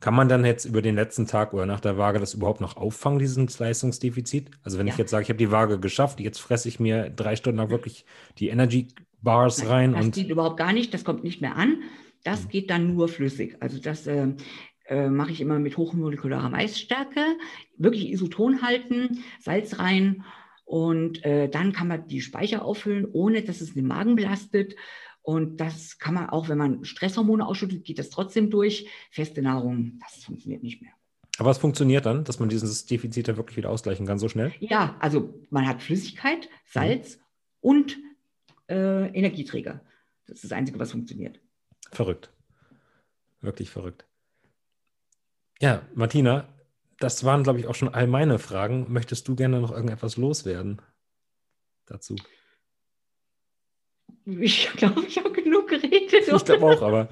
Kann 0.00 0.14
man 0.14 0.28
dann 0.28 0.44
jetzt 0.44 0.64
über 0.64 0.80
den 0.80 0.94
letzten 0.94 1.26
Tag 1.26 1.52
oder 1.52 1.66
nach 1.66 1.80
der 1.80 1.98
Waage 1.98 2.20
das 2.20 2.32
überhaupt 2.34 2.60
noch 2.60 2.76
auffangen, 2.76 3.18
dieses 3.18 3.58
Leistungsdefizit? 3.58 4.50
Also 4.62 4.78
wenn 4.78 4.86
ja. 4.86 4.92
ich 4.92 4.98
jetzt 4.98 5.10
sage, 5.10 5.24
ich 5.24 5.28
habe 5.28 5.38
die 5.38 5.50
Waage 5.50 5.78
geschafft, 5.78 6.20
jetzt 6.20 6.38
fresse 6.38 6.68
ich 6.68 6.80
mir 6.80 7.10
drei 7.10 7.36
Stunden 7.36 7.58
lang 7.58 7.70
wirklich 7.70 8.06
die 8.38 8.48
Energy 8.48 8.88
Bars 9.22 9.68
rein. 9.68 9.92
Das 9.92 10.04
und 10.06 10.14
geht 10.14 10.30
überhaupt 10.30 10.56
gar 10.56 10.72
nicht, 10.72 10.94
das 10.94 11.04
kommt 11.04 11.24
nicht 11.24 11.42
mehr 11.42 11.56
an. 11.56 11.82
Das 12.24 12.44
mhm. 12.44 12.48
geht 12.48 12.70
dann 12.70 12.94
nur 12.94 13.08
flüssig. 13.08 13.56
Also 13.60 13.78
das 13.78 14.06
äh, 14.06 14.28
äh, 14.86 15.08
mache 15.08 15.32
ich 15.32 15.40
immer 15.40 15.58
mit 15.58 15.76
hochmolekularer 15.76 16.48
Maisstärke, 16.48 17.20
wirklich 17.76 18.10
Isoton 18.10 18.62
halten, 18.62 19.22
Salz 19.38 19.78
rein 19.78 20.24
und 20.64 21.24
äh, 21.24 21.48
dann 21.48 21.72
kann 21.72 21.88
man 21.88 22.06
die 22.06 22.20
Speicher 22.20 22.64
auffüllen, 22.64 23.06
ohne 23.12 23.42
dass 23.42 23.60
es 23.60 23.74
den 23.74 23.86
Magen 23.86 24.14
belastet. 24.14 24.76
Und 25.30 25.58
das 25.58 26.00
kann 26.00 26.14
man 26.14 26.28
auch, 26.28 26.48
wenn 26.48 26.58
man 26.58 26.84
Stresshormone 26.84 27.46
ausschüttet, 27.46 27.84
geht 27.84 28.00
das 28.00 28.10
trotzdem 28.10 28.50
durch. 28.50 28.88
Feste 29.12 29.42
Nahrung, 29.42 30.00
das 30.00 30.24
funktioniert 30.24 30.64
nicht 30.64 30.82
mehr. 30.82 30.90
Aber 31.38 31.52
es 31.52 31.58
funktioniert 31.58 32.04
dann, 32.04 32.24
dass 32.24 32.40
man 32.40 32.48
dieses 32.48 32.84
Defizit 32.86 33.28
dann 33.28 33.36
wirklich 33.36 33.56
wieder 33.56 33.70
ausgleichen 33.70 34.06
kann, 34.06 34.18
so 34.18 34.28
schnell? 34.28 34.52
Ja, 34.58 34.96
also 34.98 35.32
man 35.50 35.68
hat 35.68 35.82
Flüssigkeit, 35.82 36.48
Salz 36.64 37.16
mhm. 37.16 37.22
und 37.60 37.98
äh, 38.68 39.06
Energieträger. 39.16 39.80
Das 40.26 40.38
ist 40.38 40.44
das 40.44 40.52
Einzige, 40.52 40.80
was 40.80 40.90
funktioniert. 40.90 41.38
Verrückt. 41.92 42.32
Wirklich 43.40 43.70
verrückt. 43.70 44.06
Ja, 45.60 45.86
Martina, 45.94 46.48
das 46.98 47.22
waren, 47.22 47.44
glaube 47.44 47.60
ich, 47.60 47.68
auch 47.68 47.76
schon 47.76 47.94
all 47.94 48.08
meine 48.08 48.40
Fragen. 48.40 48.92
Möchtest 48.92 49.28
du 49.28 49.36
gerne 49.36 49.60
noch 49.60 49.70
irgendetwas 49.70 50.16
loswerden 50.16 50.82
dazu? 51.86 52.16
Ich 54.26 54.70
glaube, 54.76 55.02
ich 55.06 55.18
habe 55.18 55.32
genug 55.32 55.68
geredet. 55.68 56.28
Ich 56.28 56.44
glaube 56.44 56.66
auch, 56.66 56.82
aber 56.82 57.08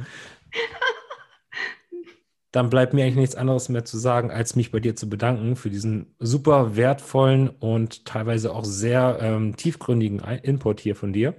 dann 2.50 2.70
bleibt 2.70 2.94
mir 2.94 3.04
eigentlich 3.04 3.16
nichts 3.16 3.34
anderes 3.34 3.68
mehr 3.68 3.84
zu 3.84 3.98
sagen, 3.98 4.30
als 4.30 4.56
mich 4.56 4.70
bei 4.70 4.80
dir 4.80 4.96
zu 4.96 5.09
bedanken 5.09 5.56
für 5.56 5.70
diesen 5.70 6.14
super 6.18 6.76
wertvollen 6.76 7.48
und 7.48 8.06
teilweise 8.06 8.54
auch 8.54 8.64
sehr 8.64 9.18
ähm, 9.20 9.56
tiefgründigen 9.56 10.20
Input 10.42 10.80
hier 10.80 10.96
von 10.96 11.12
dir. 11.12 11.34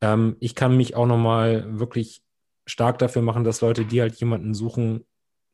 Ähm, 0.00 0.36
ich 0.38 0.54
kann 0.54 0.76
mich 0.76 0.94
auch 0.94 1.06
nochmal 1.06 1.78
wirklich 1.78 2.22
stark 2.66 2.98
dafür 2.98 3.22
machen, 3.22 3.44
dass 3.44 3.62
Leute, 3.62 3.84
die 3.84 4.00
halt 4.00 4.14
jemanden 4.16 4.54
suchen, 4.54 5.04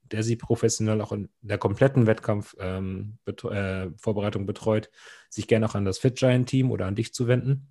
der 0.02 0.22
sie 0.22 0.36
professionell 0.36 1.00
auch 1.00 1.12
in 1.12 1.30
der 1.40 1.56
kompletten 1.56 2.06
Wettkampfvorbereitung 2.06 4.42
ähm, 4.42 4.42
äh, 4.42 4.46
betreut, 4.46 4.90
sich 5.30 5.48
gerne 5.48 5.66
auch 5.66 5.74
an 5.74 5.86
das 5.86 5.98
Fit 5.98 6.16
Giant 6.16 6.48
Team 6.48 6.70
oder 6.70 6.86
an 6.86 6.94
dich 6.94 7.14
zu 7.14 7.26
wenden. 7.26 7.68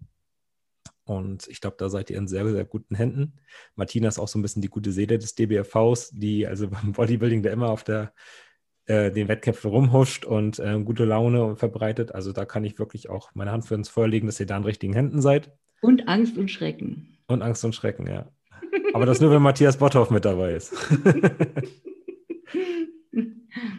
Und 1.05 1.47
ich 1.47 1.61
glaube, 1.61 1.75
da 1.77 1.89
seid 1.89 2.09
ihr 2.09 2.17
in 2.17 2.27
sehr, 2.27 2.47
sehr 2.47 2.65
guten 2.65 2.95
Händen. 2.95 3.33
Martina 3.75 4.07
ist 4.07 4.19
auch 4.19 4.27
so 4.27 4.39
ein 4.39 4.41
bisschen 4.41 4.61
die 4.61 4.69
gute 4.69 4.91
Seele 4.91 5.17
des 5.17 5.35
DBFVs, 5.35 6.11
die 6.11 6.47
also 6.47 6.67
beim 6.69 6.93
Bodybuilding, 6.93 7.43
der 7.43 7.51
immer 7.51 7.69
auf 7.69 7.83
der, 7.83 8.13
äh, 8.85 9.11
den 9.11 9.27
Wettkämpfen 9.27 9.69
rumhuscht 9.69 10.25
und 10.25 10.59
äh, 10.59 10.79
gute 10.83 11.05
Laune 11.05 11.55
verbreitet. 11.55 12.13
Also 12.13 12.31
da 12.31 12.45
kann 12.45 12.63
ich 12.63 12.79
wirklich 12.79 13.09
auch 13.09 13.31
meine 13.33 13.51
Hand 13.51 13.65
für 13.65 13.75
uns 13.75 13.89
vorlegen, 13.89 14.27
dass 14.27 14.39
ihr 14.39 14.45
da 14.45 14.57
in 14.57 14.63
richtigen 14.63 14.93
Händen 14.93 15.21
seid. 15.21 15.51
Und 15.81 16.07
Angst 16.07 16.37
und 16.37 16.49
Schrecken. 16.49 17.17
Und 17.27 17.41
Angst 17.41 17.65
und 17.65 17.75
Schrecken, 17.75 18.07
ja. 18.07 18.31
Aber 18.93 19.05
das 19.05 19.19
nur, 19.19 19.31
wenn 19.31 19.41
Matthias 19.41 19.77
Botthoff 19.77 20.09
mit 20.09 20.25
dabei 20.25 20.53
ist. 20.53 20.73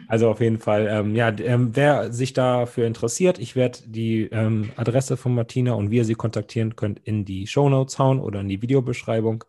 Also 0.07 0.29
auf 0.29 0.39
jeden 0.39 0.59
Fall, 0.59 0.87
ähm, 0.89 1.15
ja, 1.15 1.29
ähm, 1.39 1.75
wer 1.75 2.13
sich 2.13 2.33
dafür 2.33 2.87
interessiert, 2.87 3.39
ich 3.39 3.55
werde 3.55 3.79
die 3.85 4.23
ähm, 4.23 4.71
Adresse 4.75 5.17
von 5.17 5.35
Martina 5.35 5.73
und 5.73 5.91
wie 5.91 5.97
ihr 5.97 6.05
sie 6.05 6.15
kontaktieren 6.15 6.75
könnt 6.75 6.99
in 6.99 7.25
die 7.25 7.47
Show 7.47 7.69
Notes 7.69 7.99
hauen 7.99 8.19
oder 8.19 8.41
in 8.41 8.47
die 8.47 8.61
Videobeschreibung. 8.61 9.43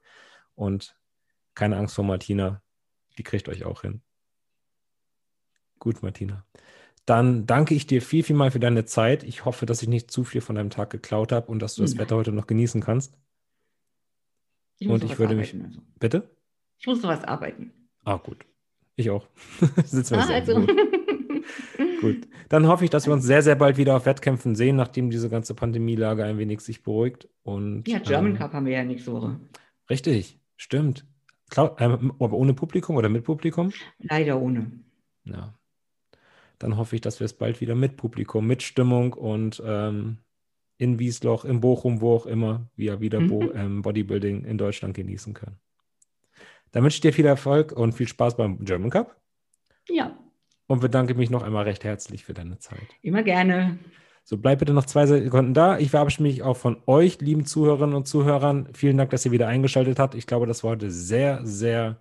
Und 0.55 0.97
keine 1.55 1.77
Angst 1.77 1.95
vor 1.95 2.05
Martina, 2.05 2.63
die 3.19 3.23
kriegt 3.23 3.49
euch 3.49 3.65
auch 3.65 3.83
hin. 3.83 4.03
Gut, 5.79 6.03
Martina. 6.03 6.45
Dann 7.05 7.47
danke 7.47 7.75
ich 7.75 7.87
dir 7.87 8.03
viel, 8.03 8.25
viel 8.25 8.35
mal 8.35 8.51
für 8.51 8.59
deine 8.59 8.85
Zeit. 8.85 9.23
Ich 9.23 9.45
hoffe, 9.45 9.65
dass 9.65 9.81
ich 9.83 9.89
nicht 9.89 10.11
zu 10.11 10.25
viel 10.25 10.41
von 10.41 10.57
deinem 10.57 10.71
Tag 10.71 10.91
geklaut 10.91 11.31
habe 11.31 11.47
und 11.53 11.61
dass 11.61 11.77
du 11.77 11.83
das 11.83 11.93
Nein. 11.93 12.01
Wetter 12.01 12.17
heute 12.17 12.33
noch 12.33 12.49
genießen 12.49 12.81
kannst. 12.81 13.17
Ich 14.79 14.89
und 14.89 15.05
ich 15.05 15.19
würde 15.19 15.37
mich. 15.37 15.55
Also. 15.55 15.81
Bitte? 15.99 16.31
Ich 16.79 16.87
muss 16.87 17.03
noch 17.03 17.11
was 17.11 17.25
arbeiten. 17.25 17.73
Ah, 18.05 18.17
gut. 18.17 18.45
Ich 18.97 19.11
auch. 19.11 19.29
Wir 19.61 20.19
ah, 20.19 20.27
also. 20.29 20.67
Gut. 22.01 22.29
Dann 22.49 22.67
hoffe 22.67 22.85
ich, 22.85 22.91
dass 22.91 23.07
wir 23.07 23.13
uns 23.13 23.25
sehr, 23.25 23.43
sehr 23.43 23.55
bald 23.55 23.77
wieder 23.77 23.97
auf 23.97 24.07
Wettkämpfen 24.07 24.55
sehen, 24.55 24.77
nachdem 24.77 25.11
diese 25.11 25.29
ganze 25.29 25.55
Pandemielage 25.55 26.25
ein 26.25 26.39
wenig 26.39 26.61
sich 26.61 26.83
beruhigt. 26.83 27.29
Und, 27.43 27.87
ja, 27.89 27.99
German 27.99 28.33
ähm, 28.33 28.39
Cup 28.39 28.53
haben 28.53 28.67
wir 28.67 28.73
ja 28.73 28.85
nächste 28.85 29.13
Woche. 29.13 29.41
Richtig, 29.89 30.39
stimmt. 30.57 31.07
Ähm, 31.57 32.13
aber 32.19 32.33
ohne 32.33 32.55
Publikum 32.55 32.97
oder 32.97 33.09
mit 33.09 33.25
Publikum? 33.25 33.73
Leider 33.99 34.41
ohne. 34.41 34.71
Ja. 35.25 35.55
Dann 36.59 36.77
hoffe 36.77 36.97
ich, 36.97 37.03
dass 37.03 37.21
wir 37.21 37.27
es 37.27 37.35
bald 37.35 37.61
wieder 37.61 37.75
mit 37.75 37.97
Publikum, 37.97 38.47
mit 38.47 38.63
Stimmung 38.63 39.13
und 39.13 39.63
ähm, 39.65 40.19
in 40.79 40.99
Wiesloch, 40.99 41.45
in 41.45 41.61
Bochum, 41.61 42.01
wo 42.01 42.15
auch 42.15 42.27
immer, 42.27 42.69
wir 42.77 43.01
wieder 43.01 43.21
mhm. 43.21 43.29
Bo 43.29 43.53
ähm, 43.53 43.83
Bodybuilding 43.83 44.45
in 44.45 44.59
Deutschland 44.59 44.95
genießen 44.95 45.35
können. 45.35 45.59
Dann 46.73 46.83
wünsche 46.83 46.97
ich 46.97 47.01
dir 47.01 47.13
viel 47.13 47.27
Erfolg 47.27 47.73
und 47.73 47.93
viel 47.93 48.09
Spaß 48.09 48.37
beim 48.37 48.65
German 48.65 48.91
Cup. 48.91 49.17
Ja. 49.89 50.17
Und 50.67 50.81
bedanke 50.81 51.15
mich 51.15 51.31
noch 51.31 51.43
einmal 51.43 51.65
recht 51.65 51.85
herzlich 51.85 52.25
für 52.25 52.35
deine 52.35 52.59
Zeit. 52.59 52.87
Immer 53.03 53.23
gerne. 53.23 53.79
So, 54.25 54.37
bleib 54.37 54.59
bitte 54.59 54.73
noch 54.73 54.87
zwei 54.87 55.07
Sekunden 55.07 55.55
da. 55.55 55.79
Ich 55.79 55.91
verabschiede 55.91 56.25
mich 56.25 56.43
auch 56.43 56.57
von 56.57 56.83
euch, 56.87 57.21
lieben 57.21 57.47
Zuhörerinnen 57.47 57.95
und 57.95 58.09
Zuhörern. 58.09 58.69
Vielen 58.75 58.97
Dank, 58.97 59.11
dass 59.11 59.25
ihr 59.25 59.31
wieder 59.31 59.47
eingeschaltet 59.47 60.01
habt. 60.01 60.17
Ich 60.17 60.27
glaube, 60.27 60.47
das 60.47 60.65
war 60.65 60.73
heute 60.73 60.91
sehr, 60.91 61.47
sehr, 61.47 62.01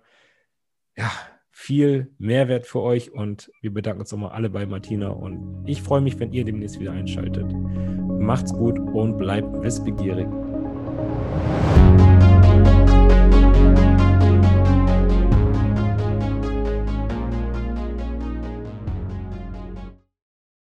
ja, 0.96 1.10
viel 1.58 2.12
Mehrwert 2.18 2.66
für 2.66 2.82
euch 2.82 3.12
und 3.12 3.50
wir 3.62 3.72
bedanken 3.72 4.00
uns 4.00 4.12
nochmal 4.12 4.32
alle 4.32 4.50
bei 4.50 4.66
Martina 4.66 5.08
und 5.08 5.64
ich 5.66 5.80
freue 5.80 6.02
mich, 6.02 6.20
wenn 6.20 6.30
ihr 6.32 6.44
demnächst 6.44 6.78
wieder 6.78 6.92
einschaltet. 6.92 7.50
Macht's 8.18 8.52
gut 8.52 8.78
und 8.78 9.16
bleibt 9.16 9.62
wissbegierig. 9.62 10.28